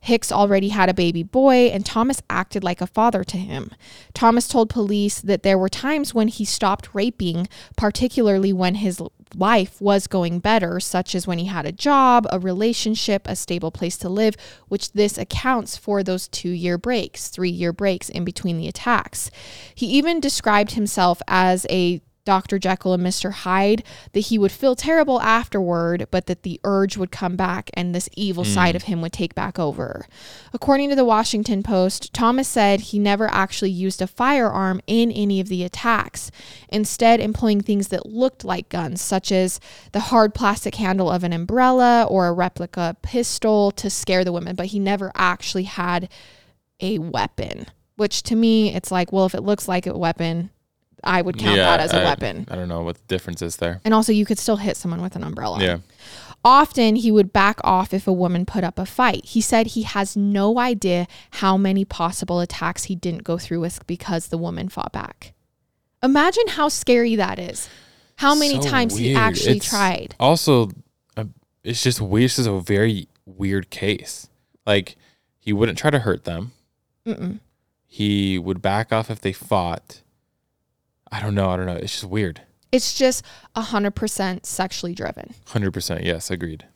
Hicks 0.00 0.30
already 0.30 0.68
had 0.68 0.90
a 0.90 0.94
baby 0.94 1.22
boy, 1.22 1.70
and 1.72 1.84
Thomas 1.84 2.22
acted 2.28 2.62
like 2.62 2.82
a 2.82 2.86
father 2.86 3.24
to 3.24 3.38
him. 3.38 3.70
Thomas 4.12 4.46
told 4.46 4.68
police 4.68 5.20
that 5.20 5.42
there 5.42 5.58
were 5.58 5.70
times 5.70 6.12
when 6.12 6.28
he 6.28 6.44
stopped 6.44 6.94
raping, 6.94 7.48
particularly 7.76 8.52
when 8.52 8.76
his 8.76 9.00
life 9.34 9.80
was 9.80 10.06
going 10.06 10.38
better, 10.38 10.80
such 10.80 11.14
as 11.14 11.26
when 11.26 11.38
he 11.38 11.46
had 11.46 11.66
a 11.66 11.72
job, 11.72 12.26
a 12.30 12.38
relationship, 12.38 13.26
a 13.26 13.36
stable 13.36 13.70
place 13.70 13.96
to 13.98 14.08
live, 14.08 14.36
which 14.68 14.92
this 14.92 15.18
accounts 15.18 15.76
for 15.76 16.02
those 16.02 16.28
two 16.28 16.50
year 16.50 16.78
breaks, 16.78 17.28
three 17.28 17.50
year 17.50 17.72
breaks 17.72 18.08
in 18.08 18.24
between 18.24 18.58
the 18.58 18.68
attacks. 18.68 19.30
He 19.74 19.86
even 19.86 20.20
described 20.20 20.72
himself 20.72 21.20
as 21.28 21.66
a 21.70 22.00
Dr. 22.24 22.58
Jekyll 22.58 22.94
and 22.94 23.04
Mr. 23.04 23.32
Hyde, 23.32 23.84
that 24.12 24.20
he 24.20 24.38
would 24.38 24.52
feel 24.52 24.74
terrible 24.74 25.20
afterward, 25.20 26.08
but 26.10 26.26
that 26.26 26.42
the 26.42 26.60
urge 26.64 26.96
would 26.96 27.10
come 27.10 27.36
back 27.36 27.70
and 27.74 27.94
this 27.94 28.08
evil 28.16 28.44
hmm. 28.44 28.50
side 28.50 28.76
of 28.76 28.84
him 28.84 29.02
would 29.02 29.12
take 29.12 29.34
back 29.34 29.58
over. 29.58 30.06
According 30.52 30.90
to 30.90 30.96
the 30.96 31.04
Washington 31.04 31.62
Post, 31.62 32.12
Thomas 32.12 32.48
said 32.48 32.80
he 32.80 32.98
never 32.98 33.28
actually 33.28 33.70
used 33.70 34.00
a 34.00 34.06
firearm 34.06 34.80
in 34.86 35.10
any 35.12 35.40
of 35.40 35.48
the 35.48 35.64
attacks, 35.64 36.30
instead, 36.68 37.20
employing 37.20 37.60
things 37.60 37.88
that 37.88 38.06
looked 38.06 38.44
like 38.44 38.68
guns, 38.68 39.02
such 39.02 39.30
as 39.30 39.60
the 39.92 40.00
hard 40.00 40.34
plastic 40.34 40.76
handle 40.76 41.10
of 41.10 41.24
an 41.24 41.32
umbrella 41.32 42.06
or 42.08 42.26
a 42.26 42.32
replica 42.32 42.96
pistol 43.02 43.70
to 43.72 43.90
scare 43.90 44.24
the 44.24 44.32
women, 44.32 44.56
but 44.56 44.66
he 44.66 44.78
never 44.78 45.12
actually 45.14 45.64
had 45.64 46.08
a 46.80 46.98
weapon. 46.98 47.66
Which 47.96 48.22
to 48.24 48.34
me, 48.34 48.74
it's 48.74 48.90
like, 48.90 49.12
well, 49.12 49.26
if 49.26 49.34
it 49.34 49.42
looks 49.42 49.68
like 49.68 49.86
a 49.86 49.96
weapon, 49.96 50.50
I 51.04 51.22
would 51.22 51.38
count 51.38 51.56
that 51.56 51.80
as 51.80 51.92
a 51.92 52.00
I- 52.00 52.04
weapon. 52.04 52.46
I 52.50 52.54
don't 52.56 52.68
know 52.68 52.82
what 52.82 52.96
the 52.96 53.04
difference 53.06 53.42
is 53.42 53.56
there. 53.56 53.80
And 53.84 53.94
also, 53.94 54.12
you 54.12 54.24
could 54.24 54.38
still 54.38 54.56
hit 54.56 54.76
someone 54.76 55.00
with 55.02 55.16
an 55.16 55.22
umbrella. 55.24 55.62
Yeah. 55.62 55.78
Often, 56.44 56.96
he 56.96 57.10
would 57.10 57.32
back 57.32 57.58
off 57.64 57.94
if 57.94 58.06
a 58.06 58.12
woman 58.12 58.44
put 58.44 58.64
up 58.64 58.78
a 58.78 58.84
fight. 58.84 59.24
He 59.24 59.40
said 59.40 59.68
he 59.68 59.82
has 59.82 60.14
no 60.16 60.58
idea 60.58 61.06
how 61.30 61.56
many 61.56 61.84
possible 61.86 62.40
attacks 62.40 62.84
he 62.84 62.94
didn't 62.94 63.24
go 63.24 63.38
through 63.38 63.60
with 63.60 63.86
because 63.86 64.28
the 64.28 64.36
woman 64.38 64.68
fought 64.68 64.92
back. 64.92 65.32
Imagine 66.02 66.48
how 66.48 66.68
scary 66.68 67.16
that 67.16 67.38
is. 67.38 67.68
How 68.16 68.34
many 68.34 68.60
So 68.60 68.68
times 68.68 68.96
he 68.98 69.14
actually 69.14 69.56
It's 69.56 69.68
tried. 69.68 70.14
Also, 70.20 70.70
uh, 71.16 71.24
it's 71.62 71.82
just 71.82 72.00
weird. 72.00 72.26
This 72.26 72.38
is 72.38 72.46
a 72.46 72.60
very 72.60 73.08
weird 73.24 73.70
case. 73.70 74.28
Like, 74.66 74.96
he 75.38 75.52
wouldn't 75.54 75.78
try 75.78 75.90
to 75.90 76.00
hurt 76.00 76.24
them. 76.24 76.52
Mm-mm. 77.06 77.40
He 77.86 78.38
would 78.38 78.60
back 78.60 78.92
off 78.92 79.10
if 79.10 79.20
they 79.20 79.32
fought. 79.32 80.02
I 81.14 81.20
don't 81.20 81.34
know. 81.34 81.48
I 81.50 81.56
don't 81.56 81.66
know. 81.66 81.76
It's 81.76 81.92
just 81.92 82.04
weird. 82.04 82.40
It's 82.72 82.92
just 82.98 83.24
100% 83.56 84.44
sexually 84.44 84.94
driven. 84.94 85.34
100%. 85.46 86.04
Yes, 86.04 86.30
agreed. 86.30 86.66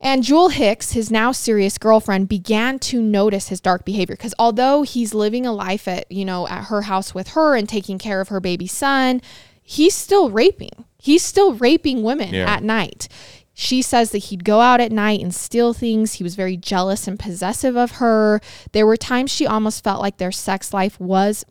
And 0.00 0.22
Jewel 0.22 0.48
Hicks, 0.50 0.92
his 0.92 1.10
now 1.10 1.32
serious 1.32 1.78
girlfriend, 1.78 2.28
began 2.28 2.78
to 2.80 3.00
notice 3.00 3.48
his 3.48 3.60
dark 3.60 3.84
behavior 3.84 4.16
because 4.16 4.34
although 4.38 4.82
he's 4.82 5.14
living 5.14 5.46
a 5.46 5.52
life 5.52 5.86
at, 5.88 6.10
you 6.10 6.24
know, 6.24 6.46
at 6.48 6.64
her 6.64 6.82
house 6.82 7.14
with 7.14 7.28
her 7.28 7.54
and 7.56 7.68
taking 7.68 7.98
care 7.98 8.20
of 8.20 8.28
her 8.28 8.40
baby 8.40 8.66
son, 8.66 9.20
he's 9.62 9.94
still 9.94 10.28
raping. 10.30 10.84
He's 10.98 11.22
still 11.22 11.54
raping 11.54 12.02
women 12.02 12.34
Yeah. 12.34 12.50
at 12.52 12.62
night. 12.62 13.08
She 13.54 13.82
says 13.82 14.10
that 14.10 14.18
he'd 14.18 14.44
go 14.44 14.60
out 14.60 14.80
at 14.80 14.90
night 14.92 15.20
and 15.20 15.34
steal 15.34 15.72
things. 15.72 16.14
He 16.14 16.24
was 16.24 16.34
very 16.34 16.56
jealous 16.56 17.06
and 17.06 17.18
possessive 17.18 17.76
of 17.76 17.92
her. 17.92 18.40
There 18.72 18.86
were 18.86 18.96
times 18.96 19.30
she 19.30 19.46
almost 19.46 19.84
felt 19.84 20.00
like 20.02 20.16
their 20.16 20.32
sex 20.32 20.74
life 20.74 20.98
was 20.98 21.44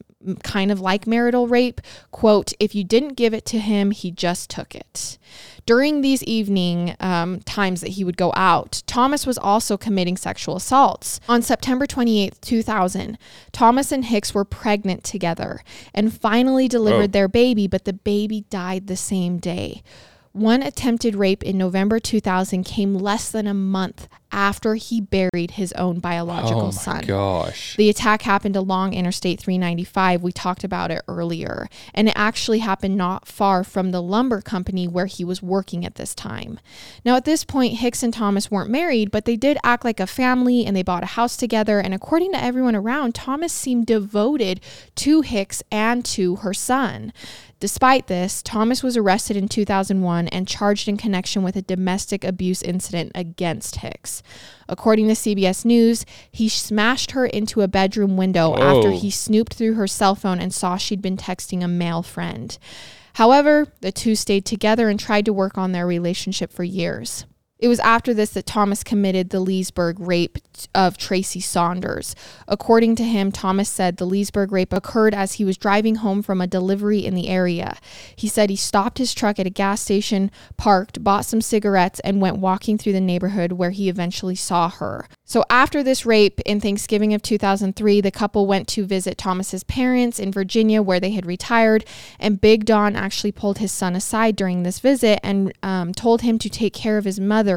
kind 0.43 0.71
of 0.71 0.79
like 0.79 1.07
marital 1.07 1.47
rape. 1.47 1.81
Quote, 2.11 2.53
if 2.59 2.73
you 2.75 2.83
didn't 2.83 3.13
give 3.15 3.33
it 3.33 3.45
to 3.47 3.59
him, 3.59 3.91
he 3.91 4.11
just 4.11 4.49
took 4.49 4.75
it. 4.75 5.17
During 5.65 6.01
these 6.01 6.21
evening 6.23 6.95
um, 6.99 7.39
times 7.41 7.79
that 7.81 7.91
he 7.91 8.03
would 8.03 8.17
go 8.17 8.33
out, 8.35 8.83
Thomas 8.85 9.25
was 9.25 9.37
also 9.37 9.77
committing 9.77 10.17
sexual 10.17 10.57
assaults. 10.57 11.19
On 11.29 11.41
September 11.41 11.85
28th, 11.87 12.41
2000, 12.41 13.17
Thomas 13.53 13.91
and 13.91 14.05
Hicks 14.05 14.33
were 14.33 14.43
pregnant 14.45 15.03
together 15.05 15.61
and 15.93 16.13
finally 16.13 16.67
delivered 16.67 17.03
Oh. 17.03 17.07
their 17.07 17.27
baby, 17.29 17.67
but 17.67 17.85
the 17.85 17.93
baby 17.93 18.41
died 18.49 18.87
the 18.87 18.97
same 18.97 19.37
day. 19.37 19.83
One 20.33 20.63
attempted 20.63 21.15
rape 21.15 21.43
in 21.43 21.59
November 21.59 21.99
2000 21.99 22.63
came 22.63 22.95
less 22.95 23.29
than 23.29 23.45
a 23.45 23.53
month 23.53 24.07
after 24.31 24.73
he 24.73 24.99
buried 24.99 25.51
his 25.51 25.71
own 25.73 25.99
biological 25.99 26.61
oh 26.63 26.65
my 26.65 26.71
son. 26.71 27.01
gosh. 27.05 27.75
The 27.77 27.87
attack 27.87 28.23
happened 28.23 28.55
along 28.55 28.95
Interstate 28.95 29.39
395. 29.39 30.23
We 30.23 30.31
talked 30.31 30.63
about 30.63 30.89
it 30.89 31.03
earlier. 31.07 31.69
And 31.93 32.09
it 32.09 32.15
actually 32.17 32.59
happened 32.59 32.97
not 32.97 33.27
far 33.27 33.63
from 33.63 33.91
the 33.91 34.01
lumber 34.01 34.41
company 34.41 34.87
where 34.87 35.05
he 35.05 35.23
was 35.23 35.43
working 35.43 35.85
at 35.85 35.95
this 35.95 36.15
time. 36.15 36.59
Now, 37.05 37.15
at 37.15 37.25
this 37.25 37.43
point, 37.43 37.77
Hicks 37.77 38.01
and 38.01 38.11
Thomas 38.11 38.49
weren't 38.49 38.71
married, 38.71 39.11
but 39.11 39.25
they 39.25 39.35
did 39.35 39.59
act 39.63 39.85
like 39.85 39.99
a 39.99 40.07
family 40.07 40.65
and 40.65 40.75
they 40.75 40.81
bought 40.81 41.03
a 41.03 41.07
house 41.07 41.37
together. 41.37 41.79
And 41.79 41.93
according 41.93 42.31
to 42.31 42.43
everyone 42.43 42.75
around, 42.75 43.13
Thomas 43.13 43.53
seemed 43.53 43.85
devoted 43.85 44.61
to 44.95 45.21
Hicks 45.21 45.61
and 45.71 46.03
to 46.05 46.37
her 46.37 46.55
son. 46.55 47.13
Despite 47.63 48.07
this, 48.07 48.41
Thomas 48.43 48.83
was 48.83 48.97
arrested 48.97 49.37
in 49.37 49.47
2001 49.47 50.27
and 50.27 50.45
charged 50.45 50.89
in 50.89 50.97
connection 50.97 51.43
with 51.43 51.55
a 51.55 51.61
domestic 51.61 52.25
abuse 52.25 52.61
incident 52.61 53.13
against 53.15 53.77
Hicks. 53.77 54.21
According 54.67 55.07
to 55.07 55.13
CBS 55.13 55.63
News, 55.63 56.05
he 56.29 56.49
smashed 56.49 57.11
her 57.11 57.25
into 57.25 57.61
a 57.61 57.69
bedroom 57.69 58.17
window 58.17 58.53
after 58.57 58.91
he 58.91 59.09
snooped 59.09 59.53
through 59.53 59.75
her 59.75 59.87
cell 59.87 60.13
phone 60.13 60.41
and 60.41 60.53
saw 60.53 60.75
she'd 60.75 61.01
been 61.01 61.15
texting 61.15 61.63
a 61.63 61.69
male 61.69 62.03
friend. 62.03 62.57
However, 63.13 63.69
the 63.79 63.93
two 63.93 64.15
stayed 64.15 64.43
together 64.43 64.89
and 64.89 64.99
tried 64.99 65.23
to 65.23 65.31
work 65.31 65.57
on 65.57 65.71
their 65.71 65.87
relationship 65.87 66.51
for 66.51 66.65
years. 66.65 67.25
It 67.63 67.69
was 67.69 67.79
after 67.79 68.13
this 68.13 68.31
that 68.31 68.45
Thomas 68.45 68.83
committed 68.83 69.29
the 69.29 69.39
Leesburg 69.39 69.97
rape 69.97 70.37
of 70.75 70.97
Tracy 70.97 71.39
Saunders. 71.39 72.13
According 72.45 72.97
to 72.97 73.05
him, 73.05 73.31
Thomas 73.31 73.69
said 73.69 73.95
the 73.95 74.05
Leesburg 74.05 74.51
rape 74.51 74.73
occurred 74.73 75.13
as 75.13 75.33
he 75.33 75.45
was 75.45 75.55
driving 75.55 75.95
home 75.95 76.21
from 76.21 76.41
a 76.41 76.45
delivery 76.45 77.05
in 77.05 77.15
the 77.15 77.29
area. 77.29 77.77
He 78.17 78.27
said 78.27 78.49
he 78.49 78.57
stopped 78.57 78.97
his 78.97 79.13
truck 79.13 79.39
at 79.39 79.47
a 79.47 79.49
gas 79.49 79.79
station, 79.79 80.29
parked, 80.57 81.05
bought 81.05 81.23
some 81.23 81.39
cigarettes, 81.39 82.01
and 82.01 82.19
went 82.19 82.37
walking 82.37 82.77
through 82.77 82.91
the 82.91 82.99
neighborhood 82.99 83.53
where 83.53 83.71
he 83.71 83.87
eventually 83.87 84.35
saw 84.35 84.67
her. 84.67 85.07
So 85.23 85.45
after 85.49 85.81
this 85.81 86.05
rape 86.05 86.41
in 86.41 86.59
Thanksgiving 86.59 87.13
of 87.13 87.21
2003, 87.21 88.01
the 88.01 88.11
couple 88.11 88.45
went 88.45 88.67
to 88.69 88.85
visit 88.85 89.17
Thomas's 89.17 89.63
parents 89.63 90.19
in 90.19 90.33
Virginia 90.33 90.81
where 90.81 90.99
they 90.99 91.11
had 91.11 91.25
retired, 91.25 91.85
and 92.19 92.41
Big 92.41 92.65
Don 92.65 92.97
actually 92.97 93.31
pulled 93.31 93.59
his 93.59 93.71
son 93.71 93.95
aside 93.95 94.35
during 94.35 94.63
this 94.63 94.79
visit 94.79 95.21
and 95.23 95.53
um, 95.63 95.93
told 95.93 96.23
him 96.23 96.37
to 96.39 96.49
take 96.49 96.73
care 96.73 96.97
of 96.97 97.05
his 97.05 97.21
mother 97.21 97.52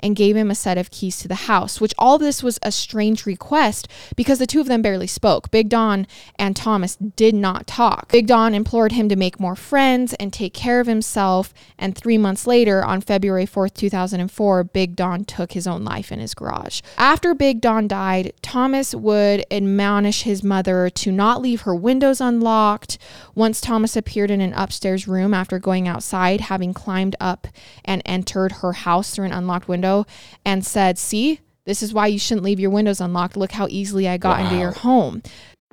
and 0.00 0.16
gave 0.16 0.36
him 0.36 0.50
a 0.50 0.54
set 0.54 0.78
of 0.78 0.90
keys 0.90 1.18
to 1.18 1.28
the 1.28 1.46
house, 1.50 1.80
which 1.80 1.94
all 1.98 2.18
this 2.18 2.42
was 2.42 2.58
a 2.62 2.72
strange 2.72 3.26
request 3.26 3.88
because 4.16 4.38
the 4.38 4.46
two 4.46 4.60
of 4.60 4.66
them 4.66 4.82
barely 4.82 5.06
spoke. 5.06 5.50
Big 5.50 5.68
Don 5.68 6.06
and 6.36 6.56
Thomas 6.56 6.96
did 6.96 7.34
not 7.34 7.66
talk. 7.66 8.12
Big 8.12 8.26
Don 8.26 8.54
implored 8.54 8.92
him 8.92 9.08
to 9.08 9.16
make 9.16 9.40
more 9.40 9.56
friends 9.56 10.14
and 10.14 10.32
take 10.32 10.54
care 10.54 10.80
of 10.80 10.86
himself, 10.86 11.52
and 11.78 11.96
three 11.96 12.18
months 12.18 12.46
later, 12.46 12.84
on 12.84 13.00
February 13.00 13.46
4th, 13.46 13.74
2004, 13.74 14.64
Big 14.64 14.96
Don 14.96 15.24
took 15.24 15.52
his 15.52 15.66
own 15.66 15.84
life 15.84 16.12
in 16.12 16.18
his 16.18 16.34
garage. 16.34 16.80
After 16.96 17.34
Big 17.34 17.60
Don 17.60 17.88
died, 17.88 18.32
Thomas 18.42 18.94
would 18.94 19.44
admonish 19.50 20.22
his 20.22 20.42
mother 20.42 20.90
to 20.90 21.12
not 21.12 21.40
leave 21.40 21.62
her 21.62 21.74
windows 21.74 22.20
unlocked. 22.20 22.98
Once 23.34 23.60
Thomas 23.60 23.96
appeared 23.96 24.30
in 24.30 24.40
an 24.40 24.52
upstairs 24.54 25.08
room 25.08 25.34
after 25.34 25.58
going 25.58 25.88
outside, 25.88 26.42
having 26.42 26.74
climbed 26.74 27.16
up 27.20 27.46
and 27.84 28.02
entered 28.04 28.52
her 28.52 28.72
house 28.72 29.10
through 29.10 29.26
an 29.26 29.32
unlocked 29.40 29.68
window, 29.68 30.06
and 30.44 30.64
said, 30.64 30.98
See, 30.98 31.40
this 31.64 31.82
is 31.82 31.92
why 31.92 32.06
you 32.06 32.18
shouldn't 32.18 32.44
leave 32.44 32.60
your 32.60 32.70
windows 32.70 33.00
unlocked. 33.00 33.36
Look 33.36 33.52
how 33.52 33.66
easily 33.68 34.08
I 34.08 34.16
got 34.16 34.40
into 34.40 34.56
your 34.56 34.72
home. 34.72 35.22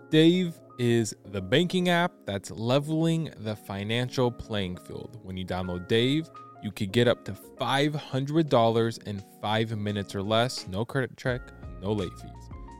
Dave 0.09 0.57
is 0.80 1.15
the 1.26 1.41
banking 1.41 1.89
app 1.89 2.11
that's 2.26 2.51
leveling 2.51 3.32
the 3.39 3.55
financial 3.55 4.32
playing 4.32 4.78
field. 4.78 5.18
When 5.24 5.38
you 5.38 5.45
download 5.45 5.88
Dave, 5.88 6.30
you 6.61 6.72
could 6.72 6.91
get 6.91 7.07
up 7.07 7.26
to 7.26 7.34
$500 7.59 9.03
in 9.03 9.24
five 9.41 9.78
minutes 9.78 10.15
or 10.15 10.22
less, 10.22 10.68
no 10.68 10.86
credit 10.86 11.15
check, 11.18 11.41
no 11.82 11.91
late 11.91 12.13
fees. 12.20 12.32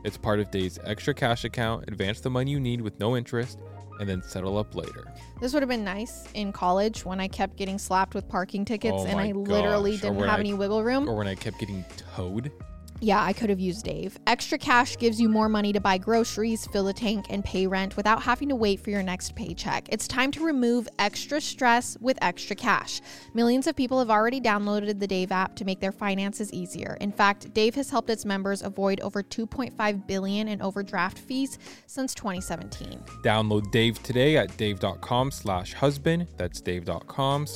It's 0.04 0.16
part 0.16 0.40
of 0.40 0.50
Dave's 0.50 0.78
extra 0.84 1.12
cash 1.12 1.44
account. 1.44 1.84
Advance 1.88 2.20
the 2.20 2.30
money 2.30 2.50
you 2.50 2.60
need 2.60 2.80
with 2.80 2.98
no 3.00 3.16
interest 3.16 3.58
and 4.00 4.08
then 4.08 4.22
settle 4.22 4.58
up 4.58 4.74
later. 4.74 5.04
This 5.40 5.52
would 5.52 5.62
have 5.62 5.68
been 5.68 5.84
nice 5.84 6.24
in 6.34 6.52
college 6.52 7.04
when 7.04 7.20
I 7.20 7.28
kept 7.28 7.56
getting 7.56 7.78
slapped 7.78 8.14
with 8.14 8.28
parking 8.28 8.64
tickets 8.64 8.94
Oh 8.98 9.06
and 9.06 9.18
I 9.20 9.32
literally 9.32 9.92
gosh, 9.92 10.04
or 10.04 10.12
didn't 10.14 10.28
have 10.28 10.36
I- 10.38 10.40
any 10.40 10.54
wiggle 10.54 10.82
room. 10.82 11.08
Or 11.08 11.16
when 11.16 11.26
I 11.28 11.34
kept 11.34 11.58
getting 11.58 11.84
towed. 12.14 12.52
Yeah, 13.00 13.22
I 13.22 13.32
could 13.32 13.48
have 13.48 13.60
used 13.60 13.84
Dave. 13.84 14.18
Extra 14.26 14.58
cash 14.58 14.96
gives 14.96 15.20
you 15.20 15.28
more 15.28 15.48
money 15.48 15.72
to 15.72 15.80
buy 15.80 15.98
groceries, 15.98 16.66
fill 16.66 16.88
a 16.88 16.92
tank, 16.92 17.26
and 17.30 17.44
pay 17.44 17.66
rent 17.68 17.96
without 17.96 18.22
having 18.22 18.48
to 18.48 18.56
wait 18.56 18.80
for 18.80 18.90
your 18.90 19.04
next 19.04 19.36
paycheck. 19.36 19.88
It's 19.88 20.08
time 20.08 20.32
to 20.32 20.44
remove 20.44 20.88
extra 20.98 21.40
stress 21.40 21.96
with 22.00 22.18
extra 22.22 22.56
cash. 22.56 23.00
Millions 23.34 23.68
of 23.68 23.76
people 23.76 24.00
have 24.00 24.10
already 24.10 24.40
downloaded 24.40 24.98
the 24.98 25.06
Dave 25.06 25.30
app 25.30 25.54
to 25.56 25.64
make 25.64 25.78
their 25.78 25.92
finances 25.92 26.52
easier. 26.52 26.96
In 27.00 27.12
fact, 27.12 27.54
Dave 27.54 27.76
has 27.76 27.88
helped 27.88 28.10
its 28.10 28.24
members 28.24 28.62
avoid 28.62 29.00
over 29.00 29.22
2.5 29.22 30.06
billion 30.08 30.48
in 30.48 30.60
overdraft 30.60 31.18
fees 31.18 31.58
since 31.86 32.14
2017. 32.14 33.00
Download 33.22 33.70
Dave 33.70 34.02
today 34.02 34.36
at 34.36 34.56
dave.com 34.56 35.30
slash 35.30 35.72
husband. 35.72 36.26
That's 36.36 36.60
dave.com 36.60 37.46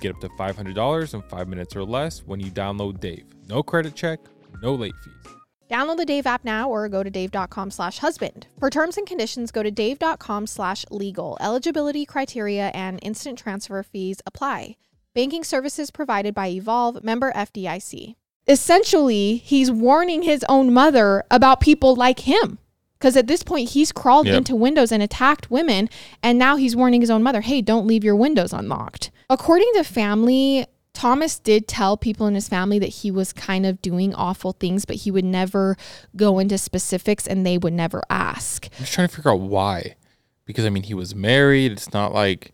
get 0.00 0.14
up 0.14 0.20
to 0.20 0.28
$500 0.30 1.14
in 1.14 1.22
five 1.22 1.48
minutes 1.48 1.74
or 1.76 1.84
less 1.84 2.20
when 2.24 2.40
you 2.40 2.50
download 2.50 3.00
Dave. 3.00 3.24
No 3.48 3.62
credit 3.62 3.94
check, 3.94 4.20
no 4.62 4.74
late 4.74 4.94
fees. 5.04 5.32
Download 5.70 5.96
the 5.96 6.04
Dave 6.04 6.26
app 6.26 6.44
now 6.44 6.70
or 6.70 6.88
go 6.88 7.02
to 7.02 7.10
dave.com 7.10 7.72
slash 7.72 7.98
husband. 7.98 8.46
For 8.58 8.70
terms 8.70 8.96
and 8.96 9.04
conditions, 9.06 9.50
go 9.50 9.64
to 9.64 9.70
dave.com 9.70 10.46
slash 10.46 10.84
legal. 10.92 11.36
Eligibility 11.40 12.06
criteria 12.06 12.68
and 12.68 13.00
instant 13.02 13.36
transfer 13.38 13.82
fees 13.82 14.20
apply. 14.26 14.76
Banking 15.14 15.42
services 15.42 15.90
provided 15.90 16.34
by 16.34 16.48
Evolve, 16.48 17.02
member 17.02 17.32
FDIC. 17.32 18.14
Essentially, 18.46 19.36
he's 19.38 19.72
warning 19.72 20.22
his 20.22 20.44
own 20.48 20.72
mother 20.72 21.24
about 21.32 21.60
people 21.60 21.96
like 21.96 22.20
him. 22.20 22.58
Because 22.98 23.16
at 23.16 23.26
this 23.26 23.42
point, 23.42 23.70
he's 23.70 23.92
crawled 23.92 24.26
Yep. 24.26 24.36
into 24.36 24.56
windows 24.56 24.92
and 24.92 25.02
attacked 25.02 25.50
women. 25.50 25.88
And 26.22 26.38
now 26.38 26.56
he's 26.56 26.76
warning 26.76 27.00
his 27.00 27.10
own 27.10 27.22
mother, 27.22 27.40
hey, 27.40 27.60
don't 27.60 27.86
leave 27.86 28.04
your 28.04 28.14
windows 28.16 28.52
unlocked. 28.52 29.10
According 29.28 29.70
to 29.74 29.84
family, 29.84 30.66
Thomas 30.92 31.38
did 31.38 31.68
tell 31.68 31.96
people 31.96 32.26
in 32.26 32.34
his 32.34 32.48
family 32.48 32.78
that 32.78 32.86
he 32.86 33.10
was 33.10 33.32
kind 33.32 33.66
of 33.66 33.82
doing 33.82 34.14
awful 34.14 34.52
things, 34.52 34.84
but 34.84 34.96
he 34.96 35.10
would 35.10 35.24
never 35.24 35.76
go 36.14 36.38
into 36.38 36.56
specifics 36.56 37.26
and 37.26 37.44
they 37.44 37.58
would 37.58 37.72
never 37.72 38.02
ask. 38.08 38.66
I'm 38.78 38.84
just 38.84 38.92
trying 38.92 39.08
to 39.08 39.14
figure 39.14 39.30
out 39.30 39.40
why. 39.40 39.96
Because, 40.44 40.64
I 40.64 40.70
mean, 40.70 40.84
he 40.84 40.94
was 40.94 41.14
married. 41.14 41.72
It's 41.72 41.92
not 41.92 42.14
like 42.14 42.52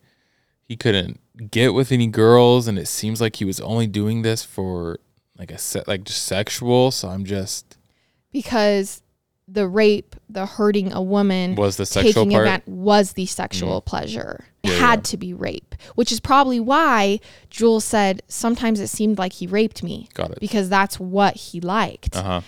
he 0.64 0.76
couldn't 0.76 1.20
get 1.50 1.74
with 1.74 1.92
any 1.92 2.06
girls. 2.06 2.66
And 2.66 2.78
it 2.78 2.88
seems 2.88 3.20
like 3.20 3.36
he 3.36 3.44
was 3.44 3.60
only 3.60 3.86
doing 3.86 4.22
this 4.22 4.42
for 4.42 4.98
like 5.38 5.50
a 5.50 5.58
set, 5.58 5.86
like 5.86 6.04
just 6.04 6.24
sexual. 6.24 6.90
So 6.90 7.08
I'm 7.08 7.24
just, 7.24 7.76
Because 8.32 9.02
the 9.48 9.66
rape, 9.68 10.16
the 10.30 10.46
hurting 10.46 10.92
a 10.92 11.02
woman, 11.02 11.54
was 11.56 11.76
the 11.76 11.84
sexual 11.86 12.12
taking 12.24 12.30
part? 12.32 12.46
event 12.46 12.68
was 12.68 13.12
the 13.14 13.26
sexual 13.26 13.80
pleasure. 13.80 14.44
It 14.62 14.70
Yeah, 14.70 14.78
had 14.78 14.98
yeah. 15.00 15.02
to 15.02 15.16
be 15.16 15.34
rape, 15.34 15.74
which 15.94 16.12
is 16.12 16.20
probably 16.20 16.60
why 16.60 17.18
Jules 17.50 17.84
said 17.84 18.22
sometimes 18.28 18.78
it 18.80 18.86
seemed 18.88 19.18
like 19.18 19.32
he 19.34 19.46
raped 19.46 19.82
me 19.82 20.08
Got 20.14 20.30
it. 20.32 20.40
because 20.40 20.68
that's 20.68 20.98
what 21.00 21.36
he 21.36 21.60
liked. 21.60 22.16
Uh 22.16 22.22
huh. 22.22 22.40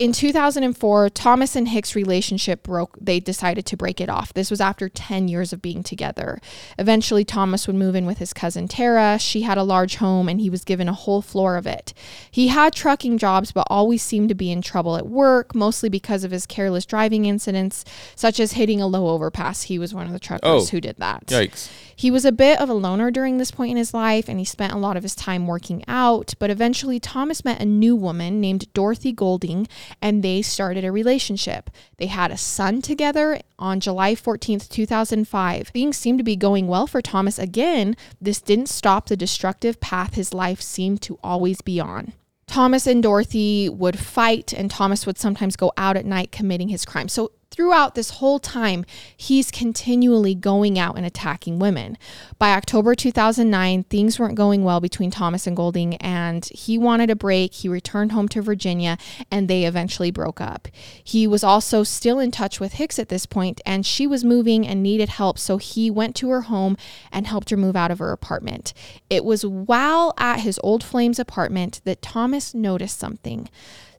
In 0.00 0.12
2004, 0.12 1.10
Thomas 1.10 1.54
and 1.54 1.68
Hicks' 1.68 1.94
relationship 1.94 2.62
broke. 2.62 2.96
They 2.98 3.20
decided 3.20 3.66
to 3.66 3.76
break 3.76 4.00
it 4.00 4.08
off. 4.08 4.32
This 4.32 4.50
was 4.50 4.58
after 4.58 4.88
10 4.88 5.28
years 5.28 5.52
of 5.52 5.60
being 5.60 5.82
together. 5.82 6.40
Eventually, 6.78 7.22
Thomas 7.22 7.66
would 7.66 7.76
move 7.76 7.94
in 7.94 8.06
with 8.06 8.16
his 8.16 8.32
cousin 8.32 8.66
Tara. 8.66 9.18
She 9.18 9.42
had 9.42 9.58
a 9.58 9.62
large 9.62 9.96
home 9.96 10.26
and 10.26 10.40
he 10.40 10.48
was 10.48 10.64
given 10.64 10.88
a 10.88 10.94
whole 10.94 11.20
floor 11.20 11.58
of 11.58 11.66
it. 11.66 11.92
He 12.30 12.48
had 12.48 12.72
trucking 12.72 13.18
jobs, 13.18 13.52
but 13.52 13.66
always 13.68 14.00
seemed 14.00 14.30
to 14.30 14.34
be 14.34 14.50
in 14.50 14.62
trouble 14.62 14.96
at 14.96 15.06
work, 15.06 15.54
mostly 15.54 15.90
because 15.90 16.24
of 16.24 16.30
his 16.30 16.46
careless 16.46 16.86
driving 16.86 17.26
incidents, 17.26 17.84
such 18.16 18.40
as 18.40 18.52
hitting 18.52 18.80
a 18.80 18.86
low 18.86 19.08
overpass. 19.08 19.64
He 19.64 19.78
was 19.78 19.92
one 19.92 20.06
of 20.06 20.12
the 20.14 20.18
truckers 20.18 20.48
Oh. 20.50 20.64
who 20.64 20.80
did 20.80 20.96
that. 20.96 21.26
Yikes. 21.26 21.68
He 22.00 22.10
was 22.10 22.24
a 22.24 22.32
bit 22.32 22.58
of 22.58 22.70
a 22.70 22.72
loner 22.72 23.10
during 23.10 23.36
this 23.36 23.50
point 23.50 23.72
in 23.72 23.76
his 23.76 23.92
life 23.92 24.26
and 24.26 24.38
he 24.38 24.44
spent 24.46 24.72
a 24.72 24.78
lot 24.78 24.96
of 24.96 25.02
his 25.02 25.14
time 25.14 25.46
working 25.46 25.84
out, 25.86 26.32
but 26.38 26.48
eventually 26.48 26.98
Thomas 26.98 27.44
met 27.44 27.60
a 27.60 27.66
new 27.66 27.94
woman 27.94 28.40
named 28.40 28.72
Dorothy 28.72 29.12
Golding 29.12 29.68
and 30.00 30.22
they 30.22 30.40
started 30.40 30.82
a 30.82 30.92
relationship. 30.92 31.68
They 31.98 32.06
had 32.06 32.30
a 32.30 32.38
son 32.38 32.80
together 32.80 33.42
on 33.58 33.80
July 33.80 34.14
14th, 34.14 34.70
2005. 34.70 35.68
Things 35.68 35.98
seemed 35.98 36.18
to 36.18 36.24
be 36.24 36.36
going 36.36 36.68
well 36.68 36.86
for 36.86 37.02
Thomas 37.02 37.38
again. 37.38 37.94
This 38.18 38.40
didn't 38.40 38.70
stop 38.70 39.08
the 39.08 39.14
destructive 39.14 39.78
path 39.78 40.14
his 40.14 40.32
life 40.32 40.62
seemed 40.62 41.02
to 41.02 41.18
always 41.22 41.60
be 41.60 41.80
on. 41.80 42.14
Thomas 42.46 42.86
and 42.86 43.02
Dorothy 43.02 43.68
would 43.68 43.98
fight, 43.98 44.54
and 44.54 44.70
Thomas 44.70 45.04
would 45.04 45.18
sometimes 45.18 45.54
go 45.54 45.70
out 45.76 45.98
at 45.98 46.06
night 46.06 46.32
committing 46.32 46.68
his 46.68 46.84
crimes. 46.86 47.12
So 47.12 47.30
throughout 47.50 47.94
this 47.94 48.10
whole 48.10 48.38
time, 48.38 48.84
he's 49.16 49.50
continually 49.50 50.34
going 50.34 50.78
out 50.78 50.96
and 50.96 51.04
attacking 51.04 51.58
women. 51.58 51.98
By 52.38 52.52
October 52.52 52.94
2009, 52.94 53.84
things 53.84 54.18
weren't 54.18 54.36
going 54.36 54.62
well 54.64 54.80
between 54.80 55.10
Thomas 55.10 55.46
and 55.46 55.56
Golding, 55.56 55.96
and 55.96 56.44
he 56.46 56.78
wanted 56.78 57.10
a 57.10 57.16
break. 57.16 57.52
He 57.54 57.68
returned 57.68 58.12
home 58.12 58.28
to 58.28 58.40
Virginia, 58.40 58.96
and 59.30 59.48
they 59.48 59.64
eventually 59.64 60.10
broke 60.10 60.40
up. 60.40 60.68
He 61.02 61.26
was 61.26 61.42
also 61.42 61.82
still 61.82 62.18
in 62.18 62.30
touch 62.30 62.60
with 62.60 62.74
Hicks 62.74 62.98
at 62.98 63.08
this 63.08 63.26
point, 63.26 63.60
and 63.66 63.84
she 63.84 64.06
was 64.06 64.24
moving 64.24 64.66
and 64.66 64.82
needed 64.82 65.08
help, 65.08 65.38
so 65.38 65.58
he 65.58 65.90
went 65.90 66.14
to 66.16 66.30
her 66.30 66.42
home 66.42 66.76
and 67.10 67.26
helped 67.26 67.50
her 67.50 67.56
move 67.56 67.76
out 67.76 67.90
of 67.90 67.98
her 67.98 68.12
apartment. 68.12 68.72
It 69.08 69.24
was 69.24 69.44
while 69.44 70.14
at 70.16 70.40
his 70.40 70.60
old 70.62 70.84
Flames 70.84 71.18
apartment 71.18 71.80
that 71.84 72.02
Thomas 72.02 72.54
noticed 72.54 72.98
something. 72.98 73.48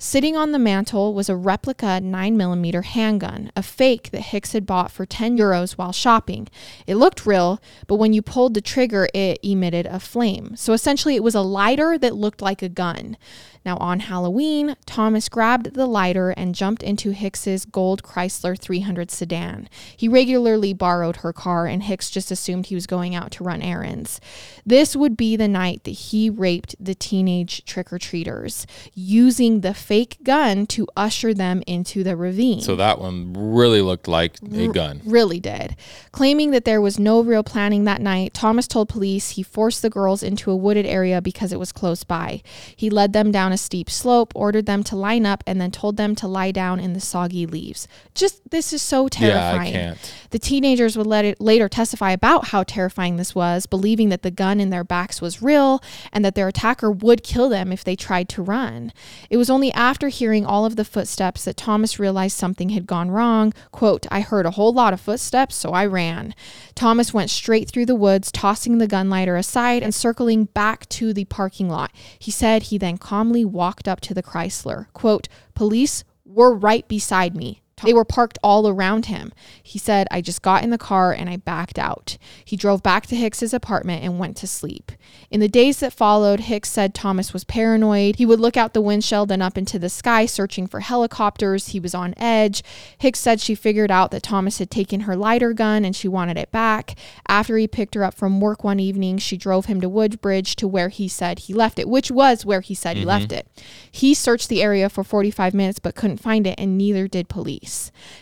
Sitting 0.03 0.35
on 0.35 0.51
the 0.51 0.57
mantle 0.57 1.13
was 1.13 1.29
a 1.29 1.35
replica 1.35 1.99
9mm 2.01 2.83
handgun, 2.85 3.51
a 3.55 3.61
fake 3.61 4.09
that 4.09 4.21
Hicks 4.21 4.53
had 4.53 4.65
bought 4.65 4.89
for 4.89 5.05
10 5.05 5.37
euros 5.37 5.73
while 5.73 5.91
shopping. 5.91 6.47
It 6.87 6.95
looked 6.95 7.27
real, 7.27 7.61
but 7.85 7.97
when 7.97 8.11
you 8.11 8.23
pulled 8.23 8.55
the 8.55 8.61
trigger, 8.61 9.09
it 9.13 9.37
emitted 9.43 9.85
a 9.85 9.99
flame. 9.99 10.55
So 10.55 10.73
essentially, 10.73 11.15
it 11.15 11.23
was 11.23 11.35
a 11.35 11.41
lighter 11.41 11.99
that 11.99 12.15
looked 12.15 12.41
like 12.41 12.63
a 12.63 12.67
gun. 12.67 13.15
Now, 13.63 13.77
on 13.77 14.01
Halloween, 14.01 14.75
Thomas 14.85 15.29
grabbed 15.29 15.75
the 15.75 15.85
lighter 15.85 16.31
and 16.31 16.55
jumped 16.55 16.81
into 16.81 17.11
Hicks's 17.11 17.65
gold 17.65 18.01
Chrysler 18.01 18.59
300 18.59 19.11
sedan. 19.11 19.69
He 19.95 20.07
regularly 20.07 20.73
borrowed 20.73 21.17
her 21.17 21.31
car, 21.31 21.67
and 21.67 21.83
Hicks 21.83 22.09
just 22.09 22.31
assumed 22.31 22.65
he 22.65 22.75
was 22.75 22.87
going 22.87 23.13
out 23.13 23.31
to 23.31 23.43
run 23.43 23.61
errands. 23.61 24.19
This 24.65 24.95
would 24.95 25.15
be 25.15 25.35
the 25.35 25.47
night 25.47 25.83
that 25.83 25.91
he 25.91 26.29
raped 26.29 26.75
the 26.79 26.95
teenage 26.95 27.63
trick 27.65 27.93
or 27.93 27.99
treaters, 27.99 28.65
using 28.95 29.61
the 29.61 29.73
fake 29.73 30.17
gun 30.23 30.65
to 30.67 30.87
usher 30.97 31.33
them 31.33 31.61
into 31.67 32.03
the 32.03 32.15
ravine. 32.15 32.61
So 32.61 32.75
that 32.75 32.99
one 32.99 33.33
really 33.33 33.81
looked 33.81 34.07
like 34.07 34.37
a 34.41 34.67
gun. 34.69 35.01
Really 35.05 35.39
did. 35.39 35.75
Claiming 36.11 36.51
that 36.51 36.65
there 36.65 36.81
was 36.81 36.97
no 36.97 37.21
real 37.21 37.43
planning 37.43 37.83
that 37.83 38.01
night, 38.01 38.33
Thomas 38.33 38.67
told 38.67 38.89
police 38.89 39.31
he 39.31 39.43
forced 39.43 39.81
the 39.83 39.89
girls 39.89 40.23
into 40.23 40.49
a 40.49 40.55
wooded 40.55 40.85
area 40.85 41.21
because 41.21 41.53
it 41.53 41.59
was 41.59 41.71
close 41.71 42.03
by. 42.03 42.41
He 42.75 42.89
led 42.89 43.13
them 43.13 43.31
down 43.31 43.50
a 43.51 43.57
steep 43.57 43.89
slope, 43.89 44.31
ordered 44.35 44.65
them 44.65 44.83
to 44.85 44.95
line 44.95 45.25
up, 45.25 45.43
and 45.45 45.59
then 45.59 45.71
told 45.71 45.97
them 45.97 46.15
to 46.15 46.27
lie 46.27 46.51
down 46.51 46.79
in 46.79 46.93
the 46.93 46.99
soggy 46.99 47.45
leaves. 47.45 47.87
Just 48.13 48.49
this 48.51 48.73
is 48.73 48.81
so 48.81 49.07
terrifying. 49.07 49.73
Yeah, 49.73 49.79
I 49.79 49.95
can't. 49.95 50.13
The 50.31 50.39
teenagers 50.39 50.97
would 50.97 51.07
let 51.07 51.25
it 51.25 51.39
later 51.41 51.67
testify 51.69 52.11
about 52.11 52.47
how 52.47 52.63
terrifying 52.63 53.17
this 53.17 53.35
was, 53.35 53.65
believing 53.65 54.09
that 54.09 54.21
the 54.21 54.31
gun 54.31 54.59
in 54.59 54.69
their 54.69 54.83
backs 54.83 55.21
was 55.21 55.41
real 55.41 55.83
and 56.11 56.23
that 56.23 56.35
their 56.35 56.47
attacker 56.47 56.89
would 56.89 57.21
kill 57.21 57.49
them 57.49 57.71
if 57.71 57.83
they 57.83 57.95
tried 57.95 58.29
to 58.29 58.41
run. 58.41 58.93
It 59.29 59.37
was 59.37 59.49
only 59.49 59.71
after 59.73 60.07
hearing 60.07 60.45
all 60.45 60.65
of 60.65 60.77
the 60.77 60.85
footsteps 60.85 61.43
that 61.45 61.57
Thomas 61.57 61.99
realized 61.99 62.37
something 62.37 62.69
had 62.69 62.87
gone 62.87 63.11
wrong. 63.11 63.53
Quote, 63.71 64.07
I 64.09 64.21
heard 64.21 64.45
a 64.45 64.51
whole 64.51 64.73
lot 64.73 64.93
of 64.93 65.01
footsteps, 65.01 65.55
so 65.55 65.71
I 65.71 65.85
ran. 65.85 66.33
Thomas 66.75 67.13
went 67.13 67.29
straight 67.29 67.69
through 67.69 67.85
the 67.85 67.95
woods, 67.95 68.31
tossing 68.31 68.77
the 68.77 68.87
gun 68.87 69.09
lighter 69.09 69.35
aside 69.35 69.83
and 69.83 69.93
circling 69.93 70.45
back 70.45 70.87
to 70.89 71.13
the 71.13 71.25
parking 71.25 71.69
lot. 71.69 71.91
He 72.17 72.31
said 72.31 72.63
he 72.63 72.77
then 72.77 72.97
calmly 72.97 73.43
walked 73.43 73.87
up 73.87 73.99
to 74.01 74.13
the 74.13 74.23
Chrysler. 74.23 74.87
Quote, 74.93 75.27
Police 75.53 76.05
were 76.25 76.55
right 76.55 76.87
beside 76.87 77.35
me. 77.35 77.60
They 77.83 77.93
were 77.93 78.05
parked 78.05 78.37
all 78.43 78.67
around 78.67 79.07
him. 79.07 79.31
He 79.61 79.79
said, 79.79 80.07
I 80.11 80.21
just 80.21 80.41
got 80.41 80.63
in 80.63 80.69
the 80.69 80.77
car 80.77 81.13
and 81.13 81.29
I 81.29 81.37
backed 81.37 81.79
out. 81.79 82.17
He 82.43 82.55
drove 82.55 82.83
back 82.83 83.07
to 83.07 83.15
Hicks's 83.15 83.53
apartment 83.53 84.03
and 84.03 84.19
went 84.19 84.37
to 84.37 84.47
sleep. 84.47 84.91
In 85.29 85.39
the 85.39 85.47
days 85.47 85.79
that 85.79 85.93
followed, 85.93 86.41
Hicks 86.41 86.69
said 86.69 86.93
Thomas 86.93 87.33
was 87.33 87.43
paranoid. 87.43 88.17
He 88.17 88.25
would 88.25 88.39
look 88.39 88.57
out 88.57 88.73
the 88.73 88.81
windshield 88.81 89.31
and 89.31 89.41
up 89.41 89.57
into 89.57 89.79
the 89.79 89.89
sky 89.89 90.25
searching 90.25 90.67
for 90.67 90.81
helicopters. 90.81 91.69
He 91.69 91.79
was 91.79 91.95
on 91.95 92.13
edge. 92.17 92.63
Hicks 92.97 93.19
said 93.19 93.39
she 93.39 93.55
figured 93.55 93.91
out 93.91 94.11
that 94.11 94.23
Thomas 94.23 94.59
had 94.59 94.69
taken 94.69 95.01
her 95.01 95.15
lighter 95.15 95.53
gun 95.53 95.85
and 95.85 95.95
she 95.95 96.07
wanted 96.07 96.37
it 96.37 96.51
back. 96.51 96.95
After 97.27 97.57
he 97.57 97.67
picked 97.67 97.95
her 97.95 98.03
up 98.03 98.13
from 98.13 98.41
work 98.41 98.63
one 98.63 98.79
evening, 98.79 99.17
she 99.17 99.37
drove 99.37 99.65
him 99.65 99.81
to 99.81 99.89
Woodbridge 99.89 100.55
to 100.57 100.67
where 100.67 100.89
he 100.89 101.07
said 101.07 101.39
he 101.39 101.53
left 101.53 101.79
it, 101.79 101.89
which 101.89 102.11
was 102.11 102.45
where 102.45 102.61
he 102.61 102.75
said 102.75 102.95
mm-hmm. 102.95 103.01
he 103.01 103.05
left 103.05 103.31
it. 103.31 103.47
He 103.91 104.13
searched 104.13 104.49
the 104.49 104.61
area 104.61 104.89
for 104.89 105.03
45 105.03 105.53
minutes 105.53 105.79
but 105.79 105.95
couldn't 105.95 106.17
find 106.17 106.45
it, 106.45 106.55
and 106.57 106.77
neither 106.77 107.07
did 107.07 107.29
police. 107.29 107.70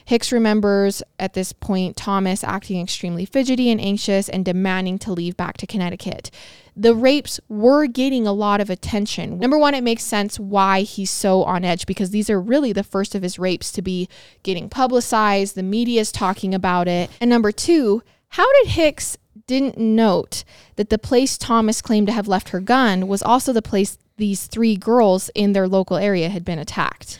Hicks 0.06 0.32
remembers 0.32 1.02
at 1.20 1.34
this 1.34 1.54
point 1.54 1.95
Thomas 1.95 2.43
acting 2.43 2.82
extremely 2.82 3.26
fidgety 3.26 3.70
and 3.70 3.80
anxious 3.80 4.30
and 4.30 4.45
demanding 4.45 4.97
to 5.00 5.14
leave 5.14 5.38
back 5.38 5.58
to 5.58 5.68
Connecticut. 5.68 6.32
The 6.76 6.95
rapes 6.95 7.39
were 7.50 7.88
getting 7.88 8.26
a 8.26 8.34
lot 8.34 8.62
of 8.62 8.70
attention. 8.70 9.38
Number 9.38 9.58
one, 9.58 9.74
it 9.74 9.84
makes 9.84 10.04
sense 10.04 10.39
why 10.39 10.82
he's 10.82 11.12
so 11.12 11.43
on 11.43 11.66
edge 11.66 11.86
because 11.86 12.12
these 12.12 12.30
are 12.30 12.39
really 12.39 12.72
the 12.72 12.84
first 12.84 13.16
of 13.16 13.24
his 13.24 13.38
rapes 13.38 13.72
to 13.74 13.82
be 13.82 14.08
getting 14.43 14.70
publicized. 14.70 15.56
The 15.56 15.64
media 15.64 16.02
is 16.02 16.12
talking 16.12 16.56
about 16.56 16.88
it. 16.88 17.10
And 17.20 17.30
number 17.30 17.52
two, 17.52 18.02
how 18.30 18.52
did 18.62 18.72
Hicks 18.72 19.18
didn't 19.47 19.78
note 19.78 20.43
that 20.76 20.89
the 20.89 21.00
place 21.00 21.38
Thomas 21.38 21.82
claimed 21.82 22.08
to 22.08 22.14
have 22.14 22.28
left 22.28 22.50
her 22.50 22.60
gun 22.60 23.08
was 23.08 23.24
also 23.24 23.52
the 23.52 23.62
place 23.62 23.97
these 24.18 24.45
three 24.45 24.76
girls 24.76 25.30
in 25.34 25.54
their 25.54 25.68
local 25.68 25.97
area 25.97 26.30
had 26.30 26.45
been 26.45 26.60
attacked? 26.60 27.20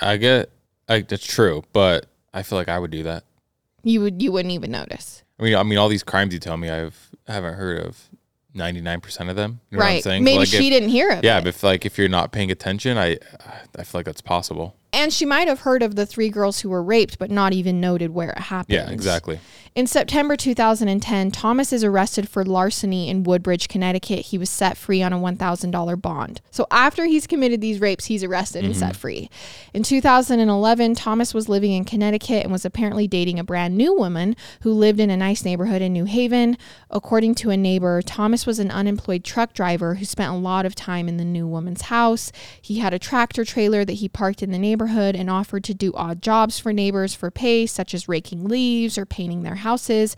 I 0.00 0.16
get 0.16 0.50
like 0.90 1.08
that's 1.08 1.26
true, 1.26 1.62
but 1.72 2.06
I 2.34 2.42
feel 2.42 2.58
like 2.58 2.68
I 2.68 2.78
would 2.78 2.90
do 2.90 3.04
that. 3.04 3.24
You 3.82 4.00
would 4.02 4.22
you 4.22 4.32
wouldn't 4.32 4.52
even 4.52 4.70
notice. 4.70 5.22
I 5.38 5.42
mean, 5.42 5.54
I 5.56 5.62
mean, 5.62 5.78
all 5.78 5.88
these 5.88 6.02
crimes 6.02 6.34
you 6.34 6.40
tell 6.40 6.56
me, 6.56 6.68
I've 6.68 7.08
haven't 7.26 7.54
heard 7.54 7.86
of 7.86 8.08
ninety 8.54 8.80
nine 8.80 9.00
percent 9.00 9.30
of 9.30 9.36
them. 9.36 9.60
You 9.70 9.78
know 9.78 9.84
right? 9.84 10.04
Maybe 10.04 10.38
like 10.38 10.48
she 10.48 10.66
if, 10.68 10.72
didn't 10.72 10.90
hear 10.90 11.10
of 11.10 11.24
yeah, 11.24 11.40
but 11.40 11.48
if, 11.48 11.62
like 11.62 11.86
if 11.86 11.96
you're 11.96 12.08
not 12.08 12.32
paying 12.32 12.50
attention, 12.50 12.98
I 12.98 13.18
I 13.40 13.60
feel 13.78 14.00
like 14.00 14.06
that's 14.06 14.20
possible. 14.20 14.76
And 14.92 15.12
she 15.12 15.24
might 15.24 15.46
have 15.46 15.60
heard 15.60 15.82
of 15.82 15.94
the 15.94 16.04
three 16.04 16.30
girls 16.30 16.60
who 16.60 16.68
were 16.68 16.82
raped, 16.82 17.18
but 17.18 17.30
not 17.30 17.52
even 17.52 17.80
noted 17.80 18.10
where 18.10 18.30
it 18.30 18.38
happened. 18.38 18.74
Yeah, 18.74 18.90
exactly. 18.90 19.38
In 19.76 19.86
September 19.86 20.36
2010, 20.36 21.30
Thomas 21.30 21.72
is 21.72 21.84
arrested 21.84 22.28
for 22.28 22.44
larceny 22.44 23.08
in 23.08 23.22
Woodbridge, 23.22 23.68
Connecticut. 23.68 24.26
He 24.26 24.36
was 24.36 24.50
set 24.50 24.76
free 24.76 25.00
on 25.00 25.12
a 25.12 25.18
$1,000 25.18 26.02
bond. 26.02 26.40
So 26.50 26.66
after 26.72 27.04
he's 27.04 27.28
committed 27.28 27.60
these 27.60 27.80
rapes, 27.80 28.06
he's 28.06 28.24
arrested 28.24 28.62
mm-hmm. 28.62 28.72
and 28.72 28.76
set 28.76 28.96
free. 28.96 29.30
In 29.72 29.84
2011, 29.84 30.96
Thomas 30.96 31.32
was 31.32 31.48
living 31.48 31.70
in 31.70 31.84
Connecticut 31.84 32.42
and 32.42 32.50
was 32.50 32.64
apparently 32.64 33.06
dating 33.06 33.38
a 33.38 33.44
brand 33.44 33.76
new 33.76 33.94
woman 33.94 34.34
who 34.62 34.72
lived 34.72 34.98
in 34.98 35.08
a 35.08 35.16
nice 35.16 35.44
neighborhood 35.44 35.82
in 35.82 35.92
New 35.92 36.04
Haven. 36.04 36.58
According 36.90 37.36
to 37.36 37.50
a 37.50 37.56
neighbor, 37.56 38.02
Thomas 38.02 38.46
was 38.46 38.58
an 38.58 38.72
unemployed 38.72 39.22
truck 39.22 39.54
driver 39.54 39.94
who 39.94 40.04
spent 40.04 40.32
a 40.32 40.36
lot 40.36 40.66
of 40.66 40.74
time 40.74 41.08
in 41.08 41.16
the 41.16 41.24
new 41.24 41.46
woman's 41.46 41.82
house. 41.82 42.32
He 42.60 42.80
had 42.80 42.92
a 42.92 42.98
tractor 42.98 43.44
trailer 43.44 43.59
that 43.68 43.94
he 43.94 44.08
parked 44.08 44.42
in 44.42 44.50
the 44.50 44.58
neighborhood 44.58 45.14
and 45.14 45.28
offered 45.28 45.64
to 45.64 45.74
do 45.74 45.92
odd 45.94 46.22
jobs 46.22 46.58
for 46.58 46.72
neighbors 46.72 47.14
for 47.14 47.30
pay, 47.30 47.66
such 47.66 47.94
as 47.94 48.08
raking 48.08 48.44
leaves 48.44 48.96
or 48.96 49.04
painting 49.04 49.42
their 49.42 49.56
houses. 49.56 50.16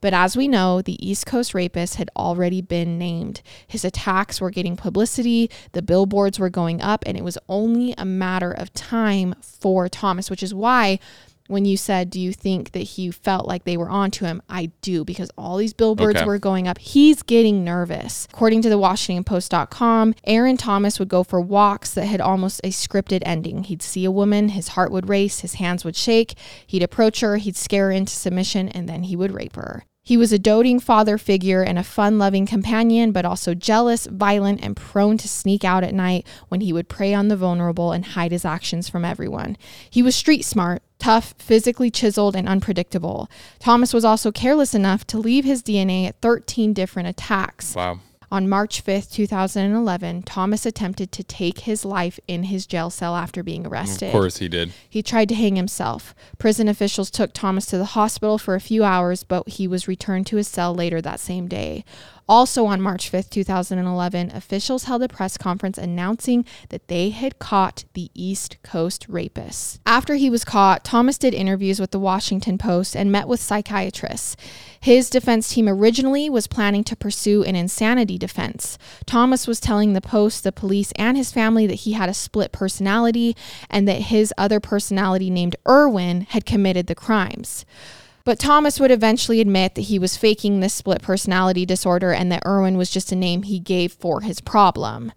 But 0.00 0.12
as 0.12 0.36
we 0.36 0.48
know, 0.48 0.82
the 0.82 1.04
East 1.06 1.24
Coast 1.24 1.54
rapist 1.54 1.94
had 1.94 2.10
already 2.14 2.60
been 2.60 2.98
named. 2.98 3.40
His 3.66 3.84
attacks 3.84 4.40
were 4.40 4.50
getting 4.50 4.76
publicity, 4.76 5.50
the 5.72 5.80
billboards 5.80 6.38
were 6.38 6.50
going 6.50 6.82
up, 6.82 7.02
and 7.06 7.16
it 7.16 7.24
was 7.24 7.38
only 7.48 7.94
a 7.96 8.04
matter 8.04 8.52
of 8.52 8.72
time 8.74 9.34
for 9.40 9.88
Thomas, 9.88 10.28
which 10.28 10.42
is 10.42 10.52
why 10.52 10.98
when 11.48 11.64
you 11.64 11.76
said, 11.76 12.10
Do 12.10 12.20
you 12.20 12.32
think 12.32 12.72
that 12.72 12.80
he 12.80 13.10
felt 13.10 13.46
like 13.46 13.64
they 13.64 13.76
were 13.76 13.88
onto 13.88 14.24
him? 14.24 14.42
I 14.48 14.70
do, 14.80 15.04
because 15.04 15.30
all 15.36 15.56
these 15.56 15.72
billboards 15.72 16.16
okay. 16.16 16.26
were 16.26 16.38
going 16.38 16.66
up. 16.66 16.78
He's 16.78 17.22
getting 17.22 17.64
nervous. 17.64 18.26
According 18.32 18.62
to 18.62 18.68
the 18.68 18.78
WashingtonPost.com, 18.78 20.14
Aaron 20.24 20.56
Thomas 20.56 20.98
would 20.98 21.08
go 21.08 21.22
for 21.22 21.40
walks 21.40 21.94
that 21.94 22.06
had 22.06 22.20
almost 22.20 22.60
a 22.64 22.70
scripted 22.70 23.22
ending. 23.24 23.64
He'd 23.64 23.82
see 23.82 24.04
a 24.04 24.10
woman, 24.10 24.50
his 24.50 24.68
heart 24.68 24.90
would 24.90 25.08
race, 25.08 25.40
his 25.40 25.54
hands 25.54 25.84
would 25.84 25.96
shake, 25.96 26.34
he'd 26.66 26.82
approach 26.82 27.20
her, 27.20 27.36
he'd 27.36 27.56
scare 27.56 27.86
her 27.86 27.92
into 27.92 28.12
submission, 28.12 28.68
and 28.70 28.88
then 28.88 29.04
he 29.04 29.16
would 29.16 29.32
rape 29.32 29.56
her. 29.56 29.84
He 30.04 30.18
was 30.18 30.32
a 30.32 30.38
doting 30.38 30.80
father 30.80 31.16
figure 31.16 31.62
and 31.62 31.78
a 31.78 31.82
fun 31.82 32.18
loving 32.18 32.44
companion, 32.44 33.10
but 33.10 33.24
also 33.24 33.54
jealous, 33.54 34.04
violent, 34.04 34.62
and 34.62 34.76
prone 34.76 35.16
to 35.16 35.28
sneak 35.28 35.64
out 35.64 35.82
at 35.82 35.94
night 35.94 36.26
when 36.48 36.60
he 36.60 36.74
would 36.74 36.90
prey 36.90 37.14
on 37.14 37.28
the 37.28 37.36
vulnerable 37.36 37.90
and 37.90 38.04
hide 38.04 38.30
his 38.30 38.44
actions 38.44 38.86
from 38.86 39.04
everyone. 39.04 39.56
He 39.88 40.02
was 40.02 40.14
street 40.14 40.44
smart, 40.44 40.82
tough, 40.98 41.34
physically 41.38 41.90
chiseled, 41.90 42.36
and 42.36 42.46
unpredictable. 42.46 43.30
Thomas 43.58 43.94
was 43.94 44.04
also 44.04 44.30
careless 44.30 44.74
enough 44.74 45.06
to 45.06 45.18
leave 45.18 45.46
his 45.46 45.62
DNA 45.62 46.06
at 46.06 46.20
13 46.20 46.74
different 46.74 47.08
attacks. 47.08 47.74
Wow. 47.74 48.00
On 48.34 48.48
March 48.48 48.84
5th, 48.84 49.12
2011, 49.12 50.24
Thomas 50.24 50.66
attempted 50.66 51.12
to 51.12 51.22
take 51.22 51.60
his 51.60 51.84
life 51.84 52.18
in 52.26 52.42
his 52.42 52.66
jail 52.66 52.90
cell 52.90 53.14
after 53.14 53.44
being 53.44 53.64
arrested. 53.64 54.06
Of 54.06 54.12
course 54.12 54.38
he 54.38 54.48
did. 54.48 54.72
He 54.90 55.04
tried 55.04 55.28
to 55.28 55.36
hang 55.36 55.54
himself. 55.54 56.16
Prison 56.36 56.66
officials 56.66 57.12
took 57.12 57.32
Thomas 57.32 57.64
to 57.66 57.78
the 57.78 57.84
hospital 57.84 58.36
for 58.36 58.56
a 58.56 58.60
few 58.60 58.82
hours, 58.82 59.22
but 59.22 59.50
he 59.50 59.68
was 59.68 59.86
returned 59.86 60.26
to 60.26 60.36
his 60.36 60.48
cell 60.48 60.74
later 60.74 61.00
that 61.00 61.20
same 61.20 61.46
day. 61.46 61.84
Also 62.28 62.64
on 62.64 62.80
March 62.80 63.12
5th, 63.12 63.28
2011, 63.28 64.30
officials 64.30 64.84
held 64.84 65.02
a 65.02 65.08
press 65.08 65.36
conference 65.36 65.76
announcing 65.76 66.44
that 66.70 66.88
they 66.88 67.10
had 67.10 67.38
caught 67.38 67.84
the 67.92 68.10
East 68.14 68.56
Coast 68.62 69.04
rapist. 69.08 69.78
After 69.84 70.14
he 70.14 70.30
was 70.30 70.44
caught, 70.44 70.84
Thomas 70.84 71.18
did 71.18 71.34
interviews 71.34 71.78
with 71.78 71.90
the 71.90 71.98
Washington 71.98 72.56
Post 72.56 72.96
and 72.96 73.12
met 73.12 73.28
with 73.28 73.40
psychiatrists. 73.40 74.36
His 74.80 75.10
defense 75.10 75.52
team 75.52 75.68
originally 75.68 76.30
was 76.30 76.46
planning 76.46 76.84
to 76.84 76.96
pursue 76.96 77.44
an 77.44 77.56
insanity 77.56 78.16
defense. 78.16 78.78
Thomas 79.04 79.46
was 79.46 79.60
telling 79.60 79.92
the 79.92 80.00
Post, 80.00 80.44
the 80.44 80.52
police, 80.52 80.92
and 80.96 81.18
his 81.18 81.32
family 81.32 81.66
that 81.66 81.74
he 81.74 81.92
had 81.92 82.08
a 82.08 82.14
split 82.14 82.52
personality 82.52 83.36
and 83.68 83.86
that 83.86 84.02
his 84.02 84.32
other 84.38 84.60
personality, 84.60 85.28
named 85.28 85.56
Irwin, 85.68 86.22
had 86.22 86.46
committed 86.46 86.86
the 86.86 86.94
crimes. 86.94 87.66
But 88.24 88.38
Thomas 88.38 88.80
would 88.80 88.90
eventually 88.90 89.40
admit 89.42 89.74
that 89.74 89.82
he 89.82 89.98
was 89.98 90.16
faking 90.16 90.60
this 90.60 90.72
split 90.72 91.02
personality 91.02 91.66
disorder 91.66 92.12
and 92.12 92.32
that 92.32 92.46
Irwin 92.46 92.78
was 92.78 92.90
just 92.90 93.12
a 93.12 93.16
name 93.16 93.42
he 93.42 93.58
gave 93.58 93.92
for 93.92 94.22
his 94.22 94.40
problem. 94.40 95.12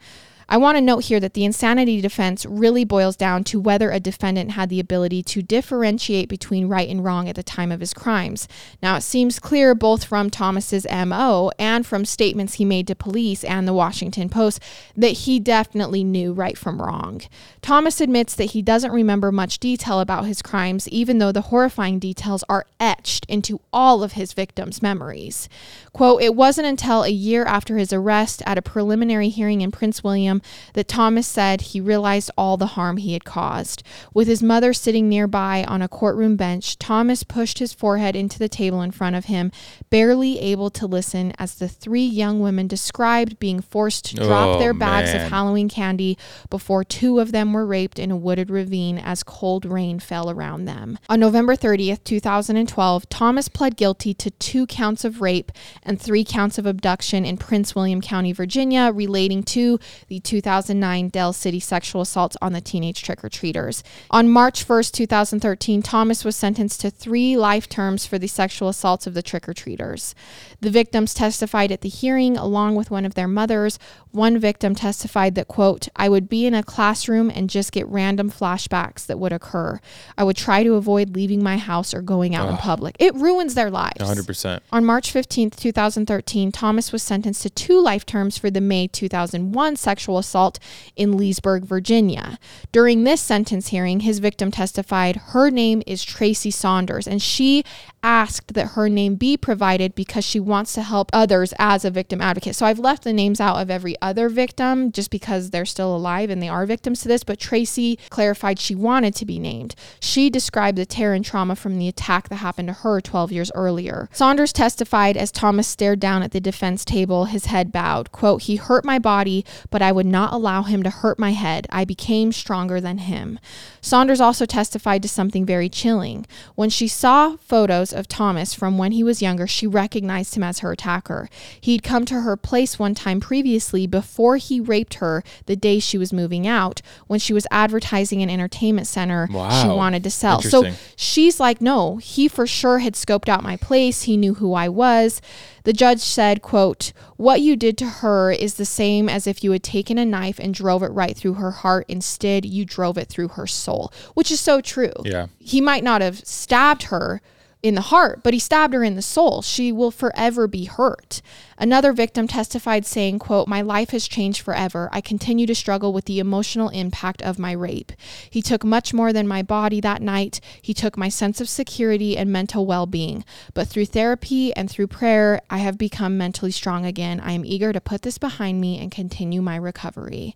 I 0.50 0.56
want 0.56 0.78
to 0.78 0.82
note 0.82 1.06
here 1.06 1.20
that 1.20 1.34
the 1.34 1.44
insanity 1.44 2.00
defense 2.00 2.46
really 2.46 2.86
boils 2.86 3.18
down 3.18 3.44
to 3.46 3.60
whether 3.60 3.92
a 3.92 4.00
defendant 4.00 4.52
had 4.52 4.70
the 4.70 4.80
ability 4.80 5.22
to 5.24 5.42
differentiate 5.42 6.30
between 6.30 6.70
right 6.70 6.88
and 6.88 7.04
wrong 7.04 7.28
at 7.28 7.36
the 7.36 7.44
time 7.44 7.70
of 7.70 7.82
his 7.82 7.94
crimes. 7.94 8.48
Now, 8.82 8.96
it 8.96 9.02
seems 9.02 9.40
clear 9.40 9.76
both 9.76 10.06
from 10.06 10.30
Thomas's 10.30 10.88
MO 10.90 11.52
and 11.60 11.86
from 11.86 12.06
statements 12.06 12.54
he 12.54 12.66
made 12.66 12.88
to 12.88 12.96
police 12.96 13.44
and 13.44 13.68
the 13.68 13.74
Washington 13.74 14.30
Post 14.30 14.62
that 14.96 15.10
he 15.10 15.38
definitely 15.38 16.06
knew 16.06 16.32
right 16.32 16.58
from 16.58 16.82
wrong. 16.82 17.22
Thomas 17.62 18.00
admits 18.00 18.34
that 18.36 18.52
he 18.52 18.62
doesn't 18.62 18.92
remember 18.92 19.34
much 19.34 19.60
detail 19.60 20.00
about 20.00 20.28
his 20.28 20.42
crimes, 20.42 20.88
even 20.88 21.18
though 21.18 21.34
the 21.34 21.42
horrifying 21.42 22.00
details 22.00 22.46
are 22.48 22.66
etched 22.80 23.26
into 23.28 23.60
all 23.74 24.02
of 24.02 24.14
his 24.14 24.32
victims' 24.32 24.82
memories. 24.82 25.50
Quote, 25.92 26.22
it 26.22 26.36
wasn't 26.36 26.68
until 26.68 27.04
a 27.04 27.10
year 27.10 27.44
after 27.44 27.78
his 27.78 27.92
arrest 27.92 28.42
at 28.46 28.58
a 28.58 28.62
preliminary 28.62 29.28
hearing 29.28 29.60
in 29.60 29.72
Prince 29.72 30.04
William 30.04 30.37
that 30.74 30.88
Thomas 30.88 31.28
said 31.28 31.62
he 31.62 31.82
realized 31.82 32.32
all 32.38 32.58
the 32.58 32.68
harm 32.68 32.98
he 32.98 33.14
had 33.14 33.26
caused. 33.26 33.84
With 34.14 34.28
his 34.28 34.42
mother 34.44 34.74
sitting 34.74 35.10
nearby 35.10 35.64
on 35.68 35.82
a 35.82 35.88
courtroom 35.88 36.36
bench, 36.36 36.78
Thomas 36.80 37.24
pushed 37.24 37.60
his 37.60 37.74
forehead 37.74 38.16
into 38.16 38.40
the 38.40 38.50
table 38.50 38.82
in 38.82 38.92
front 38.92 39.16
of 39.16 39.26
him, 39.26 39.52
barely 39.90 40.40
able 40.40 40.70
to 40.72 40.86
listen 40.88 41.34
as 41.40 41.56
the 41.56 41.68
three 41.68 42.06
young 42.06 42.40
women 42.40 42.68
described 42.68 43.40
being 43.40 43.62
forced 43.62 44.06
to 44.06 44.16
drop 44.16 44.56
Oh, 44.56 44.60
their 44.60 44.74
bags 44.74 45.14
man. 45.14 45.26
of 45.26 45.32
Halloween 45.32 45.70
candy 45.70 46.18
before 46.50 46.84
two 46.84 47.20
of 47.20 47.32
them 47.32 47.54
were 47.54 47.66
raped 47.66 48.00
in 48.00 48.12
a 48.12 48.18
wooded 48.18 48.50
ravine 48.50 48.98
as 48.98 49.24
cold 49.24 49.66
rain 49.66 50.00
fell 50.00 50.30
around 50.30 50.66
them. 50.66 50.98
On 51.10 51.20
November 51.20 51.56
30th, 51.56 52.04
2012, 52.04 53.10
Thomas 53.10 53.48
pled 53.50 53.76
guilty 53.76 54.14
to 54.14 54.32
two 54.32 54.66
counts 54.68 55.04
of 55.04 55.22
rape 55.22 55.52
and 55.84 56.00
three 56.02 56.24
counts 56.24 56.58
of 56.58 56.66
abduction 56.66 57.26
in 57.26 57.38
Prince 57.38 57.76
William 57.76 58.02
County, 58.02 58.32
Virginia, 58.32 58.92
relating 58.94 59.44
to 59.44 59.80
the 60.08 60.20
2009 60.28 61.10
Dale 61.10 61.34
City 61.34 61.60
sexual 61.60 62.02
assaults 62.02 62.38
on 62.42 62.54
the 62.54 62.62
teenage 62.62 63.02
trick 63.02 63.24
or 63.24 63.30
treaters. 63.30 63.84
On 64.12 64.30
March 64.30 64.68
1st, 64.68 64.92
2013, 64.92 65.82
Thomas 65.82 66.26
was 66.26 66.36
sentenced 66.36 66.82
to 66.82 66.92
three 66.92 67.38
life 67.38 67.70
terms 67.70 68.06
for 68.06 68.20
the 68.20 68.28
sexual 68.28 68.68
assaults 68.68 69.08
of 69.08 69.14
the 69.14 69.22
trick 69.22 69.48
or 69.48 69.54
treaters. 69.54 70.14
The 70.60 70.70
victims 70.70 71.14
testified 71.14 71.72
at 71.72 71.82
the 71.82 71.90
hearing 71.90 72.36
along 72.38 72.76
with 72.76 72.92
one 72.92 73.06
of 73.06 73.16
their 73.16 73.28
mothers. 73.28 73.80
One 74.12 74.38
victim 74.38 74.76
testified 74.76 75.36
that, 75.36 75.48
quote, 75.48 75.88
I 75.96 76.10
would 76.10 76.28
be 76.28 76.46
in 76.46 76.54
a 76.54 76.64
classroom 76.64 77.32
and 77.34 77.50
just 77.50 77.72
get 77.72 77.88
random 77.88 78.30
flashbacks 78.30 79.06
that 79.06 79.20
would 79.20 79.32
occur. 79.32 79.80
I 80.18 80.24
would 80.24 80.36
try 80.36 80.64
to 80.64 80.74
avoid 80.74 81.16
leaving 81.16 81.42
my 81.42 81.58
house 81.58 81.94
or 81.94 82.02
going 82.02 82.36
out 82.36 82.50
in 82.50 82.58
public. 82.58 82.96
It 83.00 83.16
ruins 83.16 83.54
their 83.54 83.70
lives. 83.70 84.02
100%. 84.02 84.60
On 84.72 84.84
March 84.84 85.14
15th, 85.14 85.56
2013, 85.56 86.52
Thomas 86.52 86.92
was 86.92 87.02
sentenced 87.04 87.44
to 87.44 87.50
two 87.50 87.80
life 87.80 88.06
terms 88.06 88.38
for 88.38 88.50
the 88.50 88.62
May 88.62 88.88
2001 88.88 89.76
sexual 89.76 90.17
assault 90.18 90.60
in 90.96 91.18
Leesburg, 91.18 91.66
Virginia. 91.66 92.40
During 92.72 93.04
this 93.04 93.22
sentence 93.22 93.68
hearing, 93.70 94.02
his 94.02 94.20
victim 94.20 94.52
testified 94.52 95.18
her 95.18 95.50
name 95.50 95.84
is 95.86 96.04
Tracy 96.04 96.52
Saunders, 96.52 97.08
and 97.08 97.22
she 97.22 97.64
asked 98.04 98.54
that 98.54 98.70
her 98.70 98.88
name 98.88 99.16
be 99.16 99.36
provided 99.36 99.94
because 99.94 100.24
she 100.24 100.40
wants 100.40 100.74
to 100.74 100.82
help 100.82 101.10
others 101.12 101.54
as 101.60 101.84
a 101.84 101.92
victim 101.92 102.22
advocate. 102.22 102.56
So 102.56 102.66
I've 102.66 102.80
left 102.80 103.04
the 103.04 103.12
names 103.14 103.42
out 103.42 103.58
of 103.58 103.70
every 103.70 103.96
other 104.02 104.30
victim 104.30 104.92
just 104.92 105.12
because 105.12 105.50
they're 105.50 105.66
still 105.66 105.96
alive 105.96 106.30
and 106.30 106.42
they 106.42 106.48
are 106.48 106.66
victims 106.66 107.02
to 107.02 107.08
this, 107.08 107.24
but 107.24 107.40
Tracy 107.40 108.00
clarified 108.10 108.60
she 108.60 108.76
wanted 108.76 109.14
to 109.16 109.26
be 109.26 109.40
named. 109.40 109.76
She 110.00 110.30
described 110.30 110.78
the 110.78 110.86
terror 110.86 111.14
and 111.14 111.26
trauma 111.26 111.56
from 111.56 111.78
the 111.78 111.88
attack 111.88 112.30
that 112.30 112.38
happened 112.38 112.70
to 112.70 112.74
her 112.76 113.02
12 113.02 113.32
years 113.32 113.52
earlier. 113.54 114.10
Saunders 114.14 114.54
testified 114.54 115.18
as 115.18 115.32
Thomas 115.32 115.68
stared 115.68 116.00
down 116.00 116.24
at 116.24 116.32
the 116.32 116.40
defense 116.40 116.86
table, 116.86 117.26
his 117.26 117.46
head 117.46 117.72
bowed. 117.72 118.12
Quote, 118.12 118.44
He 118.44 118.56
hurt 118.56 118.86
my 118.86 119.00
body, 119.00 119.46
but 119.70 119.82
I 119.82 119.92
would 119.92 120.06
not 120.12 120.34
allow 120.34 120.64
him 120.64 120.84
to 120.84 120.90
hurt 120.90 121.20
my 121.20 121.32
head. 121.32 121.68
I 121.70 121.86
became 121.86 122.32
stronger 122.32 122.82
than 122.82 123.00
him. 123.00 123.40
Saunders 123.82 124.20
also 124.20 124.46
testified 124.46 125.02
to 125.04 125.10
something 125.10 125.46
very 125.46 125.70
chilling. 125.70 126.26
When 126.56 126.70
she 126.70 126.88
saw 126.88 127.38
photos 127.38 127.94
of 127.94 128.08
Thomas 128.08 128.54
from 128.54 128.78
when 128.78 128.92
he 128.92 129.04
was 129.04 129.22
younger, 129.22 129.48
she 129.48 129.68
recognized 129.68 130.36
him 130.36 130.44
as 130.44 130.60
her 130.60 130.72
attacker. 130.72 131.30
He'd 131.62 131.84
come 131.84 132.06
to 132.06 132.22
her 132.22 132.36
place 132.36 132.78
one 132.78 132.96
time 132.96 133.20
previously 133.20 133.88
before 133.88 134.38
he 134.38 134.60
raped 134.60 134.96
her 134.96 135.24
the 135.46 135.56
day 135.56 135.80
she 135.80 135.98
was 135.98 136.12
moving 136.12 136.48
out 136.48 136.82
when 137.08 137.20
she 137.20 137.34
was 137.34 137.48
advertising 137.52 138.22
an 138.22 138.30
entertainment 138.30 138.88
center 138.88 139.28
wow. 139.32 139.50
she 139.50 139.68
wanted 139.68 140.04
to 140.04 140.12
sell. 140.12 140.42
So 140.42 140.72
she's 140.96 141.40
like, 141.40 141.62
no, 141.62 141.98
he 141.98 142.28
for 142.28 142.48
sure 142.48 142.80
had 142.80 142.94
scoped 142.94 143.30
out 143.30 143.44
my 143.44 143.58
place. 143.58 144.04
He 144.04 144.18
knew 144.18 144.36
who 144.36 144.54
I 144.54 144.70
was. 144.70 145.22
The 145.68 145.74
judge 145.74 146.00
said, 146.00 146.42
quote, 146.42 146.94
what 147.18 147.42
you 147.42 147.58
did 147.58 147.78
to 147.80 147.86
her 147.86 148.32
is 148.32 148.54
the 148.54 148.66
same 148.66 149.10
as 149.10 149.28
if 149.28 149.44
you 149.44 149.52
had 149.52 149.64
taken 149.64 149.97
a 149.98 150.06
knife 150.06 150.40
and 150.40 150.54
drove 150.54 150.84
it 150.84 150.92
right 150.92 151.16
through 151.16 151.36
her 151.36 151.52
heart. 151.52 151.86
Instead, 151.88 152.46
you 152.46 152.66
drove 152.66 152.98
it 152.98 153.08
through 153.08 153.30
her 153.30 153.48
soul, 153.48 153.92
which 154.14 154.32
is 154.32 154.40
so 154.40 154.62
true. 154.62 154.94
Yeah. 155.04 155.28
He 155.40 155.62
might 155.62 155.84
not 155.84 156.02
have 156.02 156.20
stabbed 156.26 156.84
her 156.84 157.22
in 157.68 157.76
the 157.76 157.82
heart, 157.82 158.22
but 158.24 158.34
he 158.34 158.40
stabbed 158.40 158.74
her 158.74 158.84
in 158.84 158.96
the 158.96 159.02
soul. 159.02 159.42
She 159.42 159.72
will 159.72 159.92
forever 159.92 160.48
be 160.48 160.66
hurt. 160.66 161.22
Another 161.58 161.92
victim 161.92 162.28
testified 162.28 162.86
saying, 162.86 163.20
quote, 163.20 163.48
My 163.48 163.62
life 163.62 163.90
has 163.90 164.08
changed 164.08 164.42
forever. 164.42 164.90
I 164.92 165.02
continue 165.02 165.48
to 165.48 165.56
struggle 165.56 165.92
with 165.92 166.06
the 166.06 166.20
emotional 166.20 166.70
impact 166.70 167.22
of 167.22 167.40
my 167.40 167.52
rape. 167.52 167.92
He 168.30 168.42
took 168.42 168.64
much 168.64 168.94
more 168.94 169.12
than 169.12 169.28
my 169.28 169.42
body 169.42 169.82
that 169.82 170.02
night. 170.02 170.40
He 170.62 170.74
took 170.74 170.98
my 170.98 171.10
sense 171.10 171.42
of 171.42 171.50
security 171.50 172.16
and 172.18 172.32
mental 172.32 172.66
well 172.66 172.86
being. 172.86 173.26
But 173.54 173.68
through 173.68 173.88
therapy 173.88 174.54
and 174.54 174.70
through 174.70 174.88
prayer, 174.88 175.42
I 175.50 175.58
have 175.58 175.78
become 175.78 176.18
mentally 176.18 176.52
strong 176.52 176.86
again. 176.86 177.20
I 177.20 177.32
am 177.32 177.46
eager 177.46 177.74
to 177.74 177.82
put 177.82 178.04
this 178.04 178.18
behind 178.18 178.62
me 178.62 178.80
and 178.80 178.92
continue 178.92 179.42
my 179.42 179.56
recovery. 179.56 180.36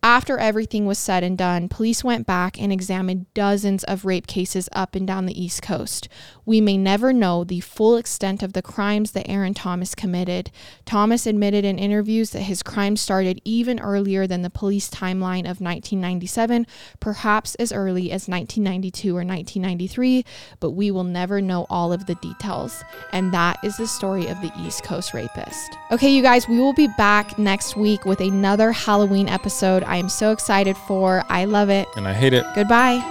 After 0.00 0.38
everything 0.38 0.86
was 0.86 0.96
said 0.96 1.24
and 1.24 1.36
done, 1.36 1.68
police 1.68 2.04
went 2.04 2.24
back 2.24 2.60
and 2.60 2.72
examined 2.72 3.26
dozens 3.34 3.82
of 3.84 4.04
rape 4.04 4.28
cases 4.28 4.68
up 4.70 4.94
and 4.94 5.04
down 5.04 5.26
the 5.26 5.42
East 5.42 5.60
Coast. 5.60 6.08
We 6.46 6.60
may 6.60 6.76
never 6.76 7.12
know 7.12 7.42
the 7.42 7.60
full 7.60 7.96
extent 7.96 8.42
of 8.44 8.52
the 8.52 8.62
crimes 8.62 9.10
that 9.10 9.28
Aaron 9.28 9.54
Thomas 9.54 9.96
committed. 9.96 10.52
Thomas 10.86 11.26
admitted 11.26 11.64
in 11.64 11.80
interviews 11.80 12.30
that 12.30 12.42
his 12.42 12.62
crimes 12.62 13.00
started 13.00 13.40
even 13.44 13.80
earlier 13.80 14.26
than 14.26 14.42
the 14.42 14.50
police 14.50 14.88
timeline 14.88 15.40
of 15.40 15.60
1997, 15.60 16.64
perhaps 17.00 17.56
as 17.56 17.72
early 17.72 18.12
as 18.12 18.28
1992 18.28 19.10
or 19.10 19.24
1993, 19.24 20.24
but 20.60 20.70
we 20.70 20.92
will 20.92 21.04
never 21.04 21.42
know 21.42 21.66
all 21.68 21.92
of 21.92 22.06
the 22.06 22.14
details. 22.16 22.84
And 23.12 23.34
that 23.34 23.58
is 23.64 23.76
the 23.76 23.88
story 23.88 24.28
of 24.28 24.40
the 24.42 24.52
East 24.60 24.84
Coast 24.84 25.12
rapist. 25.12 25.76
Okay, 25.90 26.14
you 26.14 26.22
guys, 26.22 26.48
we 26.48 26.58
will 26.58 26.72
be 26.72 26.88
back 26.96 27.36
next 27.36 27.76
week 27.76 28.04
with 28.04 28.20
another 28.20 28.70
Halloween 28.70 29.28
episode. 29.28 29.82
I 29.88 29.96
am 29.96 30.08
so 30.08 30.30
excited 30.30 30.76
for. 30.76 31.24
I 31.28 31.46
love 31.46 31.70
it. 31.70 31.88
And 31.96 32.06
I 32.06 32.12
hate 32.12 32.32
it. 32.32 32.44
Goodbye. 32.54 33.02